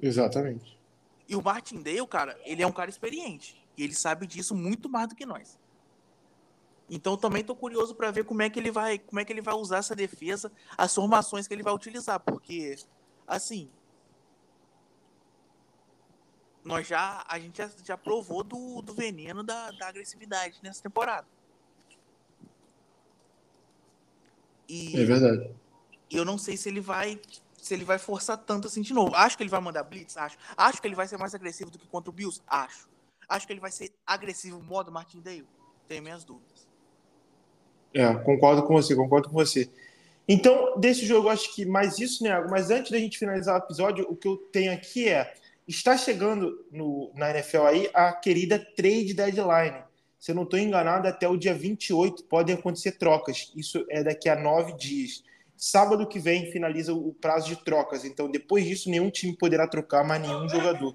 Exatamente. 0.00 0.81
E 1.32 1.34
o 1.34 1.40
Martindale, 1.40 2.06
cara, 2.06 2.38
ele 2.44 2.62
é 2.62 2.66
um 2.66 2.72
cara 2.72 2.90
experiente. 2.90 3.56
E 3.74 3.82
ele 3.82 3.94
sabe 3.94 4.26
disso 4.26 4.54
muito 4.54 4.86
mais 4.86 5.08
do 5.08 5.14
que 5.14 5.24
nós. 5.24 5.58
Então 6.90 7.16
também 7.16 7.42
tô 7.42 7.56
curioso 7.56 7.94
para 7.94 8.10
ver 8.10 8.26
como 8.26 8.42
é 8.42 8.50
que 8.50 8.60
ele 8.60 8.70
vai, 8.70 8.98
como 8.98 9.18
é 9.18 9.24
que 9.24 9.32
ele 9.32 9.40
vai 9.40 9.54
usar 9.54 9.78
essa 9.78 9.96
defesa, 9.96 10.52
as 10.76 10.94
formações 10.94 11.48
que 11.48 11.54
ele 11.54 11.62
vai 11.62 11.72
utilizar, 11.72 12.20
porque 12.20 12.76
assim, 13.26 13.70
nós 16.62 16.86
já 16.86 17.24
a 17.26 17.38
gente 17.38 17.56
já, 17.56 17.70
já 17.82 17.96
provou 17.96 18.44
do, 18.44 18.82
do 18.82 18.92
veneno 18.92 19.42
da, 19.42 19.70
da 19.70 19.88
agressividade 19.88 20.60
nessa 20.62 20.82
temporada. 20.82 21.26
E 24.68 25.00
É 25.00 25.04
verdade. 25.06 25.50
eu 26.10 26.26
não 26.26 26.36
sei 26.36 26.58
se 26.58 26.68
ele 26.68 26.82
vai 26.82 27.18
se 27.62 27.72
ele 27.72 27.84
vai 27.84 27.96
forçar 27.96 28.36
tanto 28.36 28.66
assim 28.66 28.82
de 28.82 28.92
novo. 28.92 29.14
Acho 29.14 29.36
que 29.36 29.42
ele 29.44 29.50
vai 29.50 29.60
mandar 29.60 29.84
blitz, 29.84 30.16
acho. 30.16 30.36
Acho 30.56 30.82
que 30.82 30.88
ele 30.88 30.96
vai 30.96 31.06
ser 31.06 31.16
mais 31.16 31.32
agressivo 31.32 31.70
do 31.70 31.78
que 31.78 31.86
contra 31.86 32.10
o 32.10 32.12
Bills, 32.12 32.42
acho. 32.44 32.88
Acho 33.28 33.46
que 33.46 33.52
ele 33.52 33.60
vai 33.60 33.70
ser 33.70 33.92
agressivo 34.04 34.60
modo 34.60 34.90
Martindale. 34.90 35.46
Tenho 35.86 36.02
minhas 36.02 36.24
dúvidas. 36.24 36.66
É, 37.94 38.12
concordo 38.14 38.64
com 38.64 38.74
você, 38.74 38.96
concordo 38.96 39.28
com 39.28 39.34
você. 39.34 39.70
Então, 40.26 40.76
desse 40.80 41.06
jogo, 41.06 41.28
acho 41.28 41.54
que 41.54 41.64
mais 41.64 42.00
isso, 42.00 42.24
né? 42.24 42.44
Mas 42.50 42.68
antes 42.68 42.90
da 42.90 42.98
gente 42.98 43.16
finalizar 43.16 43.54
o 43.54 43.64
episódio, 43.64 44.06
o 44.10 44.16
que 44.16 44.26
eu 44.26 44.36
tenho 44.36 44.72
aqui 44.72 45.08
é: 45.08 45.32
está 45.66 45.96
chegando 45.96 46.66
no, 46.72 47.12
na 47.14 47.30
NFL 47.30 47.62
aí 47.62 47.90
a 47.94 48.12
querida 48.12 48.58
trade 48.58 49.14
deadline. 49.14 49.84
Se 50.18 50.32
eu 50.32 50.34
não 50.34 50.42
estou 50.42 50.58
enganado, 50.58 51.06
até 51.06 51.28
o 51.28 51.36
dia 51.36 51.54
28 51.54 52.24
podem 52.24 52.56
acontecer 52.56 52.92
trocas. 52.92 53.52
Isso 53.54 53.86
é 53.88 54.02
daqui 54.02 54.28
a 54.28 54.34
nove 54.34 54.72
dias. 54.72 55.22
Sábado 55.64 56.08
que 56.08 56.18
vem 56.18 56.50
finaliza 56.50 56.92
o 56.92 57.14
prazo 57.14 57.46
de 57.46 57.54
trocas. 57.64 58.04
Então, 58.04 58.28
depois 58.28 58.64
disso, 58.64 58.90
nenhum 58.90 59.08
time 59.08 59.36
poderá 59.36 59.68
trocar 59.68 60.02
mais 60.02 60.20
nenhum 60.20 60.48
jogador. 60.48 60.92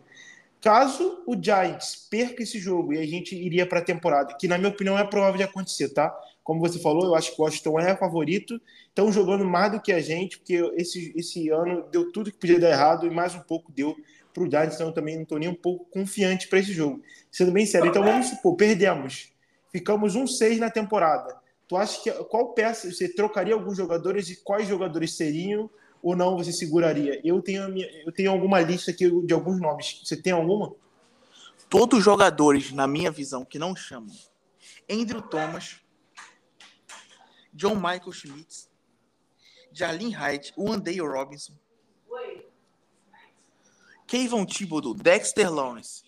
Caso 0.60 1.24
o 1.26 1.42
Giants 1.42 2.06
perca 2.12 2.44
esse 2.44 2.60
jogo 2.60 2.92
e 2.92 2.98
a 2.98 3.08
gente 3.08 3.34
iria 3.34 3.66
para 3.66 3.80
a 3.80 3.82
temporada, 3.82 4.36
que 4.38 4.46
na 4.46 4.58
minha 4.58 4.70
opinião 4.70 5.00
é 5.00 5.06
provável 5.06 5.38
de 5.38 5.44
acontecer, 5.44 5.94
tá? 5.94 6.14
Como 6.44 6.60
você 6.60 6.80
falou, 6.80 7.06
eu 7.06 7.16
acho 7.16 7.34
que 7.34 7.42
o 7.42 7.46
Washington 7.46 7.80
é 7.80 7.96
favorito, 7.96 8.60
estão 8.90 9.10
jogando 9.10 9.46
mais 9.46 9.72
do 9.72 9.80
que 9.80 9.94
a 9.94 10.02
gente, 10.02 10.38
porque 10.38 10.56
esse, 10.76 11.14
esse 11.16 11.48
ano 11.48 11.86
deu 11.90 12.12
tudo 12.12 12.30
que 12.30 12.38
podia 12.38 12.60
dar 12.60 12.72
errado 12.72 13.08
e 13.08 13.10
mais 13.10 13.34
um 13.36 13.40
pouco 13.40 13.72
deu 13.72 13.96
para 14.34 14.44
o 14.44 14.52
Giants, 14.52 14.76
então 14.76 14.88
eu 14.88 14.94
também 14.94 15.16
não 15.16 15.24
estou 15.24 15.40
nem 15.40 15.48
um 15.48 15.56
pouco 15.56 15.86
confiante 15.86 16.46
para 16.50 16.60
esse 16.60 16.74
jogo. 16.74 17.02
Sendo 17.32 17.54
bem 17.54 17.66
sério, 17.66 17.88
então 17.88 18.04
vamos 18.04 18.28
supor, 18.28 18.58
perdemos, 18.58 19.32
ficamos 19.72 20.14
um 20.14 20.28
6 20.28 20.60
na 20.60 20.70
temporada. 20.70 21.47
Tu 21.68 21.76
acha 21.76 22.02
que 22.02 22.12
qual 22.26 22.54
peça 22.54 22.90
você 22.90 23.10
trocaria 23.10 23.54
alguns 23.54 23.76
jogadores 23.76 24.30
e 24.30 24.38
quais 24.38 24.68
jogadores 24.68 25.16
seriam 25.16 25.70
ou 26.02 26.16
não 26.16 26.38
você 26.38 26.54
seguraria? 26.54 27.20
Eu 27.24 27.42
tenho, 27.42 27.78
eu 28.06 28.12
tenho 28.12 28.32
alguma 28.32 28.62
lista 28.62 28.92
aqui 28.92 29.10
de 29.26 29.34
alguns 29.34 29.60
nomes. 29.60 30.02
Você 30.04 30.16
tem 30.16 30.32
alguma? 30.32 30.74
Todos 31.70 32.00
os 32.00 32.06
jogadores, 32.06 32.72
na 32.72 32.88
minha 32.88 33.12
visão, 33.12 33.44
que 33.44 33.60
não 33.60 33.76
chamam 33.76 34.16
Andrew 34.90 35.22
Thomas, 35.22 35.82
John 37.54 37.76
Michael 37.76 38.14
Schmitz, 38.14 38.70
Jalin 39.74 40.12
Hyde, 40.12 40.54
Wandale 40.58 41.02
Robinson, 41.02 41.54
Kayvon 44.08 44.46
Thibodeau, 44.46 44.94
Dexter 44.94 45.52
Lawrence, 45.52 46.04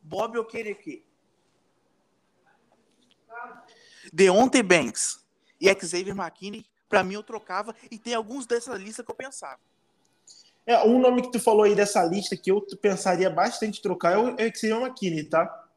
Bob 0.00 0.38
Okereke, 0.38 1.04
Deontay 4.12 4.62
Banks 4.62 5.20
e 5.60 5.68
Xavier 5.74 6.16
McKinney 6.16 6.64
para 6.88 7.04
mim 7.04 7.14
eu 7.14 7.22
trocava 7.22 7.74
e 7.90 7.96
tem 7.96 8.14
alguns 8.14 8.46
dessa 8.46 8.74
lista 8.74 9.04
que 9.04 9.10
eu 9.10 9.14
pensava. 9.14 9.58
É, 10.66 10.84
um 10.84 10.98
nome 10.98 11.22
que 11.22 11.30
tu 11.30 11.40
falou 11.40 11.62
aí 11.62 11.74
dessa 11.74 12.02
lista 12.04 12.36
que 12.36 12.50
eu 12.50 12.60
pensaria 12.82 13.30
bastante 13.30 13.80
trocar 13.80 14.12
é 14.12 14.18
o 14.18 14.36
Xavier 14.54 14.80
McKinney, 14.82 15.24
tá? 15.24 15.68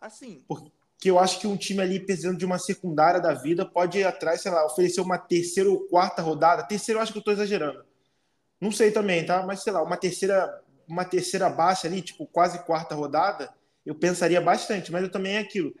Assim. 0.00 0.42
Porque 0.46 0.70
eu 1.04 1.18
acho 1.18 1.40
que 1.40 1.46
um 1.46 1.56
time 1.56 1.80
ali 1.80 1.98
precisando 1.98 2.38
de 2.38 2.44
uma 2.44 2.58
secundária 2.58 3.20
da 3.20 3.34
vida 3.34 3.66
pode 3.66 3.98
ir 3.98 4.04
atrás, 4.04 4.40
sei 4.40 4.50
lá, 4.50 4.64
oferecer 4.64 5.00
uma 5.00 5.18
terceira 5.18 5.68
ou 5.68 5.80
quarta 5.80 6.22
rodada. 6.22 6.62
Terceira 6.62 6.98
eu 6.98 7.02
acho 7.02 7.12
que 7.12 7.18
eu 7.18 7.24
tô 7.24 7.32
exagerando. 7.32 7.84
Não 8.60 8.70
sei 8.70 8.90
também, 8.90 9.24
tá? 9.24 9.44
Mas 9.44 9.62
sei 9.62 9.72
lá, 9.72 9.82
uma 9.82 9.96
terceira, 9.96 10.62
uma 10.86 11.04
terceira 11.04 11.48
baixa 11.48 11.88
ali, 11.88 12.02
tipo 12.02 12.26
quase 12.26 12.62
quarta 12.64 12.94
rodada, 12.94 13.52
eu 13.84 13.94
pensaria 13.94 14.40
bastante, 14.40 14.92
mas 14.92 15.02
eu 15.02 15.10
também 15.10 15.36
é 15.36 15.38
aquilo 15.38 15.74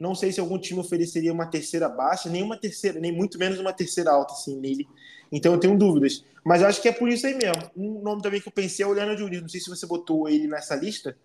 não 0.00 0.14
sei 0.14 0.32
se 0.32 0.40
algum 0.40 0.58
time 0.58 0.80
ofereceria 0.80 1.32
uma 1.32 1.46
terceira 1.46 1.88
baixa, 1.88 2.28
nem 2.28 2.42
uma 2.42 2.56
terceira, 2.56 3.00
nem 3.00 3.12
muito 3.12 3.38
menos 3.38 3.58
uma 3.58 3.72
terceira 3.72 4.10
alta 4.10 4.32
assim 4.32 4.58
nele. 4.58 4.86
Então 5.30 5.52
eu 5.52 5.60
tenho 5.60 5.76
dúvidas. 5.76 6.24
Mas 6.44 6.62
acho 6.62 6.80
que 6.80 6.88
é 6.88 6.92
por 6.92 7.08
isso 7.08 7.26
aí 7.26 7.34
mesmo. 7.34 7.70
Um 7.76 8.00
nome 8.02 8.22
também 8.22 8.40
que 8.40 8.48
eu 8.48 8.52
pensei 8.52 8.84
é 8.84 8.88
o 8.88 8.92
Leonard 8.92 9.22
Diniz. 9.22 9.42
Não 9.42 9.48
sei 9.48 9.60
se 9.60 9.68
você 9.68 9.86
botou 9.86 10.28
ele 10.28 10.46
nessa 10.46 10.76
lista, 10.76 11.16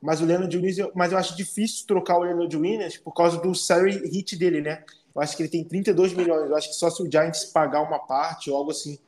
mas 0.00 0.20
o 0.20 0.24
Leonard 0.24 0.50
Diniz, 0.50 0.76
mas 0.94 1.12
eu 1.12 1.18
acho 1.18 1.36
difícil 1.36 1.86
trocar 1.86 2.16
o 2.16 2.22
Leonard 2.22 2.48
Diniz 2.48 2.96
por 2.96 3.12
causa 3.12 3.38
do 3.38 3.54
salary 3.54 4.08
hit 4.08 4.36
dele, 4.36 4.60
né? 4.60 4.82
Eu 5.14 5.20
acho 5.20 5.36
que 5.36 5.42
ele 5.42 5.50
tem 5.50 5.62
32 5.62 6.14
milhões. 6.14 6.48
Eu 6.48 6.56
acho 6.56 6.68
que 6.68 6.74
só 6.74 6.90
se 6.90 7.02
o 7.02 7.10
Giants 7.10 7.44
pagar 7.44 7.82
uma 7.82 7.98
parte 7.98 8.50
ou 8.50 8.56
algo 8.56 8.70
assim. 8.70 8.98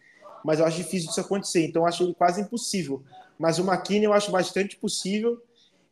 Mas 0.44 0.58
eu 0.58 0.66
acho 0.66 0.76
difícil 0.76 1.10
isso 1.10 1.20
acontecer. 1.20 1.64
Então 1.64 1.82
eu 1.82 1.86
acho 1.86 2.02
ele 2.02 2.14
quase 2.14 2.42
impossível. 2.42 3.02
Mas 3.38 3.58
o 3.58 3.62
McKinney 3.62 4.04
eu 4.04 4.12
acho 4.12 4.30
bastante 4.30 4.76
possível. 4.76 5.42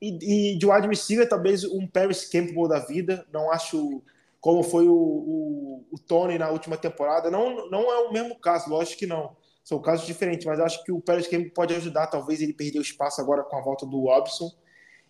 E, 0.03 0.53
e 0.55 0.59
de 0.59 0.67
wide 0.67 0.89
receiver, 0.89 1.29
talvez 1.29 1.63
um 1.63 1.87
Paris 1.87 2.29
Campbell 2.29 2.67
da 2.67 2.81
vida. 2.81 3.25
Não 3.33 3.53
acho 3.53 4.03
como 4.41 4.65
foi 4.65 4.89
o, 4.89 4.93
o, 4.93 5.87
o, 5.93 5.99
Tony 6.01 6.37
na 6.37 6.51
última 6.51 6.77
temporada. 6.77 7.31
Não, 7.31 7.71
não 7.71 7.93
é 7.93 7.99
o 8.09 8.13
mesmo 8.13 8.35
caso, 8.35 8.69
lógico 8.69 8.99
que 8.99 9.07
não. 9.07 9.37
São 9.63 9.81
casos 9.81 10.05
diferentes, 10.05 10.45
mas 10.45 10.59
acho 10.59 10.83
que 10.83 10.91
o 10.91 11.01
Paris 11.01 11.29
Campbell 11.29 11.53
pode 11.55 11.73
ajudar. 11.77 12.09
Talvez 12.09 12.43
ele 12.43 12.53
perdeu 12.53 12.83
espaço 12.83 13.21
agora 13.21 13.45
com 13.45 13.57
a 13.57 13.63
volta 13.63 13.87
do 13.87 14.01
Robson. 14.01 14.51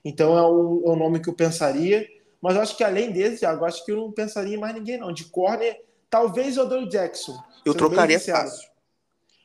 Então 0.05 0.37
é 0.37 0.47
um, 0.47 0.93
é 0.93 0.97
nome 0.97 1.21
que 1.21 1.31
eu 1.31 1.35
pensaria. 1.35 2.07
Mas 2.43 2.59
acho 2.59 2.77
que 2.77 2.85
além 2.85 3.11
desse, 3.11 3.39
Thiago, 3.39 3.65
acho 3.65 3.83
que 3.87 3.93
eu 3.93 3.97
não 3.97 4.13
pensaria 4.13 4.57
em 4.57 4.61
mais 4.61 4.75
ninguém, 4.75 4.99
não. 4.99 5.11
De 5.11 5.25
corner, 5.25 5.81
talvez 6.11 6.59
o 6.59 6.63
Odell 6.63 6.87
Jackson. 6.87 7.35
Eu 7.65 7.75
trocaria 7.75 8.21
fácil. 8.21 8.72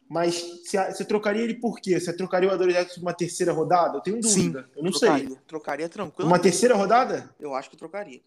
Mas 0.10 0.62
você 0.64 1.03
trocaria 1.03 1.43
ele 1.43 1.55
por 1.55 1.80
quê? 1.82 1.99
Você 1.99 2.14
trocaria 2.14 2.47
o 2.47 2.51
Adore 2.51 2.72
Jackson 2.72 3.01
uma 3.01 3.14
terceira 3.14 3.51
rodada? 3.51 3.97
Eu 3.97 4.01
tenho 4.01 4.22
dúvida. 4.22 4.64
Sim, 4.64 4.72
eu 4.76 4.84
não 4.84 4.91
trocaria. 4.91 5.28
sei. 5.28 5.38
Trocaria 5.45 5.89
tranquilo. 5.89 6.30
Uma 6.30 6.39
terceira 6.39 6.76
rodada? 6.76 7.30
Eu 7.38 7.53
acho 7.53 7.70
que 7.70 7.76
trocaria. 7.76 8.22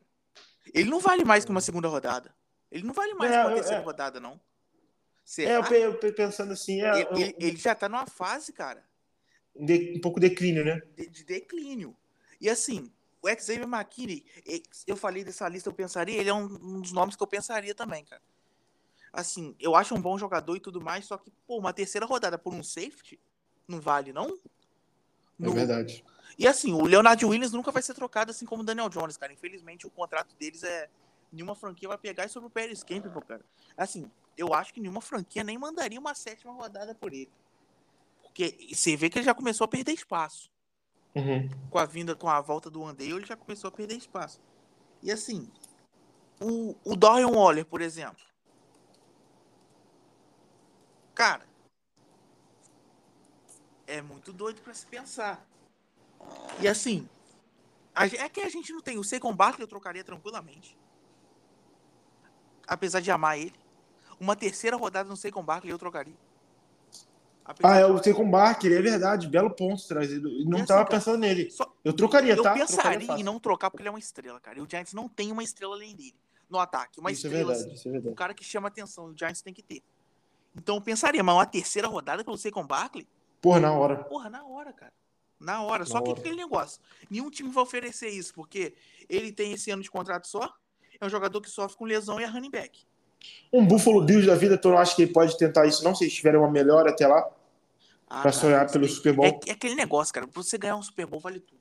Ele 0.75 0.91
não 0.91 1.01
vale 1.01 1.25
mais 1.25 1.45
que 1.45 1.51
uma 1.51 1.61
segunda 1.61 1.89
rodada. 1.89 2.35
Ele 2.71 2.87
não 2.87 2.93
vale 2.93 3.15
mais 3.15 3.33
é, 3.33 3.41
que 3.41 3.47
uma 3.47 3.55
terceira 3.55 3.81
é. 3.81 3.85
rodada, 3.85 4.21
não. 4.21 4.39
Será? 5.25 5.67
É, 5.75 5.87
eu 5.87 5.95
pensando 5.95 6.53
assim. 6.53 6.83
É, 6.83 6.91
ele, 6.91 7.03
eu, 7.03 7.17
ele, 7.17 7.37
ele, 7.39 7.57
já 7.57 7.75
tá 7.75 7.89
numa 7.89 8.07
fase, 8.07 8.53
cara. 8.53 8.85
De, 9.57 9.95
um 9.97 10.01
pouco 10.01 10.21
declínio, 10.21 10.65
né? 10.65 10.83
De, 10.95 11.09
de, 11.09 11.25
declínio. 11.25 11.97
E 12.39 12.51
assim, 12.51 12.93
o 13.23 13.29
Xavier 13.29 13.67
McKinney, 13.67 14.25
eu 14.87 14.97
falei 14.97 15.25
dessa 15.25 15.49
lista, 15.49 15.71
eu 15.71 15.75
pensaria, 15.75 16.19
ele 16.19 16.29
é 16.29 16.35
um, 16.35 16.45
um 16.45 16.81
dos 16.81 16.93
nomes 16.93 17.17
que 17.17 17.23
eu 17.23 17.27
pensaria 17.27 17.75
também, 17.75 18.05
cara 18.05 18.23
assim, 19.13 19.55
eu 19.59 19.75
acho 19.75 19.95
um 19.95 20.01
bom 20.01 20.17
jogador 20.19 20.57
e 20.57 20.61
tudo 20.61 20.81
mais, 20.81 21.07
só 21.07 21.17
que, 21.17 21.31
pô, 21.47 21.59
uma 21.59 21.73
terceira 21.73 22.07
rodada 22.07 22.39
por 22.39 22.55
um 22.55 22.63
safety 22.63 23.19
não 23.67 23.81
vale, 23.81 24.13
não? 24.13 24.39
No... 25.39 25.53
É 25.53 25.55
verdade. 25.55 26.05
E 26.39 26.47
assim, 26.47 26.73
o 26.73 26.85
Leonard 26.85 27.25
Williams 27.25 27.53
nunca 27.53 27.71
vai 27.71 27.83
ser 27.83 27.95
trocado 27.95 28.31
assim 28.31 28.47
como 28.47 28.63
o 28.63 28.65
Daniel 28.65 28.89
Jones, 28.89 29.17
cara. 29.17 29.33
Infelizmente, 29.33 29.87
o 29.87 29.91
contrato 29.91 30.35
deles 30.37 30.63
é. 30.63 30.89
Nenhuma 31.33 31.55
franquia 31.55 31.89
vai 31.89 31.97
pegar 31.97 32.25
isso 32.25 32.35
sobre 32.35 32.49
o 32.49 32.51
Paris 32.51 32.83
Campbell, 32.83 33.23
cara. 33.23 33.45
Assim, 33.77 34.11
eu 34.37 34.53
acho 34.53 34.75
que 34.75 34.81
nenhuma 34.81 35.01
franquia 35.01 35.45
nem 35.45 35.57
mandaria 35.57 36.01
uma 36.01 36.15
sétima 36.15 36.53
rodada 36.53 36.93
por 36.93 37.13
ele. 37.13 37.31
Porque 38.23 38.69
você 38.73 38.97
vê 38.97 39.09
que 39.09 39.19
ele 39.19 39.25
já 39.25 39.35
começou 39.35 39.65
a 39.65 39.69
perder 39.69 39.93
espaço. 39.93 40.51
Uhum. 41.15 41.49
Com 41.71 41.79
a 41.79 41.85
vinda, 41.85 42.17
com 42.17 42.29
a 42.29 42.41
volta 42.41 42.69
do 42.69 42.85
Andale, 42.85 43.13
ele 43.13 43.27
já 43.27 43.37
começou 43.37 43.69
a 43.69 43.71
perder 43.71 43.97
espaço. 43.97 44.41
E 45.03 45.13
assim, 45.13 45.49
o, 46.41 46.75
o 46.85 46.97
Dorian 46.97 47.29
Waller, 47.29 47.65
por 47.65 47.81
exemplo, 47.81 48.25
Cara, 51.21 51.45
é 53.87 54.01
muito 54.01 54.33
doido 54.33 54.63
para 54.63 54.73
se 54.73 54.87
pensar. 54.87 55.47
E 56.59 56.67
assim, 56.67 57.07
é 57.95 58.27
que 58.27 58.41
a 58.41 58.49
gente 58.49 58.73
não 58.73 58.81
tem. 58.81 58.97
O 58.97 59.05
Seikon 59.05 59.37
Barkley 59.37 59.65
eu 59.65 59.69
trocaria 59.69 60.03
tranquilamente. 60.03 60.79
Apesar 62.67 63.01
de 63.01 63.11
amar 63.11 63.39
ele. 63.39 63.53
Uma 64.19 64.35
terceira 64.35 64.79
rodada 64.79 65.11
no 65.11 65.17
Seikon 65.17 65.45
Barkley 65.45 65.71
eu 65.71 65.79
trocaria. 65.79 66.17
Apesar 67.45 67.71
ah, 67.71 67.77
é 67.77 67.85
o 67.85 68.03
Seikon 68.03 68.31
Barkley, 68.31 68.73
é 68.73 68.81
verdade. 68.81 69.29
Belo 69.29 69.51
ponto 69.51 69.87
trazido. 69.87 70.31
Não 70.47 70.57
assim, 70.57 70.69
tava 70.69 70.87
cara, 70.87 70.97
pensando 70.97 71.19
nele. 71.19 71.51
Só... 71.51 71.71
Eu 71.85 71.93
trocaria, 71.93 72.33
eu 72.33 72.43
tá? 72.43 72.53
Eu 72.53 72.67
pensaria 72.67 73.13
em 73.19 73.23
não 73.23 73.39
trocar 73.39 73.71
porque 73.71 73.83
ele 73.83 73.91
é 73.91 73.93
uma 73.93 73.99
estrela, 73.99 74.41
cara. 74.41 74.59
E 74.59 74.63
o 74.63 74.67
Giants 74.67 74.95
não 74.95 75.07
tem 75.07 75.31
uma 75.31 75.45
estrela 75.45 75.75
além 75.75 75.95
dele 75.95 76.17
no 76.49 76.59
ataque. 76.59 76.99
Uma 76.99 77.13
isso 77.13 77.27
é 77.27 77.29
estrela. 77.29 77.53
É 77.53 77.57
verdade, 77.57 77.75
assim, 77.75 77.95
é. 77.95 78.11
Um 78.11 78.15
cara 78.15 78.33
que 78.33 78.43
chama 78.43 78.69
atenção. 78.69 79.09
O 79.09 79.15
Giants 79.15 79.43
tem 79.43 79.53
que 79.53 79.63
ter. 79.63 79.83
Então 80.57 80.77
eu 80.77 80.81
pensaria, 80.81 81.23
mas 81.23 81.35
uma 81.35 81.47
terceira 81.47 81.89
rodada 81.89 82.25
pelo 82.25 82.37
Saquon 82.37 82.67
Barkley? 82.67 83.07
Porra, 83.41 83.61
na 83.61 83.73
hora. 83.73 83.97
Porra, 84.05 84.29
na 84.29 84.45
hora, 84.45 84.73
cara. 84.73 84.93
Na 85.39 85.63
hora. 85.63 85.81
Na 85.81 85.87
só 85.87 85.99
hora. 85.99 86.05
que 86.05 86.21
aquele 86.21 86.37
negócio. 86.37 86.81
Nenhum 87.09 87.31
time 87.31 87.51
vai 87.51 87.63
oferecer 87.63 88.09
isso, 88.09 88.35
porque 88.35 88.75
ele 89.09 89.33
tem 89.33 89.53
esse 89.53 89.71
ano 89.71 89.83
de 89.83 89.91
contrato 89.91 90.27
só. 90.27 90.53
É 91.01 91.07
um 91.07 91.09
jogador 91.09 91.41
que 91.41 91.49
sofre 91.49 91.79
com 91.79 91.85
lesão 91.85 92.21
e 92.21 92.25
é 92.25 92.27
running 92.27 92.51
back. 92.51 92.85
Um 93.53 93.67
Buffalo 93.67 94.03
Bills 94.03 94.27
da 94.27 94.35
vida, 94.35 94.59
tu 94.59 94.71
não 94.71 94.79
acha 94.79 94.95
que 94.95 95.03
ele 95.03 95.13
pode 95.13 95.37
tentar 95.37 95.67
isso, 95.67 95.85
não? 95.85 95.95
Se 95.95 96.05
eles 96.05 96.15
tiverem 96.15 96.39
uma 96.39 96.51
melhora 96.51 96.91
até 96.91 97.07
lá? 97.07 97.29
Ah, 98.09 98.23
pra 98.23 98.33
sonhar 98.33 98.71
pelo 98.71 98.89
Super 98.89 99.15
Bowl? 99.15 99.27
É, 99.27 99.39
é, 99.47 99.53
aquele 99.53 99.75
negócio, 99.75 100.13
cara. 100.13 100.27
Pra 100.27 100.43
você 100.43 100.59
ganhar 100.59 100.77
um 100.77 100.83
Super 100.83 101.07
Bowl, 101.07 101.21
vale 101.21 101.41
tudo. 101.41 101.61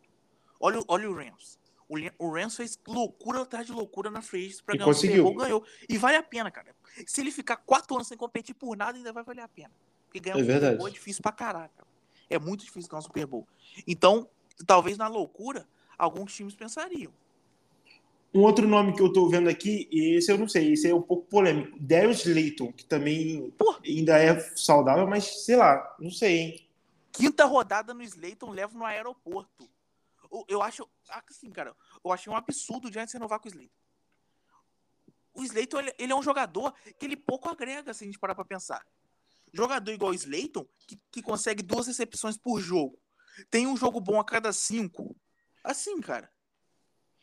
Olha, 0.59 0.81
olha 0.87 1.09
o 1.09 1.13
Rams. 1.13 1.58
O, 1.89 1.97
o 2.19 2.31
Rams 2.31 2.55
fez 2.55 2.79
loucura 2.87 3.41
atrás 3.41 3.65
de 3.65 3.73
loucura 3.73 4.11
na 4.11 4.21
frente 4.21 4.63
pra 4.63 4.75
e 4.75 4.77
ganhar 4.77 4.85
conseguiu. 4.85 5.23
um 5.23 5.27
Super 5.27 5.35
Bowl, 5.35 5.43
ganhou. 5.43 5.65
E 5.89 5.97
vale 5.97 6.17
a 6.17 6.23
pena, 6.23 6.51
cara. 6.51 6.75
Se 7.05 7.19
ele 7.19 7.31
ficar 7.31 7.57
quatro 7.57 7.95
anos 7.95 8.07
sem 8.07 8.17
competir 8.17 8.53
por 8.53 8.77
nada, 8.77 8.97
ainda 8.97 9.11
vai 9.11 9.23
valer 9.23 9.41
a 9.41 9.47
pena. 9.47 9.71
Porque 10.05 10.19
ganhar 10.19 10.37
é 10.37 10.39
um. 10.39 10.45
Super 10.45 10.77
Bowl 10.77 10.87
é 10.87 10.91
difícil 10.91 11.21
pra 11.21 11.31
caraca. 11.31 11.87
É 12.29 12.37
muito 12.37 12.63
difícil 12.63 12.89
ganhar 12.89 12.99
um 12.99 13.03
Super 13.03 13.25
Bowl. 13.25 13.47
Então, 13.87 14.29
talvez 14.67 14.97
na 14.97 15.07
loucura, 15.07 15.67
alguns 15.97 16.33
times 16.35 16.55
pensariam. 16.55 17.11
Um 18.31 18.41
outro 18.41 18.67
nome 18.67 18.93
que 18.93 19.01
eu 19.01 19.11
tô 19.11 19.27
vendo 19.27 19.49
aqui, 19.49 19.87
e 19.91 20.15
esse 20.15 20.31
eu 20.31 20.37
não 20.37 20.47
sei, 20.47 20.73
esse 20.73 20.87
é 20.87 20.93
um 20.93 21.01
pouco 21.01 21.25
polêmico. 21.25 21.75
Darius 21.79 22.25
Layton, 22.25 22.71
que 22.71 22.85
também 22.85 23.51
ainda 23.83 24.19
é 24.19 24.39
saudável, 24.55 25.07
mas 25.07 25.45
sei 25.45 25.55
lá, 25.55 25.95
não 25.99 26.11
sei, 26.11 26.37
hein? 26.37 26.69
Quinta 27.11 27.45
rodada 27.45 27.91
no 27.91 28.03
Slayton 28.03 28.51
leva 28.51 28.77
no 28.77 28.85
aeroporto. 28.85 29.67
Eu 30.47 30.61
acho, 30.61 30.87
assim, 31.27 31.49
cara, 31.49 31.75
eu 32.03 32.11
achei 32.11 32.31
um 32.31 32.35
absurdo 32.35 32.87
o 32.87 32.91
Giants 32.91 33.13
renovar 33.13 33.39
com 33.39 33.47
o 33.47 33.51
Slayton. 33.51 33.73
o 35.33 35.43
Slayton, 35.43 35.79
ele, 35.79 35.95
ele 35.97 36.11
é 36.11 36.15
um 36.15 36.21
jogador 36.21 36.73
que 36.99 37.05
ele 37.05 37.17
pouco 37.17 37.49
agrega, 37.49 37.93
se 37.93 38.03
a 38.03 38.07
gente 38.07 38.19
parar 38.19 38.35
pra 38.35 38.45
pensar. 38.45 38.85
Jogador 39.51 39.91
igual 39.91 40.11
o 40.11 40.15
Slayton, 40.15 40.67
que, 40.87 40.99
que 41.11 41.21
consegue 41.21 41.63
duas 41.63 41.87
recepções 41.87 42.37
por 42.37 42.59
jogo. 42.59 42.99
Tem 43.49 43.65
um 43.65 43.75
jogo 43.75 43.99
bom 43.99 44.19
a 44.19 44.23
cada 44.23 44.53
cinco. 44.53 45.15
Assim, 45.63 45.99
cara. 46.01 46.31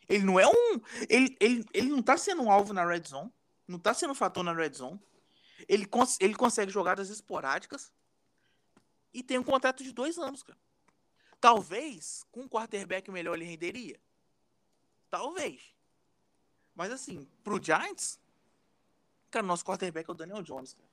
Ele 0.08 0.24
não 0.24 0.38
é 0.38 0.46
um. 0.46 0.80
Ele, 1.08 1.36
ele, 1.40 1.64
ele 1.72 1.88
não 1.88 2.02
tá 2.02 2.16
sendo 2.16 2.42
um 2.42 2.50
alvo 2.50 2.72
na 2.72 2.84
red 2.84 3.02
zone. 3.06 3.32
Não 3.66 3.78
tá 3.78 3.92
sendo 3.92 4.12
um 4.12 4.14
fator 4.14 4.42
na 4.44 4.52
red 4.52 4.72
zone. 4.72 5.00
Ele, 5.68 5.86
cons 5.86 6.16
ele 6.20 6.34
consegue 6.34 6.70
jogadas 6.70 7.10
esporádicas. 7.10 7.92
E 9.12 9.22
tem 9.22 9.38
um 9.38 9.42
contrato 9.42 9.82
de 9.82 9.92
dois 9.92 10.18
anos, 10.18 10.42
cara. 10.42 10.58
Talvez, 11.46 12.24
com 12.32 12.40
um 12.40 12.48
quarterback 12.48 13.08
melhor, 13.08 13.36
ele 13.36 13.44
renderia. 13.44 14.00
Talvez. 15.08 15.62
Mas 16.74 16.90
assim, 16.90 17.28
pro 17.44 17.62
Giants, 17.62 18.18
cara, 19.30 19.46
nosso 19.46 19.64
quarterback 19.64 20.10
é 20.10 20.12
o 20.12 20.16
Daniel 20.16 20.42
Jones. 20.42 20.74
Cara. 20.74 20.88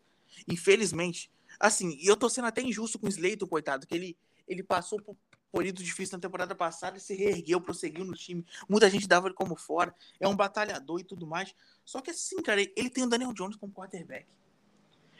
Infelizmente. 0.47 1.31
Assim, 1.59 1.97
e 1.99 2.05
eu 2.05 2.15
tô 2.15 2.29
sendo 2.29 2.45
até 2.45 2.61
injusto 2.61 2.99
com 2.99 3.07
o 3.07 3.09
Slater, 3.09 3.47
coitado, 3.47 3.87
que 3.87 3.95
ele, 3.95 4.15
ele 4.47 4.61
passou 4.61 5.01
por 5.01 5.17
período 5.51 5.83
difícil 5.83 6.19
na 6.19 6.21
temporada 6.21 6.53
passada 6.53 6.97
e 6.97 7.01
se 7.01 7.15
reergueu, 7.15 7.59
prosseguiu 7.59 8.05
no 8.05 8.13
time. 8.13 8.45
Muita 8.69 8.87
gente 8.91 9.07
dava 9.07 9.29
ele 9.29 9.33
como 9.33 9.55
fora. 9.55 9.91
É 10.19 10.27
um 10.27 10.35
batalhador 10.35 10.99
e 10.99 11.03
tudo 11.03 11.25
mais. 11.25 11.55
Só 11.83 11.99
que 11.99 12.11
assim, 12.11 12.39
cara, 12.43 12.61
ele 12.61 12.91
tem 12.91 13.03
o 13.03 13.09
Daniel 13.09 13.33
Jones 13.33 13.55
como 13.55 13.73
quarterback. 13.73 14.27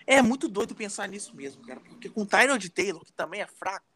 É 0.06 0.22
muito 0.22 0.48
doido 0.48 0.76
pensar 0.76 1.08
nisso 1.08 1.36
mesmo, 1.36 1.66
cara. 1.66 1.80
Porque 1.80 2.08
com 2.08 2.22
o 2.22 2.26
Tyrod 2.28 2.70
Taylor, 2.70 3.04
que 3.04 3.14
também 3.14 3.42
é 3.42 3.48
fraco, 3.48 3.93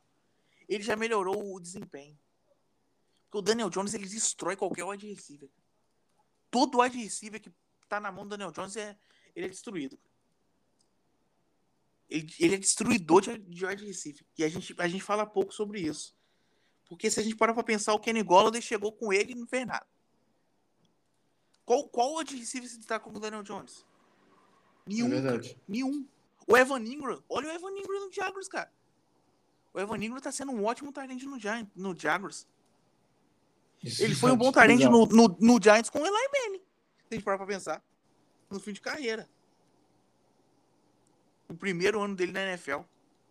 ele 0.68 0.84
já 0.84 0.96
melhorou 0.96 1.56
o 1.56 1.60
desempenho. 1.60 2.18
Porque 3.26 3.38
o 3.38 3.42
Daniel 3.42 3.70
Jones, 3.70 3.94
ele 3.94 4.08
destrói 4.08 4.56
qualquer 4.56 4.84
wide 4.84 5.08
receiver. 5.08 5.50
Todo 6.50 6.80
wide 6.82 6.98
receiver 6.98 7.42
que 7.42 7.52
tá 7.88 8.00
na 8.00 8.12
mão 8.12 8.26
do 8.26 8.30
Daniel 8.30 8.52
Jones, 8.52 8.76
é, 8.78 8.98
ele 9.36 9.46
é 9.46 9.50
destruído. 9.50 10.00
Ele, 12.10 12.34
ele 12.40 12.56
é 12.56 12.58
destruidor 12.58 13.22
de, 13.22 13.38
de 13.38 13.66
wide 13.66 13.86
receiver. 13.86 14.26
E 14.38 14.44
a 14.44 14.50
gente, 14.50 14.74
a 14.78 14.88
gente 14.88 15.04
fala 15.04 15.26
pouco 15.26 15.54
sobre 15.54 15.82
isso. 15.82 16.16
Porque 16.88 17.12
se 17.12 17.20
a 17.20 17.24
gente 17.24 17.36
parar 17.36 17.54
pra 17.54 17.64
pensar, 17.64 17.94
o 17.94 18.00
Kenny 18.00 18.24
Golladay 18.24 18.62
chegou 18.62 18.94
com 18.94 19.12
ele 19.12 19.34
e 19.34 19.36
não 19.36 19.46
fez 19.46 19.66
nada. 19.66 19.86
Qual, 21.66 21.88
qual 21.90 22.16
wide 22.16 22.36
receiver 22.36 22.70
se 22.70 22.78
destaca 22.78 23.04
com 23.04 23.18
o 23.18 23.20
Daniel 23.20 23.44
Jones? 23.44 23.86
Nenhum. 24.86 25.14
É. 25.14 25.56
Nenhum. 25.68 26.08
O 26.48 26.56
Evan 26.56 26.80
Ingram. 26.80 27.22
Olha 27.28 27.50
o 27.50 27.52
Evan 27.52 27.72
Ingram 27.72 28.06
no 28.06 28.14
Jaguars, 28.14 28.48
cara. 28.48 28.72
O 29.78 29.80
Evan 29.80 30.04
Ingram 30.04 30.20
tá 30.20 30.32
sendo 30.32 30.52
um 30.52 30.66
ótimo 30.66 30.92
talento 30.92 31.24
no, 31.30 31.40
Giants, 31.40 31.72
no 31.76 31.96
Jaguars. 31.96 32.48
Isso 33.84 34.04
Ele 34.04 34.14
é 34.14 34.16
foi 34.16 34.32
um 34.32 34.36
bom 34.36 34.52
talento 34.52 34.78
bizarro. 34.80 35.06
no, 35.06 35.28
no, 35.28 35.38
no 35.40 35.62
Giants 35.62 35.92
com 35.92 36.00
o 36.00 36.06
Eli 36.08 36.12
Manning. 36.12 36.58
Se 36.58 37.12
a 37.12 37.14
gente 37.14 37.24
parar 37.24 37.38
pra 37.38 37.46
pensar. 37.46 37.84
No 38.50 38.60
fim 38.60 38.74
de 38.74 38.82
carreira. 38.82 39.30
O 41.48 41.54
primeiro 41.54 42.02
ano 42.02 42.16
dele 42.16 42.32
na 42.32 42.42
NFL 42.42 42.80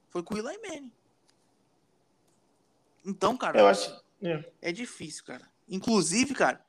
foi 0.08 0.22
com 0.22 0.36
o 0.36 0.38
Eli 0.38 0.56
Manning. 0.62 0.92
Então, 3.04 3.36
cara, 3.36 3.58
Eu 3.58 3.66
acho. 3.66 4.00
é. 4.22 4.48
é 4.62 4.70
difícil, 4.72 5.24
cara. 5.24 5.50
Inclusive, 5.68 6.32
cara, 6.32 6.64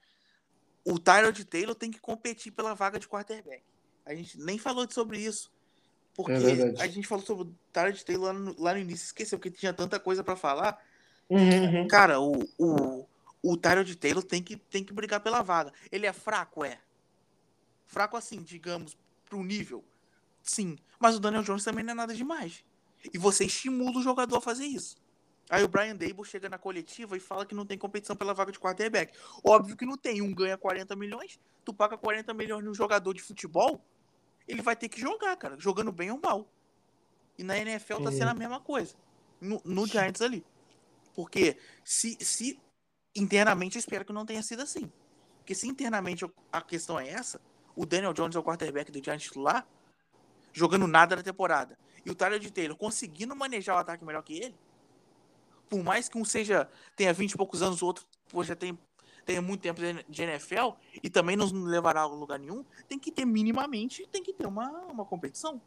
o 0.83 0.97
Tyrod 0.97 1.45
Taylor 1.45 1.75
tem 1.75 1.91
que 1.91 1.99
competir 1.99 2.51
pela 2.51 2.73
vaga 2.73 2.97
de 2.97 3.07
quarterback. 3.07 3.63
A 4.03 4.15
gente 4.15 4.39
nem 4.39 4.57
falou 4.57 4.89
sobre 4.89 5.19
isso. 5.19 5.51
Porque 6.17 6.33
É 6.33 6.81
a 6.81 6.87
gente 6.87 7.07
falou 7.07 7.23
sobre 7.23 7.43
o 7.43 7.55
Tyrod 7.71 8.03
Taylor 8.03 8.25
lá 8.25 8.33
no, 8.33 8.55
lá 8.59 8.73
no 8.73 8.79
início, 8.79 9.05
esqueceu, 9.05 9.37
porque 9.37 9.51
tinha 9.51 9.71
tanta 9.71 9.99
coisa 9.99 10.23
pra 10.23 10.35
falar. 10.35 10.83
Uhum, 11.29 11.81
uhum. 11.81 11.87
Cara, 11.87 12.19
o, 12.19 12.43
o, 12.57 13.05
o 13.43 13.55
Tyrod 13.55 13.95
Taylor 13.95 14.23
tem 14.23 14.41
que, 14.41 14.57
tem 14.57 14.83
que 14.83 14.91
brigar 14.91 15.19
pela 15.19 15.43
vaga. 15.43 15.71
Ele 15.91 16.07
é 16.07 16.11
fraco, 16.11 16.65
é. 16.65 16.79
Fraco 17.85 18.17
assim, 18.17 18.41
digamos, 18.41 18.97
pro 19.29 19.43
nível. 19.43 19.83
Sim. 20.41 20.79
Mas 20.99 21.15
o 21.15 21.19
Daniel 21.19 21.43
Jones 21.43 21.63
também 21.63 21.83
não 21.83 21.91
é 21.91 21.95
nada 21.95 22.15
demais. 22.15 22.65
E 23.13 23.17
você 23.19 23.45
estimula 23.45 23.99
o 23.99 24.01
jogador 24.01 24.37
a 24.37 24.41
fazer 24.41 24.65
isso. 24.65 24.95
Aí 25.51 25.63
o 25.63 25.67
Brian 25.67 25.95
Dable 25.95 26.25
chega 26.25 26.49
na 26.49 26.57
coletiva 26.57 27.15
e 27.15 27.19
fala 27.19 27.45
que 27.45 27.53
não 27.53 27.65
tem 27.65 27.77
competição 27.77 28.15
pela 28.15 28.33
vaga 28.33 28.51
de 28.51 28.59
quarterback. 28.59 29.13
Óbvio 29.43 29.77
que 29.77 29.85
não 29.85 29.95
tem. 29.95 30.19
Um 30.19 30.33
ganha 30.33 30.57
40 30.57 30.95
milhões, 30.95 31.39
tu 31.63 31.71
paga 31.73 31.95
40 31.95 32.33
milhões 32.33 32.65
num 32.65 32.73
jogador 32.73 33.13
de 33.13 33.21
futebol, 33.21 33.79
ele 34.47 34.61
vai 34.61 34.75
ter 34.75 34.89
que 34.89 34.99
jogar, 34.99 35.35
cara, 35.35 35.59
jogando 35.59 35.91
bem 35.91 36.11
ou 36.11 36.19
mal. 36.19 36.47
E 37.37 37.43
na 37.43 37.57
NFL 37.57 38.03
tá 38.03 38.11
sendo 38.11 38.29
a 38.29 38.33
mesma 38.33 38.59
coisa. 38.59 38.95
No, 39.39 39.61
no 39.63 39.85
Giants 39.85 40.21
ali. 40.21 40.43
Porque 41.13 41.57
se, 41.83 42.17
se 42.21 42.59
internamente 43.15 43.77
eu 43.77 43.79
espero 43.79 44.05
que 44.05 44.13
não 44.13 44.25
tenha 44.25 44.41
sido 44.41 44.61
assim. 44.61 44.91
Porque 45.39 45.53
se 45.53 45.67
internamente 45.67 46.25
a 46.51 46.61
questão 46.61 46.99
é 46.99 47.09
essa, 47.09 47.41
o 47.75 47.85
Daniel 47.85 48.13
Jones 48.13 48.35
é 48.35 48.39
o 48.39 48.43
quarterback 48.43 48.91
do 48.91 49.03
Giants 49.03 49.31
lá, 49.35 49.65
jogando 50.51 50.87
nada 50.87 51.15
na 51.15 51.23
temporada. 51.23 51.77
E 52.05 52.09
o 52.09 52.15
Tyler 52.15 52.39
de 52.39 52.51
Taylor 52.51 52.75
conseguindo 52.75 53.35
manejar 53.35 53.75
o 53.75 53.79
ataque 53.79 54.03
melhor 54.03 54.23
que 54.23 54.33
ele, 54.33 54.55
por 55.69 55.83
mais 55.83 56.09
que 56.09 56.17
um 56.17 56.25
seja 56.25 56.69
tenha 56.95 57.13
20 57.13 57.31
e 57.31 57.37
poucos 57.37 57.61
anos, 57.61 57.81
o 57.81 57.85
outro 57.85 58.05
pô, 58.29 58.43
já 58.43 58.55
tem, 58.55 58.77
tenha 59.27 59.41
muito 59.41 59.61
tempo 59.61 59.81
de 60.09 60.23
NFL 60.23 60.69
e 61.03 61.09
também 61.09 61.35
não 61.35 61.45
levará 61.51 62.01
a 62.01 62.05
lugar 62.05 62.39
nenhum, 62.39 62.63
tem 62.87 62.97
que 62.97 63.11
ter 63.11 63.25
minimamente, 63.25 64.07
tem 64.09 64.23
que 64.23 64.33
ter 64.33 64.47
uma, 64.47 64.69
uma 64.85 65.05
competição. 65.05 65.61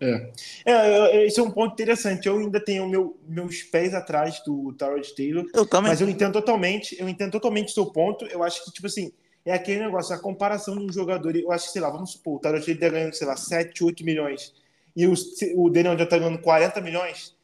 É, 0.00 0.32
é, 0.64 1.26
esse 1.26 1.38
é 1.38 1.42
um 1.42 1.50
ponto 1.50 1.72
interessante. 1.72 2.26
Eu 2.26 2.38
ainda 2.38 2.64
tenho 2.64 2.88
meu, 2.88 3.16
meus 3.28 3.62
pés 3.62 3.94
atrás 3.94 4.42
do 4.44 4.72
Tyrod 4.72 5.14
Taylor, 5.14 5.46
Eu 5.54 5.66
também. 5.66 5.90
mas 5.90 6.00
eu 6.00 6.08
entendo 6.08 6.32
totalmente, 6.32 6.96
eu 6.98 7.08
entendo 7.08 7.32
totalmente 7.32 7.68
o 7.68 7.74
seu 7.74 7.86
ponto. 7.86 8.24
Eu 8.26 8.42
acho 8.42 8.64
que, 8.64 8.72
tipo 8.72 8.86
assim, 8.86 9.12
é 9.44 9.52
aquele 9.52 9.80
negócio, 9.80 10.14
a 10.14 10.18
comparação 10.18 10.76
de 10.76 10.84
um 10.84 10.92
jogador, 10.92 11.36
eu 11.36 11.52
acho 11.52 11.66
que, 11.66 11.72
sei 11.72 11.82
lá, 11.82 11.90
vamos 11.90 12.12
supor, 12.12 12.36
o 12.36 12.38
Tyrod 12.38 12.64
Taylor 12.64 12.80
tá 12.80 12.88
ganhando, 12.88 13.14
sei 13.14 13.26
lá, 13.26 13.36
7, 13.36 13.84
8 13.84 14.04
milhões, 14.04 14.54
e 14.94 15.06
o, 15.06 15.14
o 15.56 15.70
Daniel 15.70 15.98
já 15.98 16.06
tá 16.06 16.18
ganhando 16.18 16.38
40 16.38 16.80
milhões, 16.80 17.36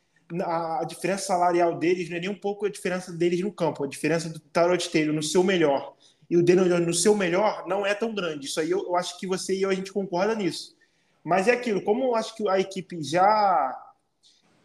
a, 0.43 0.85
diferença 0.85 1.27
salarial 1.27 1.79
deles 1.79 2.09
não 2.09 2.17
é 2.17 2.21
nem 2.21 2.29
um 2.29 2.39
pouco 2.39 2.67
a 2.67 2.71
diferença 2.71 3.13
deles 3.13 3.41
no 3.41 3.53
campo, 3.53 3.85
a 3.85 3.89
diferença 3.89 4.29
do 4.29 4.39
Tyrod 4.39 4.89
Taylor 4.91 5.15
no 5.15 5.23
seu 5.23 5.43
melhor 5.43 5.95
e 6.29 6.37
o 6.37 6.43
Daniel 6.43 6.69
Jones 6.69 6.87
no 6.87 6.95
seu 6.95 7.15
melhor 7.15 7.65
não 7.67 7.87
é 7.87 7.95
tão 7.95 8.15
grande. 8.15 8.47
Isso 8.47 8.61
aí 8.61 8.71
eu, 8.71 8.85
eu 8.85 8.97
acho 8.97 9.19
que 9.19 9.27
você 9.27 9.55
e 9.55 9.63
eu 9.63 9.71
a 9.71 9.75
gente 9.75 9.93
concorda 9.93 10.35
nisso. 10.35 10.77
Mas 11.25 11.49
é 11.49 11.53
aquilo, 11.53 11.83
como 11.83 12.05
eu 12.05 12.15
acho 12.15 12.35
que 12.35 12.49
a 12.49 12.59
equipe 12.59 13.03
já 13.03 13.77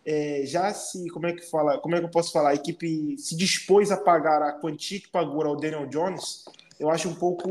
é, 0.05 0.43
já 0.45 0.74
se, 0.74 1.09
como 1.09 1.28
é 1.28 1.34
que 1.34 1.49
fala, 1.49 1.78
como 1.80 1.95
é 1.95 1.99
que 1.99 2.05
eu 2.05 2.11
posso 2.11 2.32
falar, 2.32 2.49
a 2.49 2.55
equipe 2.55 3.18
se 3.18 3.36
dispôs 3.36 3.91
a 3.91 3.97
pagar 3.97 4.41
a 4.41 4.53
quantia 4.53 4.99
que 4.99 5.07
pagou 5.07 5.43
ao 5.45 5.55
Daniel 5.55 5.88
Jones, 5.88 6.45
eu 6.80 6.89
acho 6.89 7.07
um 7.07 7.16
pouco, 7.16 7.49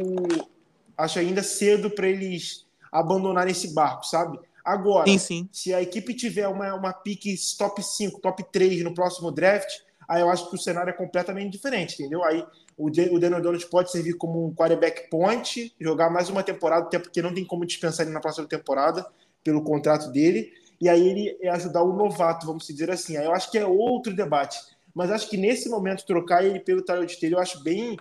acho 0.96 1.18
ainda 1.18 1.42
cedo 1.42 1.90
para 1.90 2.06
eles 2.06 2.66
abandonarem 2.90 3.52
esse 3.52 3.72
barco, 3.72 4.06
sabe? 4.06 4.38
Agora, 4.64 5.08
Sim, 5.08 5.18
sim. 5.18 5.48
se 5.50 5.74
a 5.74 5.82
equipe 5.82 6.14
tiver 6.14 6.46
uma, 6.48 6.74
uma 6.74 6.92
pique 6.92 7.34
top 7.58 7.82
5, 7.82 8.20
top 8.20 8.44
3 8.52 8.82
no 8.84 8.94
próximo 8.94 9.30
draft, 9.30 9.70
aí 10.08 10.20
eu 10.20 10.30
acho 10.30 10.48
que 10.48 10.54
o 10.54 10.58
cenário 10.58 10.90
é 10.90 10.92
completamente 10.92 11.50
diferente, 11.50 11.94
entendeu? 11.94 12.22
Aí 12.24 12.44
o, 12.76 12.86
o 12.86 13.18
Daniel 13.18 13.40
Jones 13.40 13.64
pode 13.64 13.90
servir 13.90 14.14
como 14.14 14.46
um 14.46 14.54
quarterback 14.54 15.08
point, 15.10 15.74
jogar 15.80 16.10
mais 16.10 16.28
uma 16.28 16.42
temporada, 16.42 16.86
até 16.86 16.98
porque 16.98 17.20
não 17.22 17.34
tem 17.34 17.44
como 17.44 17.66
dispensar 17.66 18.06
ele 18.06 18.14
na 18.14 18.20
próxima 18.20 18.46
temporada, 18.46 19.06
pelo 19.42 19.62
contrato 19.62 20.10
dele, 20.12 20.52
e 20.80 20.88
aí 20.88 21.08
ele 21.08 21.38
é 21.40 21.48
ajudar 21.50 21.82
o 21.82 21.92
novato, 21.92 22.46
vamos 22.46 22.66
dizer 22.66 22.90
assim. 22.90 23.16
Aí 23.16 23.24
eu 23.24 23.32
acho 23.32 23.50
que 23.50 23.58
é 23.58 23.66
outro 23.66 24.14
debate. 24.14 24.58
Mas 24.94 25.10
acho 25.10 25.28
que 25.28 25.36
nesse 25.36 25.68
momento 25.68 26.04
trocar 26.04 26.44
ele 26.44 26.60
pelo 26.60 26.82
Tyrod 26.82 27.18
Taylor, 27.18 27.38
eu 27.38 27.42
acho 27.42 27.62
bem. 27.62 27.96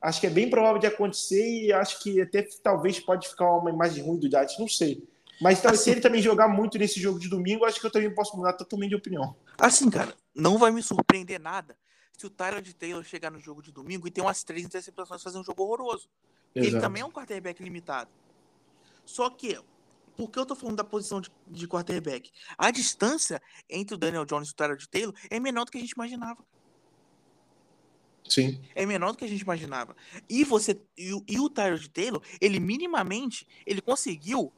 Acho 0.00 0.20
que 0.20 0.26
é 0.26 0.30
bem 0.30 0.50
provável 0.50 0.78
de 0.78 0.86
acontecer 0.86 1.64
e 1.64 1.72
acho 1.72 2.02
que 2.02 2.20
até 2.20 2.46
talvez 2.62 3.00
pode 3.00 3.28
ficar 3.28 3.50
uma 3.56 3.70
imagem 3.70 4.04
ruim 4.04 4.18
do 4.18 4.28
Giants, 4.28 4.58
não 4.58 4.68
sei. 4.68 5.02
Mas 5.40 5.58
então, 5.58 5.70
se 5.72 5.80
Assim- 5.82 5.90
ele 5.92 6.00
também 6.00 6.22
jogar 6.22 6.48
muito 6.48 6.78
nesse 6.78 7.00
jogo 7.00 7.18
de 7.18 7.28
domingo, 7.28 7.64
acho 7.64 7.80
que 7.80 7.86
eu 7.86 7.90
também 7.90 8.12
posso 8.14 8.36
mudar 8.36 8.52
totalmente 8.52 8.90
de 8.90 8.96
opinião. 8.96 9.36
Assim, 9.58 9.90
cara, 9.90 10.14
não 10.34 10.58
vai 10.58 10.70
me 10.70 10.82
surpreender 10.82 11.40
nada 11.40 11.76
se 12.16 12.24
o 12.26 12.30
Tyler 12.30 12.62
de 12.62 12.74
Taylor 12.74 13.02
chegar 13.04 13.30
no 13.30 13.40
jogo 13.40 13.60
de 13.62 13.72
domingo 13.72 14.06
e 14.06 14.10
ter 14.10 14.20
umas 14.20 14.44
três 14.44 14.64
interceptações 14.64 15.22
fazer 15.22 15.38
um 15.38 15.44
jogo 15.44 15.62
horroroso. 15.64 16.08
Ele 16.54 16.68
Exato. 16.68 16.82
também 16.82 17.02
é 17.02 17.04
um 17.04 17.10
quarterback 17.10 17.60
limitado. 17.62 18.08
Só 19.04 19.28
que, 19.28 19.60
por 20.16 20.30
que 20.30 20.38
eu 20.38 20.46
tô 20.46 20.54
falando 20.54 20.76
da 20.76 20.84
posição 20.84 21.20
de, 21.20 21.28
de 21.48 21.66
quarterback? 21.66 22.30
A 22.56 22.70
distância 22.70 23.42
entre 23.68 23.96
o 23.96 23.98
Daniel 23.98 24.24
Jones 24.24 24.48
e 24.48 24.52
o 24.52 24.54
Tyler 24.54 24.76
de 24.76 24.88
Taylor 24.88 25.12
é 25.28 25.40
menor 25.40 25.64
do 25.64 25.72
que 25.72 25.78
a 25.78 25.80
gente 25.80 25.90
imaginava. 25.90 26.44
Sim. 28.28 28.60
É 28.74 28.86
menor 28.86 29.12
do 29.12 29.18
que 29.18 29.24
a 29.24 29.28
gente 29.28 29.42
imaginava. 29.42 29.94
E 30.30 30.44
você 30.44 30.80
e, 30.96 31.12
o- 31.12 31.24
e 31.28 31.38
o 31.38 31.50
Tyrod 31.50 31.88
Taylor, 31.90 32.22
ele 32.40 32.58
minimamente, 32.58 33.46
ele 33.66 33.82
conseguiu 33.82 34.50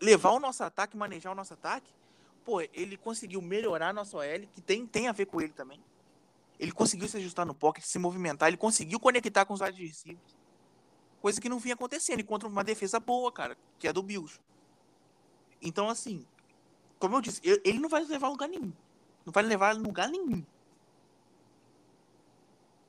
levar 0.00 0.30
o 0.30 0.40
nosso 0.40 0.62
ataque, 0.64 0.96
manejar 0.96 1.32
o 1.32 1.34
nosso 1.34 1.54
ataque. 1.54 1.92
Pô, 2.44 2.60
ele 2.60 2.96
conseguiu 2.96 3.40
melhorar 3.42 3.88
a 3.88 3.92
nossa 3.92 4.16
OL, 4.16 4.46
que 4.52 4.60
tem, 4.60 4.86
tem 4.86 5.08
a 5.08 5.12
ver 5.12 5.26
com 5.26 5.40
ele 5.40 5.52
também. 5.52 5.80
Ele 6.58 6.72
conseguiu 6.72 7.08
se 7.08 7.16
ajustar 7.16 7.46
no 7.46 7.54
pocket, 7.54 7.84
se 7.84 7.98
movimentar, 7.98 8.48
ele 8.48 8.56
conseguiu 8.56 8.98
conectar 8.98 9.44
com 9.44 9.54
os 9.54 9.60
receivers. 9.60 10.38
Coisa 11.20 11.40
que 11.40 11.48
não 11.48 11.58
vinha 11.58 11.74
acontecendo 11.74 12.24
contra 12.24 12.48
uma 12.48 12.64
defesa 12.64 12.98
boa, 12.98 13.30
cara, 13.30 13.56
que 13.78 13.86
é 13.86 13.92
do 13.92 14.02
Bills. 14.02 14.40
Então, 15.60 15.88
assim, 15.88 16.26
como 16.98 17.16
eu 17.16 17.20
disse, 17.20 17.40
ele 17.64 17.78
não 17.78 17.88
vai 17.88 18.04
levar 18.04 18.28
a 18.28 18.30
lugar 18.30 18.48
nenhum. 18.48 18.72
Não 19.24 19.32
vai 19.32 19.42
levar 19.42 19.70
a 19.70 19.78
lugar 19.78 20.08
nenhum. 20.08 20.44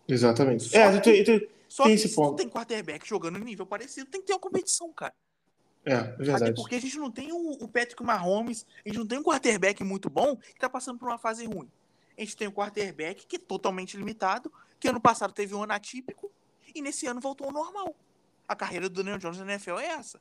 Exatamente. 0.07 0.63
Só 0.65 0.77
É, 0.77 0.99
tu, 0.99 1.23
tu, 1.23 1.47
Só 1.67 1.83
Tem 1.83 1.95
que 1.95 2.01
esse 2.01 2.09
se 2.09 2.15
ponto. 2.15 2.35
tem 2.37 2.49
quarterback 2.49 3.07
jogando 3.07 3.37
em 3.37 3.43
nível 3.43 3.65
parecido, 3.65 4.09
tem 4.09 4.21
que 4.21 4.27
ter 4.27 4.33
uma 4.33 4.39
competição, 4.39 4.91
cara. 4.93 5.13
É, 5.85 5.93
é 5.93 5.97
Até 5.97 6.23
verdade. 6.23 6.53
porque 6.55 6.75
a 6.75 6.79
gente 6.81 6.97
não 6.97 7.09
tem 7.09 7.31
o, 7.31 7.51
o 7.53 7.67
Patrick 7.67 8.03
Mahomes, 8.03 8.65
a 8.85 8.89
gente 8.89 8.99
não 8.99 9.07
tem 9.07 9.17
um 9.19 9.23
quarterback 9.23 9.83
muito 9.83 10.09
bom 10.09 10.35
que 10.35 10.59
tá 10.59 10.69
passando 10.69 10.99
por 10.99 11.07
uma 11.07 11.17
fase 11.17 11.45
ruim. 11.45 11.69
A 12.17 12.21
gente 12.21 12.35
tem 12.37 12.47
um 12.47 12.51
quarterback 12.51 13.25
que 13.25 13.37
é 13.37 13.39
totalmente 13.39 13.97
limitado, 13.97 14.51
que 14.79 14.87
ano 14.87 15.01
passado 15.01 15.33
teve 15.33 15.55
um 15.55 15.63
ano 15.63 15.73
atípico 15.73 16.31
e 16.75 16.81
nesse 16.81 17.07
ano 17.07 17.19
voltou 17.19 17.47
ao 17.47 17.53
normal. 17.53 17.95
A 18.47 18.55
carreira 18.55 18.87
do 18.89 18.95
Daniel 18.95 19.17
Jones 19.17 19.39
na 19.39 19.45
NFL 19.53 19.79
é 19.79 19.87
essa. 19.87 20.19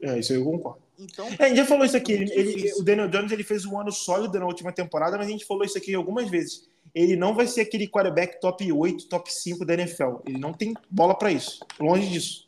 É, 0.00 0.18
isso 0.18 0.32
eu 0.32 0.44
concordo. 0.44 0.82
Então, 0.98 1.26
É, 1.38 1.44
a 1.44 1.48
gente 1.48 1.56
já 1.58 1.66
falou 1.66 1.84
isso 1.84 1.96
aqui. 1.96 2.12
É 2.12 2.16
Ele, 2.16 2.32
ele- 2.34 2.72
o 2.74 2.82
Daniel 2.82 3.08
Jones 3.08 3.32
ele 3.32 3.42
fez 3.42 3.64
um 3.66 3.78
ano 3.78 3.90
sólido 3.92 4.38
na 4.38 4.46
última 4.46 4.72
temporada, 4.72 5.16
mas 5.18 5.26
a 5.26 5.30
gente 5.30 5.44
falou 5.46 5.64
isso 5.64 5.76
aqui 5.76 5.94
algumas 5.94 6.28
vezes. 6.30 6.68
Ele 6.94 7.16
não 7.16 7.34
vai 7.34 7.46
ser 7.46 7.62
aquele 7.62 7.86
quarterback 7.88 8.40
top 8.40 8.70
8, 8.72 9.08
top 9.08 9.32
5 9.32 9.64
da 9.64 9.74
NFL. 9.74 10.16
Ele 10.26 10.38
não 10.38 10.52
tem 10.54 10.74
bola 10.90 11.14
para 11.14 11.30
isso. 11.32 11.60
Longe 11.80 12.08
disso. 12.10 12.45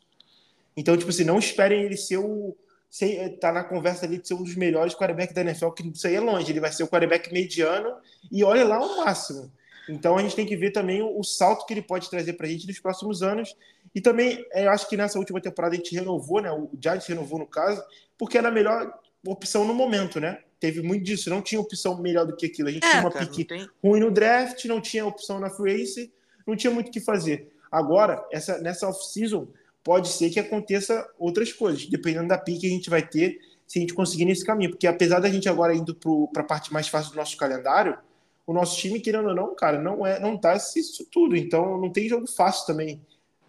Então, 0.79 0.95
tipo 0.95 1.09
assim, 1.09 1.25
não 1.25 1.37
esperem 1.37 1.83
ele 1.83 1.97
ser 1.97 2.19
o. 2.19 2.55
Ser, 2.89 3.37
tá 3.37 3.51
na 3.51 3.65
conversa 3.65 4.05
ali 4.05 4.17
de 4.17 4.27
ser 4.27 4.33
um 4.33 4.41
dos 4.41 4.55
melhores 4.55 4.95
quarterbacks 4.95 5.35
da 5.35 5.41
NFL, 5.41 5.71
que 5.71 5.85
isso 5.89 6.07
aí 6.07 6.15
é 6.15 6.21
longe. 6.21 6.49
Ele 6.49 6.61
vai 6.61 6.71
ser 6.71 6.83
o 6.83 6.87
quarterback 6.87 7.31
mediano 7.33 7.97
e 8.31 8.45
olha 8.45 8.63
lá 8.63 8.79
o 8.79 8.97
máximo. 8.97 9.51
Então 9.89 10.17
a 10.17 10.21
gente 10.21 10.37
tem 10.37 10.45
que 10.45 10.55
ver 10.55 10.71
também 10.71 11.01
o, 11.01 11.19
o 11.19 11.23
salto 11.23 11.65
que 11.65 11.73
ele 11.73 11.81
pode 11.81 12.09
trazer 12.09 12.33
pra 12.33 12.47
gente 12.47 12.65
nos 12.65 12.79
próximos 12.79 13.21
anos. 13.21 13.55
E 13.93 13.99
também, 13.99 14.43
é, 14.53 14.65
eu 14.65 14.71
acho 14.71 14.87
que 14.87 14.95
nessa 14.95 15.19
última 15.19 15.41
temporada 15.41 15.75
a 15.75 15.77
gente 15.77 15.93
renovou, 15.93 16.41
né? 16.41 16.49
O 16.49 16.71
Giants 16.81 17.05
renovou 17.07 17.37
no 17.37 17.45
caso, 17.45 17.83
porque 18.17 18.37
era 18.37 18.47
a 18.47 18.51
melhor 18.51 18.91
opção 19.27 19.65
no 19.65 19.73
momento, 19.73 20.17
né? 20.19 20.39
Teve 20.61 20.81
muito 20.81 21.03
disso, 21.03 21.29
não 21.29 21.41
tinha 21.41 21.59
opção 21.59 22.01
melhor 22.01 22.25
do 22.25 22.37
que 22.37 22.45
aquilo. 22.45 22.69
A 22.69 22.71
gente 22.71 22.83
tinha 22.83 22.95
é, 22.95 23.01
uma 23.01 23.11
cara, 23.11 23.25
pique 23.25 23.43
tem. 23.43 23.67
ruim 23.83 23.99
no 23.99 24.09
draft, 24.09 24.63
não 24.65 24.79
tinha 24.79 25.05
opção 25.05 25.41
na 25.41 25.49
free 25.49 25.73
agency, 25.73 26.11
não 26.47 26.55
tinha 26.55 26.71
muito 26.71 26.87
o 26.87 26.91
que 26.91 27.01
fazer. 27.01 27.51
Agora, 27.69 28.25
essa, 28.31 28.57
nessa 28.59 28.87
off-season, 28.87 29.47
pode 29.83 30.09
ser 30.09 30.29
que 30.29 30.39
aconteça 30.39 31.07
outras 31.17 31.53
coisas, 31.53 31.85
dependendo 31.85 32.27
da 32.27 32.37
pique 32.37 32.61
que 32.61 32.67
a 32.67 32.69
gente 32.69 32.89
vai 32.89 33.07
ter, 33.07 33.39
se 33.65 33.79
a 33.79 33.81
gente 33.81 33.93
conseguir 33.93 34.25
nesse 34.25 34.45
caminho. 34.45 34.71
Porque 34.71 34.87
apesar 34.87 35.19
da 35.19 35.29
gente 35.29 35.47
agora 35.47 35.75
indo 35.75 35.95
para 36.33 36.41
a 36.41 36.45
parte 36.45 36.73
mais 36.73 36.87
fácil 36.87 37.11
do 37.11 37.17
nosso 37.17 37.37
calendário, 37.37 37.97
o 38.45 38.53
nosso 38.53 38.77
time, 38.77 38.99
querendo 38.99 39.29
ou 39.29 39.35
não, 39.35 39.53
cara, 39.55 39.79
não 39.79 40.05
é, 40.05 40.19
não 40.19 40.35
tá 40.35 40.55
isso 40.55 41.05
tudo. 41.11 41.35
Então, 41.35 41.79
não 41.79 41.91
tem 41.91 42.09
jogo 42.09 42.27
fácil 42.27 42.65
também. 42.65 42.99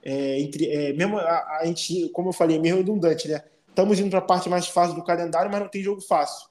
É, 0.03 0.39
entre, 0.41 0.71
é, 0.71 0.93
mesmo 0.93 1.19
a, 1.19 1.59
a 1.61 1.65
gente, 1.65 2.11
como 2.11 2.29
eu 2.29 2.33
falei, 2.33 2.57
é 2.57 2.61
meio 2.61 2.77
redundante, 2.77 3.27
né? 3.27 3.43
Estamos 3.67 3.99
indo 3.99 4.11
para 4.11 4.19
a 4.19 4.23
parte 4.23 4.49
mais 4.49 4.67
fácil 4.67 4.95
do 4.95 5.05
calendário, 5.05 5.51
mas 5.51 5.61
não 5.61 5.69
tem 5.69 5.83
jogo 5.83 6.03
fácil. 6.03 6.49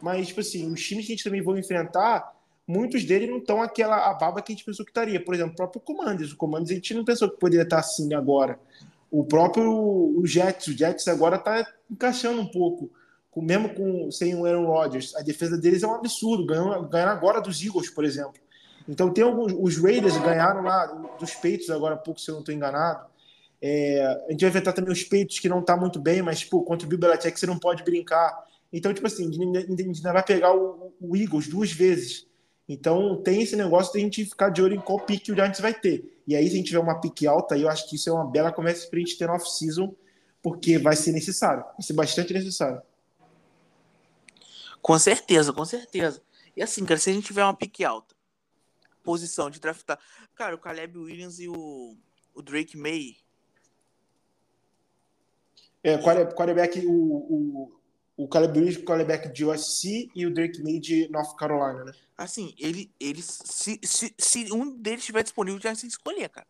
Mas, 0.00 0.28
tipo 0.28 0.40
assim, 0.40 0.70
os 0.70 0.82
times 0.82 1.06
que 1.06 1.12
a 1.12 1.16
gente 1.16 1.24
também 1.24 1.40
vai 1.40 1.58
enfrentar, 1.58 2.34
muitos 2.66 3.04
deles 3.04 3.30
não 3.30 3.38
estão 3.38 3.62
aquela 3.62 4.10
a 4.10 4.14
baba 4.14 4.42
que 4.42 4.52
a 4.52 4.54
gente 4.54 4.64
pensou 4.64 4.84
que 4.84 4.90
estaria. 4.90 5.24
Por 5.24 5.34
exemplo, 5.34 5.52
o 5.52 5.56
próprio 5.56 5.80
Commanders. 5.80 6.32
O 6.32 6.36
Commanders 6.36 6.70
a 6.70 6.74
gente 6.74 6.92
não 6.92 7.04
pensou 7.04 7.30
que 7.30 7.38
poderia 7.38 7.62
estar 7.62 7.78
assim 7.78 8.12
agora. 8.12 8.58
O 9.10 9.24
próprio 9.24 9.70
o 9.70 10.26
Jets. 10.26 10.66
O 10.68 10.76
Jets 10.76 11.08
agora 11.08 11.36
está 11.36 11.66
encaixando 11.90 12.40
um 12.40 12.46
pouco. 12.46 12.90
Com, 13.30 13.42
mesmo 13.42 13.74
com, 13.74 14.10
sem 14.10 14.34
o 14.34 14.46
Aaron 14.46 14.66
Rodgers. 14.66 15.14
A 15.14 15.22
defesa 15.22 15.58
deles 15.58 15.82
é 15.82 15.86
um 15.86 15.94
absurdo. 15.94 16.46
Ganhando, 16.46 16.88
ganhando 16.88 17.10
agora 17.10 17.40
dos 17.40 17.62
Eagles, 17.62 17.90
por 17.90 18.04
exemplo. 18.04 18.40
Então 18.88 19.12
tem 19.12 19.24
alguns. 19.24 19.52
Os 19.52 19.82
Raiders 19.82 20.16
ganharam 20.18 20.62
lá 20.62 20.86
dos 21.18 21.34
peitos 21.34 21.70
agora 21.70 21.94
há 21.94 21.98
pouco, 21.98 22.20
se 22.20 22.30
eu 22.30 22.34
não 22.34 22.40
estou 22.40 22.54
enganado. 22.54 23.06
É, 23.60 24.24
a 24.28 24.30
gente 24.30 24.40
vai 24.40 24.50
enfrentar 24.50 24.72
também 24.72 24.92
os 24.92 25.02
peitos 25.02 25.38
que 25.38 25.48
não 25.48 25.62
tá 25.62 25.76
muito 25.76 25.98
bem, 25.98 26.22
mas 26.22 26.44
pô, 26.44 26.62
contra 26.62 26.86
o 26.86 26.88
Bill 26.88 26.98
Belichick 26.98 27.38
você 27.38 27.46
não 27.46 27.58
pode 27.58 27.82
brincar. 27.82 28.44
Então, 28.72 28.92
tipo 28.92 29.06
assim, 29.06 29.30
ainda 29.42 30.12
vai 30.12 30.22
pegar 30.22 30.54
o, 30.54 30.92
o 31.00 31.16
Eagles 31.16 31.48
duas 31.48 31.72
vezes. 31.72 32.26
Então, 32.68 33.22
tem 33.22 33.42
esse 33.42 33.54
negócio 33.54 33.92
de 33.92 33.98
a 33.98 34.02
gente 34.02 34.24
ficar 34.24 34.48
de 34.48 34.60
olho 34.60 34.74
em 34.74 34.80
qual 34.80 34.98
pique 34.98 35.30
o 35.30 35.34
Giants 35.34 35.60
vai 35.60 35.72
ter. 35.72 36.20
E 36.26 36.34
aí, 36.34 36.46
se 36.48 36.54
a 36.54 36.56
gente 36.56 36.66
tiver 36.66 36.80
uma 36.80 37.00
pique 37.00 37.26
alta, 37.26 37.54
aí 37.54 37.62
eu 37.62 37.68
acho 37.68 37.88
que 37.88 37.94
isso 37.94 38.08
é 38.08 38.12
uma 38.12 38.28
bela 38.28 38.50
conversa 38.52 38.88
pra 38.88 38.98
gente 38.98 39.16
ter 39.16 39.26
no 39.28 39.34
off-season, 39.34 39.94
porque 40.42 40.76
vai 40.76 40.96
ser 40.96 41.12
necessário. 41.12 41.62
Vai 41.62 41.82
ser 41.82 41.92
bastante 41.92 42.32
necessário. 42.32 42.82
Com 44.82 44.98
certeza, 44.98 45.52
com 45.52 45.64
certeza. 45.64 46.20
E 46.56 46.62
assim, 46.62 46.84
cara, 46.84 46.98
se 46.98 47.10
a 47.10 47.12
gente 47.12 47.26
tiver 47.26 47.44
uma 47.44 47.54
pique 47.54 47.84
alta, 47.84 48.14
posição 49.04 49.48
de 49.48 49.60
draftar. 49.60 49.98
Cara, 50.34 50.56
o 50.56 50.58
Caleb 50.58 50.98
Williams 50.98 51.38
e 51.38 51.48
o, 51.48 51.96
o 52.34 52.42
Drake 52.42 52.76
May. 52.76 53.16
É, 55.84 55.96
quarter- 55.98 56.34
quarterback, 56.34 56.84
o, 56.84 56.92
o, 56.92 57.75
o 58.16 58.26
Caleb 58.26 58.58
Williams, 58.58 58.82
quarterback 58.84 59.28
de 59.32 59.44
USC 59.44 60.10
e 60.14 60.24
o 60.26 60.32
Drake 60.32 60.62
May 60.62 60.78
de 60.80 61.06
North 61.08 61.36
Carolina, 61.36 61.84
né? 61.84 61.92
Assim, 62.16 62.54
ele, 62.58 62.90
eles. 62.98 63.26
Se, 63.44 63.78
se, 63.82 64.14
se 64.18 64.50
um 64.52 64.70
deles 64.74 65.00
estiver 65.00 65.22
disponível, 65.22 65.60
já 65.60 65.74
que 65.76 65.86
escolher, 65.86 66.28
cara. 66.30 66.46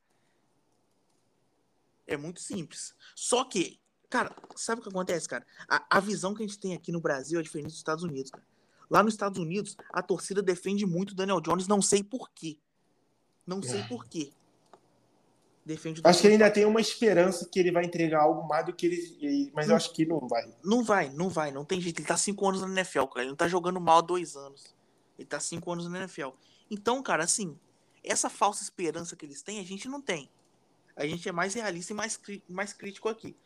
É 2.06 2.16
muito 2.16 2.40
simples. 2.40 2.94
Só 3.16 3.44
que, 3.44 3.80
cara, 4.08 4.34
sabe 4.54 4.80
o 4.80 4.84
que 4.84 4.90
acontece, 4.90 5.28
cara? 5.28 5.44
A, 5.68 5.96
a 5.96 6.00
visão 6.00 6.34
que 6.34 6.42
a 6.44 6.46
gente 6.46 6.58
tem 6.58 6.72
aqui 6.74 6.92
no 6.92 7.00
Brasil 7.00 7.40
é 7.40 7.42
diferente 7.42 7.66
dos 7.70 7.76
Estados 7.78 8.04
Unidos, 8.04 8.30
cara. 8.30 8.46
Lá 8.88 9.02
nos 9.02 9.14
Estados 9.14 9.40
Unidos, 9.40 9.76
a 9.90 10.00
torcida 10.00 10.40
defende 10.40 10.86
muito 10.86 11.10
o 11.10 11.14
Daniel 11.16 11.40
Jones, 11.40 11.66
não 11.66 11.82
sei 11.82 12.04
por 12.04 12.30
quê. 12.30 12.56
Não 13.44 13.60
sei 13.60 13.80
É. 13.80 13.88
por 13.88 14.04
quê. 14.06 14.32
Defende 15.66 16.00
Acho 16.04 16.20
que 16.20 16.28
ele 16.28 16.34
ainda 16.34 16.48
tem 16.48 16.64
uma 16.64 16.80
esperança 16.80 17.44
que 17.50 17.58
ele 17.58 17.72
vai 17.72 17.84
entregar 17.84 18.20
algo 18.20 18.46
mais 18.46 18.64
do 18.64 18.72
que 18.72 18.86
ele. 18.86 19.50
Mas 19.52 19.68
eu 19.68 19.74
acho 19.74 19.92
que 19.92 20.06
não 20.06 20.20
vai. 20.28 20.48
Não 20.62 20.84
vai, 20.84 21.10
não 21.10 21.28
vai, 21.28 21.50
não 21.50 21.64
tem 21.64 21.80
jeito. 21.80 21.98
Ele 21.98 22.06
tá 22.06 22.16
cinco 22.16 22.48
anos 22.48 22.60
na 22.60 22.68
NFL, 22.68 23.06
cara. 23.06 23.22
Ele 23.22 23.30
não 23.30 23.36
tá 23.36 23.48
jogando 23.48 23.80
mal 23.80 23.98
há 23.98 24.00
dois 24.00 24.36
anos. 24.36 24.76
Ele 25.18 25.26
tá 25.26 25.40
cinco 25.40 25.72
anos 25.72 25.88
na 25.88 25.98
NFL. 25.98 26.28
Então, 26.70 27.02
cara, 27.02 27.24
assim, 27.24 27.58
essa 28.04 28.30
falsa 28.30 28.62
esperança 28.62 29.16
que 29.16 29.26
eles 29.26 29.42
têm, 29.42 29.58
a 29.58 29.64
gente 29.64 29.88
não 29.88 30.00
tem. 30.00 30.30
A 30.94 31.04
gente 31.04 31.28
é 31.28 31.32
mais 31.32 31.54
realista 31.54 31.92
e 31.92 31.96
mais, 31.96 32.20
mais 32.48 32.72
crítico 32.72 33.08
aqui. 33.08 33.36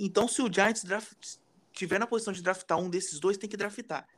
Então, 0.00 0.26
se 0.26 0.40
o 0.40 0.50
Giants 0.50 0.82
draft, 0.82 1.36
tiver 1.74 1.98
na 1.98 2.06
posição 2.06 2.32
de 2.32 2.42
draftar 2.42 2.78
um 2.78 2.88
desses 2.88 3.20
dois, 3.20 3.36
tem 3.36 3.50
que 3.50 3.56
draftar. 3.56 4.08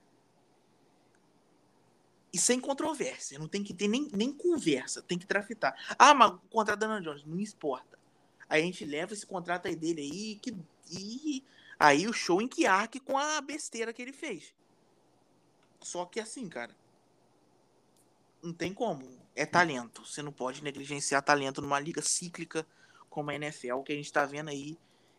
E 2.33 2.39
sem 2.39 2.61
controvérsia. 2.61 3.39
Não 3.39 3.49
tem 3.49 3.63
que 3.63 3.73
ter 3.73 3.89
nem, 3.89 4.09
nem 4.13 4.33
conversa. 4.33 5.03
Tem 5.03 5.19
que 5.19 5.27
draftar. 5.27 5.75
Ah, 5.99 6.13
mas 6.15 6.33
o 6.33 6.39
contrato 6.51 6.79
da 6.79 6.87
Daniel 6.87 7.13
Jones, 7.13 7.25
não 7.25 7.41
importa. 7.41 7.99
Aí 8.49 8.63
a 8.63 8.65
gente 8.65 8.85
leva 8.85 9.13
esse 9.13 9.27
contrato 9.27 9.67
aí 9.67 9.77
dele 9.77 10.03
aí 10.03 10.35
que, 10.37 10.57
e 10.91 11.45
aí 11.79 12.07
o 12.07 12.13
show 12.13 12.41
em 12.41 12.49
que 12.49 12.67
arque 12.67 13.01
com 13.01 13.17
a 13.17 13.41
besteira 13.41 13.93
que 13.93 14.03
ele 14.03 14.13
fez. 14.13 14.55
Só 15.81 16.05
que 16.05 16.21
assim, 16.21 16.49
cara. 16.49 16.75
Não 18.43 18.53
tem 18.53 18.73
como. 18.73 19.19
É 19.35 19.47
talento. 19.47 20.05
Você 20.05 20.23
não 20.23 20.33
pode 20.33 20.63
negligenciar 20.63 21.23
talento 21.23 21.63
numa 21.63 21.79
liga 21.79 22.03
cíclica 22.03 22.67
como 23.09 23.31
a 23.31 23.35
NFL, 23.35 23.83
que 23.83 23.93
a 23.93 23.97
gente 23.97 24.13
tá 24.13 24.25
vendo 24.25 24.51
aí 24.51 24.79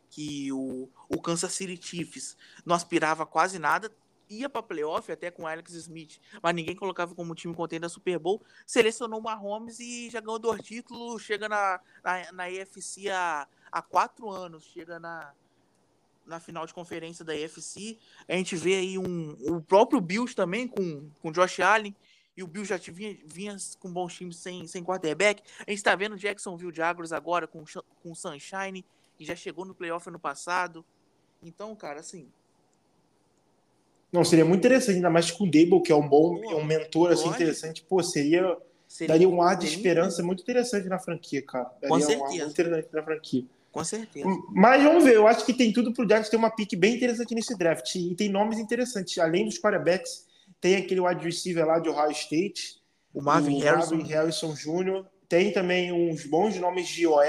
que 0.09 0.51
o, 0.51 0.89
o 1.07 1.21
Kansas 1.21 1.53
City 1.53 1.79
Chiefs 1.81 2.35
não 2.65 2.75
aspirava 2.75 3.25
quase 3.25 3.59
nada, 3.59 3.91
ia 4.29 4.49
pra 4.49 4.61
playoff 4.61 5.11
até 5.11 5.31
com 5.31 5.47
Alex 5.47 5.73
Smith, 5.73 6.19
mas 6.41 6.53
ninguém 6.53 6.75
colocava 6.75 7.15
como 7.15 7.33
time 7.33 7.53
contender 7.55 7.81
da 7.81 7.89
Super 7.89 8.19
Bowl, 8.19 8.41
selecionou 8.65 9.21
Mahomes 9.21 9.79
e 9.79 10.09
já 10.09 10.19
ganhou 10.19 10.39
dois 10.39 10.61
títulos, 10.61 11.21
chega 11.21 11.49
na, 11.49 11.79
na, 12.03 12.31
na 12.31 12.51
EFC 12.51 13.09
há, 13.09 13.47
há 13.71 13.81
quatro 13.81 14.29
anos, 14.29 14.65
chega 14.65 14.99
na, 14.99 15.33
na 16.29 16.39
final 16.39 16.65
de 16.65 16.73
conferência 16.73 17.25
da 17.25 17.35
EFC. 17.35 17.97
A 18.27 18.33
gente 18.33 18.55
vê 18.55 18.75
aí 18.75 18.97
um, 18.97 19.31
o 19.41 19.61
próprio 19.61 19.99
Bills 19.99 20.35
também 20.35 20.67
com, 20.67 21.09
com 21.21 21.31
Josh 21.31 21.59
Allen. 21.59 21.95
E 22.37 22.43
o 22.43 22.47
Bills 22.47 22.69
já 22.69 22.77
vinha, 22.77 23.17
vinha 23.25 23.57
com 23.79 23.91
bons 23.91 24.13
times 24.13 24.37
sem, 24.37 24.65
sem 24.65 24.81
quarterback. 24.81 25.43
A 25.67 25.71
gente 25.71 25.83
tá 25.83 25.93
vendo 25.93 26.15
Jacksonville 26.15 26.73
Jaguars 26.73 27.11
agora 27.11 27.45
com, 27.45 27.65
com 28.01 28.15
Sunshine, 28.15 28.85
que 29.17 29.25
já 29.25 29.35
chegou 29.35 29.65
no 29.65 29.75
playoff 29.75 30.07
ano 30.07 30.19
passado. 30.19 30.85
Então, 31.43 31.75
cara, 31.75 31.99
assim, 31.99 32.31
Não, 34.11 34.23
seria 34.23 34.43
muito 34.45 34.59
interessante, 34.59 34.95
ainda 34.95 35.09
mais 35.09 35.29
com 35.31 35.43
o 35.43 35.51
Dable, 35.51 35.81
que 35.83 35.91
é 35.91 35.95
um 35.95 36.07
bom, 36.07 36.41
é 36.43 36.55
um 36.55 36.63
mentor 36.65 37.11
assim, 37.11 37.29
interessante. 37.29 37.83
Pô, 37.87 38.01
seria. 38.01 38.57
seria, 38.87 39.13
Daria 39.13 39.29
um 39.29 39.41
ar 39.41 39.55
de 39.57 39.67
esperança 39.67 40.23
muito 40.23 40.41
interessante 40.41 40.87
na 40.87 40.97
franquia, 40.97 41.41
cara. 41.43 41.65
Daria 41.81 41.87
Com 41.89 41.93
um 41.93 41.95
ar 41.95 42.01
certeza. 42.01 42.25
muito 42.43 42.51
interessante 42.51 42.87
na 42.93 43.03
franquia. 43.03 43.45
Com 43.71 43.83
certeza. 43.83 44.27
Mas 44.51 44.81
vamos 44.83 45.03
ver, 45.03 45.13
eu 45.13 45.27
acho 45.27 45.45
que 45.45 45.53
tem 45.53 45.71
tudo 45.71 45.93
pro 45.93 46.07
Giants 46.07 46.27
ter 46.27 46.37
uma 46.37 46.49
pique 46.49 46.75
bem 46.75 46.95
interessante 46.95 47.35
nesse 47.35 47.55
draft. 47.55 47.93
E 47.95 48.15
tem 48.15 48.27
nomes 48.27 48.57
interessantes. 48.57 49.15
Além 49.19 49.45
dos 49.45 49.59
quarterbacks, 49.59 50.25
tem 50.59 50.75
aquele 50.77 51.01
wide 51.01 51.23
receiver 51.23 51.65
lá 51.67 51.77
de 51.77 51.87
Ohio 51.87 52.11
State. 52.11 52.81
O 53.13 53.21
Marvin 53.21 53.57
o 53.57 53.63
Harrison. 53.63 53.95
Marvin 53.95 54.11
Harrison 54.11 54.53
Jr. 54.55 55.05
Tem 55.29 55.51
também 55.53 55.91
uns 55.91 56.25
bons 56.25 56.57
nomes 56.57 56.87
de 56.87 57.05
OL. 57.05 57.21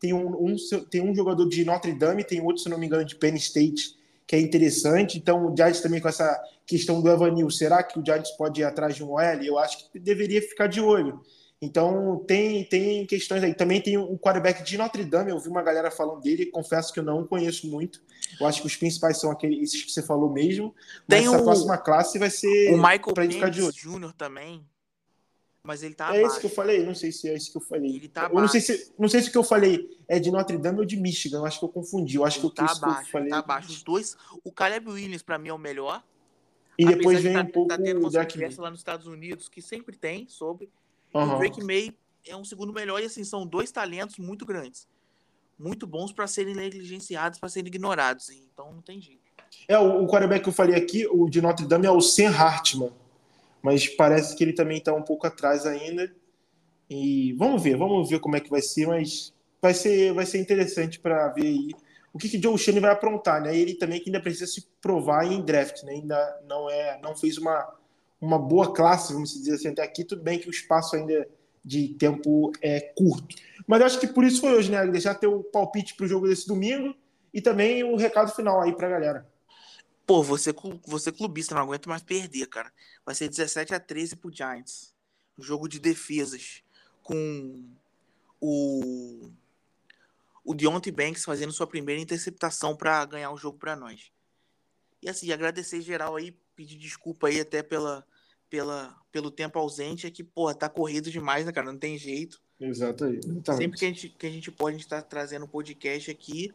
Tem 0.00 0.14
um, 0.14 0.28
um- 0.46 0.56
tem 0.90 1.02
um 1.02 1.14
jogador 1.14 1.46
de 1.46 1.64
Notre 1.66 1.92
Dame, 1.92 2.24
tem 2.24 2.40
outro, 2.40 2.62
se 2.62 2.68
não 2.70 2.78
me 2.78 2.86
engano, 2.86 3.04
de 3.04 3.14
Penn 3.16 3.34
State, 3.36 3.94
que 4.34 4.40
é 4.40 4.40
interessante. 4.40 5.16
Então, 5.18 5.46
o 5.46 5.56
Giants 5.56 5.80
também 5.80 6.00
com 6.00 6.08
essa 6.08 6.40
questão 6.66 7.00
do 7.00 7.08
Evanil, 7.10 7.48
será 7.50 7.82
que 7.82 7.98
o 7.98 8.04
Giants 8.04 8.30
pode 8.32 8.60
ir 8.60 8.64
atrás 8.64 8.94
de 8.96 9.04
um 9.04 9.10
OL? 9.12 9.20
Eu 9.42 9.58
acho 9.58 9.90
que 9.90 9.98
deveria 9.98 10.42
ficar 10.42 10.66
de 10.66 10.80
olho. 10.80 11.20
Então, 11.62 12.22
tem, 12.26 12.64
tem 12.68 13.06
questões 13.06 13.42
aí. 13.42 13.54
Também 13.54 13.80
tem 13.80 13.96
o 13.96 14.18
quarterback 14.18 14.62
de 14.62 14.76
Notre 14.76 15.04
Dame, 15.04 15.30
eu 15.30 15.38
vi 15.38 15.48
uma 15.48 15.62
galera 15.62 15.90
falando 15.90 16.20
dele, 16.20 16.46
confesso 16.46 16.92
que 16.92 16.98
eu 17.00 17.04
não 17.04 17.24
conheço 17.26 17.66
muito. 17.70 18.02
Eu 18.38 18.46
acho 18.46 18.60
que 18.60 18.66
os 18.66 18.76
principais 18.76 19.18
são 19.18 19.30
aqueles 19.30 19.70
que 19.84 19.90
você 19.90 20.02
falou 20.02 20.30
mesmo. 20.30 20.74
Mas 21.08 21.20
Tem 21.20 21.28
essa 21.28 21.40
o- 21.40 21.44
próxima 21.44 21.78
classe 21.78 22.18
vai 22.18 22.28
ser 22.28 22.70
O 22.72 22.76
Michael 22.76 23.14
Penix. 23.14 23.56
Jr. 23.76 24.12
também. 24.18 24.62
Mas 25.66 25.82
ele 25.82 25.94
tá 25.94 26.14
É 26.14 26.18
abaixo. 26.18 26.26
isso 26.26 26.40
que 26.40 26.46
eu 26.46 26.50
falei? 26.50 26.84
Não 26.84 26.94
sei 26.94 27.10
se 27.10 27.26
é 27.26 27.34
isso 27.34 27.50
que 27.50 27.56
eu 27.56 27.60
falei. 27.62 27.96
Ele 27.96 28.06
tá 28.08 28.24
eu 28.30 28.38
não 28.38 28.46
sei, 28.46 28.60
abaixo. 28.60 28.84
se, 28.84 28.92
não 28.98 29.08
sei 29.08 29.22
se 29.22 29.28
o 29.30 29.32
que 29.32 29.38
eu 29.38 29.42
falei 29.42 29.98
é 30.06 30.20
de 30.20 30.30
Notre 30.30 30.58
Dame 30.58 30.78
ou 30.80 30.84
de 30.84 30.94
Michigan. 30.96 31.38
Eu 31.38 31.46
acho 31.46 31.58
que 31.58 31.64
eu 31.64 31.68
confundi. 31.70 32.16
Eu 32.16 32.24
acho 32.24 32.38
que 32.38 32.44
Ele 32.46 32.52
o 32.52 32.54
tá 32.54 32.64
isso 32.66 32.78
que 32.80 32.84
eu 32.84 32.90
abaixo, 32.90 33.10
falei. 33.10 33.28
tá 33.30 33.38
abaixo. 33.38 33.68
Os 33.70 33.82
dois. 33.82 34.14
O 34.44 34.52
Caleb 34.52 34.90
Williams, 34.90 35.22
pra 35.22 35.38
mim, 35.38 35.48
é 35.48 35.54
o 35.54 35.58
melhor. 35.58 36.04
E 36.78 36.84
depois 36.84 37.16
de 37.18 37.22
vem 37.24 37.32
tá, 37.32 37.40
um 37.42 37.46
pouco 37.46 37.68
tá 37.68 37.78
tendo 37.78 38.00
uma 38.00 38.10
conversa 38.26 38.60
lá 38.60 38.70
nos 38.70 38.80
Estados 38.80 39.06
Unidos, 39.06 39.48
que 39.48 39.62
sempre 39.62 39.96
tem 39.96 40.26
sobre. 40.28 40.68
Aham. 41.14 41.36
o 41.36 41.38
Drake 41.38 41.64
May 41.64 41.94
é 42.26 42.36
um 42.36 42.44
segundo 42.44 42.72
melhor, 42.72 43.00
e 43.00 43.04
assim, 43.06 43.22
são 43.24 43.46
dois 43.46 43.70
talentos 43.72 44.18
muito 44.18 44.44
grandes. 44.44 44.86
Muito 45.58 45.86
bons 45.86 46.12
pra 46.12 46.26
serem 46.26 46.54
negligenciados, 46.54 47.38
pra 47.38 47.48
serem 47.48 47.68
ignorados. 47.68 48.28
Então 48.28 48.70
não 48.72 48.82
tem 48.82 49.00
jeito. 49.00 49.22
É, 49.68 49.78
o, 49.78 50.02
o 50.02 50.06
quarterback 50.08 50.42
que 50.42 50.48
eu 50.48 50.52
falei 50.52 50.74
aqui, 50.74 51.06
o 51.06 51.30
de 51.30 51.40
Notre 51.40 51.64
Dame, 51.66 51.86
é 51.86 51.90
o 51.90 52.00
Sam 52.02 52.30
Hartman. 52.36 52.92
Mas 53.64 53.88
parece 53.88 54.36
que 54.36 54.44
ele 54.44 54.52
também 54.52 54.76
está 54.76 54.92
um 54.92 55.00
pouco 55.00 55.26
atrás 55.26 55.64
ainda. 55.64 56.14
E 56.90 57.32
vamos 57.38 57.62
ver, 57.62 57.78
vamos 57.78 58.10
ver 58.10 58.20
como 58.20 58.36
é 58.36 58.40
que 58.40 58.50
vai 58.50 58.60
ser, 58.60 58.86
mas 58.86 59.32
vai 59.62 59.72
ser, 59.72 60.12
vai 60.12 60.26
ser 60.26 60.38
interessante 60.38 61.00
para 61.00 61.28
ver 61.28 61.46
aí 61.46 61.70
o 62.12 62.18
que, 62.18 62.28
que 62.28 62.40
Joe 62.40 62.58
Shane 62.58 62.78
vai 62.78 62.90
aprontar, 62.90 63.40
né? 63.40 63.56
Ele 63.56 63.74
também 63.74 64.00
que 64.00 64.10
ainda 64.10 64.20
precisa 64.20 64.46
se 64.46 64.68
provar 64.82 65.24
em 65.24 65.40
draft, 65.40 65.82
né? 65.82 65.92
Ainda 65.94 66.42
não 66.46 66.68
é, 66.68 67.00
não 67.02 67.16
fez 67.16 67.38
uma, 67.38 67.74
uma 68.20 68.38
boa 68.38 68.74
classe, 68.74 69.14
vamos 69.14 69.32
dizer 69.32 69.54
assim, 69.54 69.68
até 69.68 69.82
aqui. 69.82 70.04
Tudo 70.04 70.22
bem 70.22 70.38
que 70.38 70.46
o 70.46 70.50
espaço 70.50 70.94
ainda 70.94 71.26
de 71.64 71.88
tempo 71.94 72.52
é 72.60 72.80
curto. 72.80 73.34
Mas 73.66 73.80
acho 73.80 73.98
que 73.98 74.06
por 74.06 74.24
isso 74.24 74.42
foi 74.42 74.52
hoje, 74.52 74.70
né? 74.70 74.86
Deixar 74.86 75.14
teu 75.14 75.42
palpite 75.42 75.94
para 75.94 76.04
o 76.04 76.08
jogo 76.08 76.28
desse 76.28 76.46
domingo 76.46 76.94
e 77.32 77.40
também 77.40 77.82
o 77.82 77.96
recado 77.96 78.30
final 78.30 78.60
aí 78.60 78.76
para 78.76 78.88
a 78.88 78.90
galera. 78.90 79.33
Pô, 80.06 80.22
você, 80.22 80.54
você 80.86 81.10
clubista, 81.10 81.54
não 81.54 81.62
aguento 81.62 81.88
mais 81.88 82.02
perder, 82.02 82.46
cara. 82.46 82.72
Vai 83.04 83.14
ser 83.14 83.28
17 83.28 83.74
a 83.74 83.80
13 83.80 84.16
pro 84.16 84.34
Giants. 84.34 84.94
Jogo 85.38 85.68
de 85.68 85.78
defesas. 85.78 86.62
Com 87.02 87.64
o. 88.40 89.30
O 90.44 90.54
Deontay 90.54 90.92
Banks 90.92 91.24
fazendo 91.24 91.52
sua 91.52 91.66
primeira 91.66 92.02
interceptação 92.02 92.76
pra 92.76 93.02
ganhar 93.06 93.30
o 93.30 93.38
jogo 93.38 93.58
pra 93.58 93.74
nós. 93.74 94.12
E 95.02 95.08
assim, 95.08 95.32
agradecer 95.32 95.80
geral 95.80 96.16
aí, 96.16 96.36
pedir 96.54 96.76
desculpa 96.76 97.28
aí 97.28 97.40
até 97.40 97.62
pela, 97.62 98.06
pela, 98.50 98.94
pelo 99.10 99.30
tempo 99.30 99.58
ausente. 99.58 100.06
É 100.06 100.10
que, 100.10 100.22
porra, 100.22 100.54
tá 100.54 100.68
corrido 100.68 101.10
demais, 101.10 101.46
né, 101.46 101.52
cara? 101.52 101.72
Não 101.72 101.78
tem 101.78 101.96
jeito. 101.96 102.42
Exato 102.60 103.04
aí. 103.04 103.20
Sempre 103.56 103.78
que 103.78 103.84
a 103.84 103.88
gente, 103.88 104.08
que 104.10 104.26
a 104.26 104.30
gente 104.30 104.50
pode, 104.50 104.76
a 104.76 104.78
gente 104.78 104.88
tá 104.88 105.00
trazendo 105.00 105.46
um 105.46 105.48
podcast 105.48 106.10
aqui. 106.10 106.52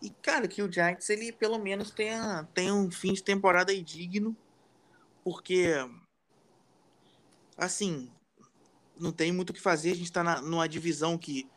E, 0.00 0.10
cara, 0.10 0.46
que 0.46 0.62
o 0.62 0.70
Giants, 0.70 1.10
ele 1.10 1.32
pelo 1.32 1.58
menos 1.58 1.90
tenha, 1.90 2.44
tenha 2.54 2.72
um 2.72 2.90
fim 2.90 3.12
de 3.12 3.22
temporada 3.22 3.72
aí 3.72 3.82
digno. 3.82 4.36
Porque, 5.24 5.66
assim, 7.56 8.10
não 8.98 9.12
tem 9.12 9.32
muito 9.32 9.50
o 9.50 9.52
que 9.52 9.60
fazer. 9.60 9.92
A 9.92 9.96
gente 9.96 10.12
tá 10.12 10.22
na, 10.22 10.40
numa 10.40 10.68
divisão 10.68 11.18
que 11.18 11.48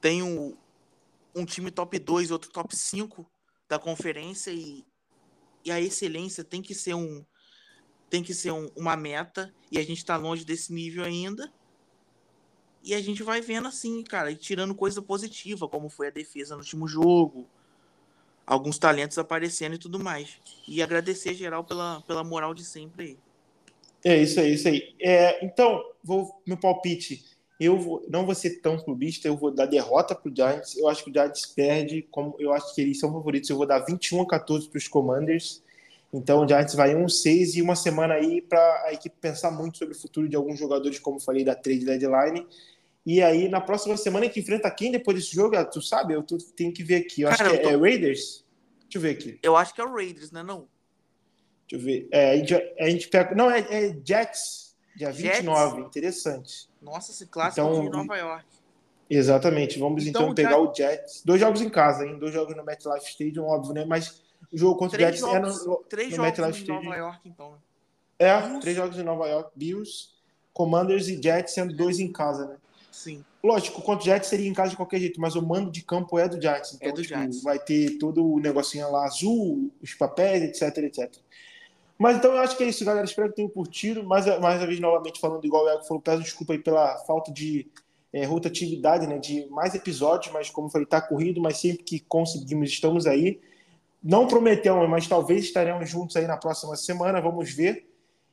tem 0.00 0.22
um, 0.22 0.56
um 1.34 1.44
time 1.44 1.70
top 1.70 1.98
2 1.98 2.30
outro 2.30 2.50
top 2.50 2.76
5 2.76 3.26
da 3.68 3.78
conferência. 3.78 4.50
E, 4.50 4.84
e 5.64 5.70
a 5.72 5.80
excelência 5.80 6.44
tem 6.44 6.62
que 6.62 6.74
ser 6.74 6.94
um 6.94 7.24
tem 8.10 8.22
que 8.22 8.32
ser 8.32 8.50
um- 8.52 8.70
uma 8.76 8.96
meta. 8.96 9.54
E 9.70 9.78
a 9.78 9.82
gente 9.82 10.04
tá 10.04 10.16
longe 10.16 10.44
desse 10.44 10.72
nível 10.72 11.04
ainda. 11.04 11.52
E 12.82 12.94
a 12.94 13.02
gente 13.02 13.22
vai 13.22 13.40
vendo 13.40 13.68
assim, 13.68 14.02
cara, 14.02 14.30
e 14.30 14.36
tirando 14.36 14.74
coisa 14.74 15.02
positiva, 15.02 15.68
como 15.68 15.90
foi 15.90 16.06
a 16.08 16.10
defesa 16.10 16.54
no 16.54 16.60
último 16.60 16.86
jogo, 16.86 17.46
alguns 18.48 18.78
talentos 18.78 19.18
aparecendo 19.18 19.74
e 19.74 19.78
tudo 19.78 19.98
mais. 19.98 20.36
E 20.66 20.82
agradecer 20.82 21.34
geral 21.34 21.62
pela, 21.64 22.02
pela 22.06 22.24
moral 22.24 22.54
de 22.54 22.64
sempre 22.64 23.04
aí. 23.04 23.16
É 24.04 24.16
isso 24.22 24.40
aí, 24.40 24.54
isso 24.54 24.68
aí. 24.68 24.94
É, 25.00 25.44
então, 25.44 25.82
vou 26.02 26.40
meu 26.46 26.56
palpite. 26.56 27.24
Eu 27.60 27.76
vou- 27.78 28.04
não 28.08 28.24
vou 28.24 28.34
ser 28.34 28.60
tão 28.60 28.78
clubista, 28.78 29.26
eu 29.26 29.36
vou 29.36 29.50
dar 29.50 29.66
derrota 29.66 30.14
pro 30.14 30.32
Giants. 30.34 30.76
Eu 30.76 30.88
acho 30.88 31.02
que 31.02 31.10
o 31.10 31.12
Giants 31.12 31.44
perde, 31.46 32.06
como 32.10 32.36
eu 32.38 32.52
acho 32.52 32.72
que 32.74 32.80
eles 32.80 33.00
são 33.00 33.12
favoritos. 33.12 33.50
Eu 33.50 33.56
vou 33.56 33.66
dar 33.66 33.80
21 33.80 34.22
a 34.22 34.26
14 34.26 34.68
para 34.68 34.78
os 34.78 34.86
Commanders. 34.86 35.60
Então 36.12 36.44
o 36.44 36.48
Giants 36.48 36.74
vai 36.74 36.94
1-6 36.94 37.56
e 37.56 37.60
uma 37.60 37.74
semana 37.74 38.14
aí 38.14 38.40
para 38.40 38.84
a 38.86 38.92
equipe 38.92 39.16
pensar 39.20 39.50
muito 39.50 39.76
sobre 39.76 39.94
o 39.94 39.98
futuro 39.98 40.28
de 40.28 40.36
alguns 40.36 40.58
jogadores, 40.58 40.98
como 41.00 41.18
falei, 41.20 41.44
da 41.44 41.54
trade 41.54 41.84
deadline. 41.84 42.46
E 43.10 43.22
aí, 43.22 43.48
na 43.48 43.58
próxima 43.58 43.96
semana, 43.96 44.26
a 44.26 44.28
gente 44.28 44.38
enfrenta 44.40 44.70
quem 44.70 44.92
depois 44.92 45.16
desse 45.16 45.34
jogo? 45.34 45.56
Ah, 45.56 45.64
Tu 45.64 45.80
sabe? 45.80 46.12
Eu 46.12 46.22
tenho 46.54 46.70
que 46.74 46.84
ver 46.84 46.96
aqui. 46.96 47.22
Eu 47.22 47.28
acho 47.28 47.38
Cara, 47.38 47.50
que 47.50 47.56
eu 47.56 47.62
tô- 47.62 47.68
é, 47.70 47.72
é 47.72 47.76
Raiders? 47.76 48.44
Deixa 48.82 48.98
eu 48.98 49.00
ver 49.00 49.10
aqui. 49.12 49.38
Eu 49.42 49.56
acho 49.56 49.72
que 49.74 49.80
é 49.80 49.84
o 49.84 49.94
Raiders, 49.94 50.30
né? 50.30 50.42
Não. 50.42 50.68
Deixa 51.66 51.76
eu 51.76 51.80
ver. 51.80 52.06
É, 52.10 52.32
a, 52.32 52.36
gente, 52.36 52.54
a 52.54 52.90
gente 52.90 53.08
pega. 53.08 53.34
Não, 53.34 53.50
é, 53.50 53.60
é 53.60 53.96
Jets, 54.04 54.76
dia 54.94 55.10
Jets? 55.10 55.38
29. 55.38 55.80
Interessante. 55.80 56.68
Nossa, 56.82 57.10
esse 57.10 57.24
clássico 57.26 57.66
Então, 57.66 57.82
de 57.82 57.88
Nova 57.90 58.14
York. 58.18 58.44
Exatamente. 59.08 59.78
Vamos 59.78 60.06
então, 60.06 60.24
Então, 60.24 60.34
pegar 60.34 60.50
já- 60.50 60.58
o 60.58 60.74
Jets. 60.74 61.22
Dois 61.24 61.40
jogos 61.40 61.62
em 61.62 61.70
casa, 61.70 62.04
hein? 62.06 62.18
Dois 62.18 62.34
jogos 62.34 62.54
no 62.54 62.62
MetLife 62.62 63.06
Stadium, 63.08 63.44
óbvio, 63.44 63.72
né? 63.72 63.86
Mas 63.86 64.22
o 64.52 64.58
jogo 64.58 64.78
contra 64.78 64.96
o 64.96 65.00
Três 65.00 65.18
Jets 65.18 65.34
é 65.34 65.40
jogos, 65.40 65.66
no, 65.66 65.76
três 65.88 66.10
no 66.10 66.16
jogos 66.16 66.30
MetLife 66.30 66.58
em 66.58 66.62
Stadium. 66.62 66.84
Nova 66.84 66.96
York, 66.96 67.20
então. 67.28 67.52
né? 67.52 67.58
É, 68.18 68.40
Bills. 68.42 68.60
três 68.60 68.76
jogos 68.76 68.98
em 68.98 69.02
Nova 69.02 69.26
York. 69.28 69.50
Bills, 69.56 70.08
Commanders 70.52 71.08
e 71.08 71.18
Jets, 71.22 71.54
sendo 71.54 71.74
dois 71.74 71.98
em 71.98 72.12
casa, 72.12 72.46
né? 72.48 72.56
Sim. 72.98 73.24
Lógico, 73.44 73.80
contra 73.80 74.02
o 74.02 74.04
Jets 74.04 74.28
seria 74.28 74.48
em 74.48 74.52
casa 74.52 74.70
de 74.70 74.76
qualquer 74.76 74.98
jeito, 74.98 75.20
mas 75.20 75.36
o 75.36 75.46
mando 75.46 75.70
de 75.70 75.82
campo 75.82 76.18
é 76.18 76.28
do 76.28 76.40
Giants. 76.42 76.74
Então, 76.74 76.88
É 76.88 76.92
do 76.92 77.00
tipo, 77.00 77.14
Giants. 77.14 77.44
vai 77.44 77.56
ter 77.56 77.96
todo 77.96 78.26
o 78.26 78.40
negocinho 78.40 78.90
lá 78.90 79.04
azul, 79.04 79.70
os 79.80 79.94
papéis, 79.94 80.42
etc, 80.42 80.78
etc. 80.78 81.14
Mas 81.96 82.16
então 82.16 82.32
eu 82.32 82.40
acho 82.40 82.56
que 82.56 82.64
é 82.64 82.68
isso, 82.68 82.84
galera. 82.84 83.04
Espero 83.06 83.28
que 83.28 83.36
tenham 83.36 83.48
curtido. 83.48 84.02
Mais, 84.02 84.26
mais 84.40 84.60
uma 84.60 84.66
vez, 84.66 84.80
novamente, 84.80 85.20
falando 85.20 85.44
igual 85.44 85.64
o 85.64 85.68
Iago 85.68 85.84
falou, 85.84 86.02
peço 86.02 86.22
desculpa 86.24 86.54
aí 86.54 86.58
pela 86.58 86.98
falta 87.06 87.32
de 87.32 87.70
é, 88.12 88.24
rotatividade, 88.24 89.06
né? 89.06 89.16
De 89.16 89.46
mais 89.46 89.76
episódios, 89.76 90.32
mas 90.32 90.50
como 90.50 90.68
falei, 90.68 90.86
tá 90.86 91.00
corrido, 91.00 91.40
mas 91.40 91.58
sempre 91.58 91.84
que 91.84 92.00
conseguimos, 92.00 92.68
estamos 92.68 93.06
aí. 93.06 93.40
Não 94.02 94.26
prometemos, 94.26 94.88
mas 94.88 95.06
talvez 95.06 95.44
estaremos 95.44 95.88
juntos 95.88 96.16
aí 96.16 96.26
na 96.26 96.36
próxima 96.36 96.74
semana, 96.74 97.20
vamos 97.20 97.52
ver. 97.52 97.88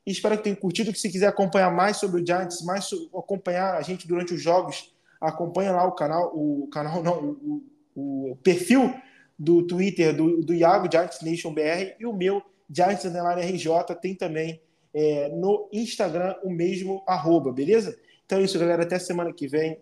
E 0.06 0.12
espero 0.12 0.38
que 0.38 0.44
tenham 0.44 0.56
curtido. 0.58 0.92
Que 0.94 1.00
se 1.00 1.10
quiser 1.10 1.28
acompanhar 1.28 1.72
mais 1.74 1.98
sobre 1.98 2.22
o 2.22 2.26
Giants, 2.26 2.62
mais 2.64 2.90
acompanhar 3.18 3.76
a 3.76 3.82
gente 3.82 4.08
durante 4.08 4.34
os 4.34 4.42
jogos, 4.42 4.94
acompanha 5.20 5.72
lá 5.72 5.86
o 5.86 5.94
canal, 5.94 6.32
o 6.36 6.68
canal 6.68 7.02
não, 7.04 7.20
o, 7.24 7.64
o- 7.96 8.32
o 8.32 8.36
perfil 8.38 8.94
do 9.38 9.66
Twitter 9.66 10.16
do, 10.16 10.42
do 10.42 10.54
Iago, 10.54 10.90
Giants 10.92 11.22
Nation 11.22 11.54
BR, 11.54 11.96
e 12.00 12.06
o 12.06 12.14
meu, 12.14 12.42
Giants 12.70 13.04
RJ, 13.06 13.96
tem 14.02 14.14
também 14.16 14.62
é, 14.94 15.30
no 15.30 15.70
Instagram 15.74 16.36
o 16.44 16.50
mesmo 16.50 17.04
arroba, 17.08 17.52
beleza? 17.52 17.98
Então 18.26 18.40
é 18.40 18.44
isso, 18.44 18.58
galera. 18.60 18.84
Até 18.84 18.98
semana 19.00 19.32
que 19.34 19.48
vem. 19.48 19.78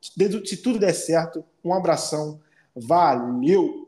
Se 0.00 0.56
tudo 0.58 0.78
der 0.78 0.92
certo, 0.92 1.44
um 1.64 1.72
abração. 1.74 2.40
Valeu! 2.74 3.85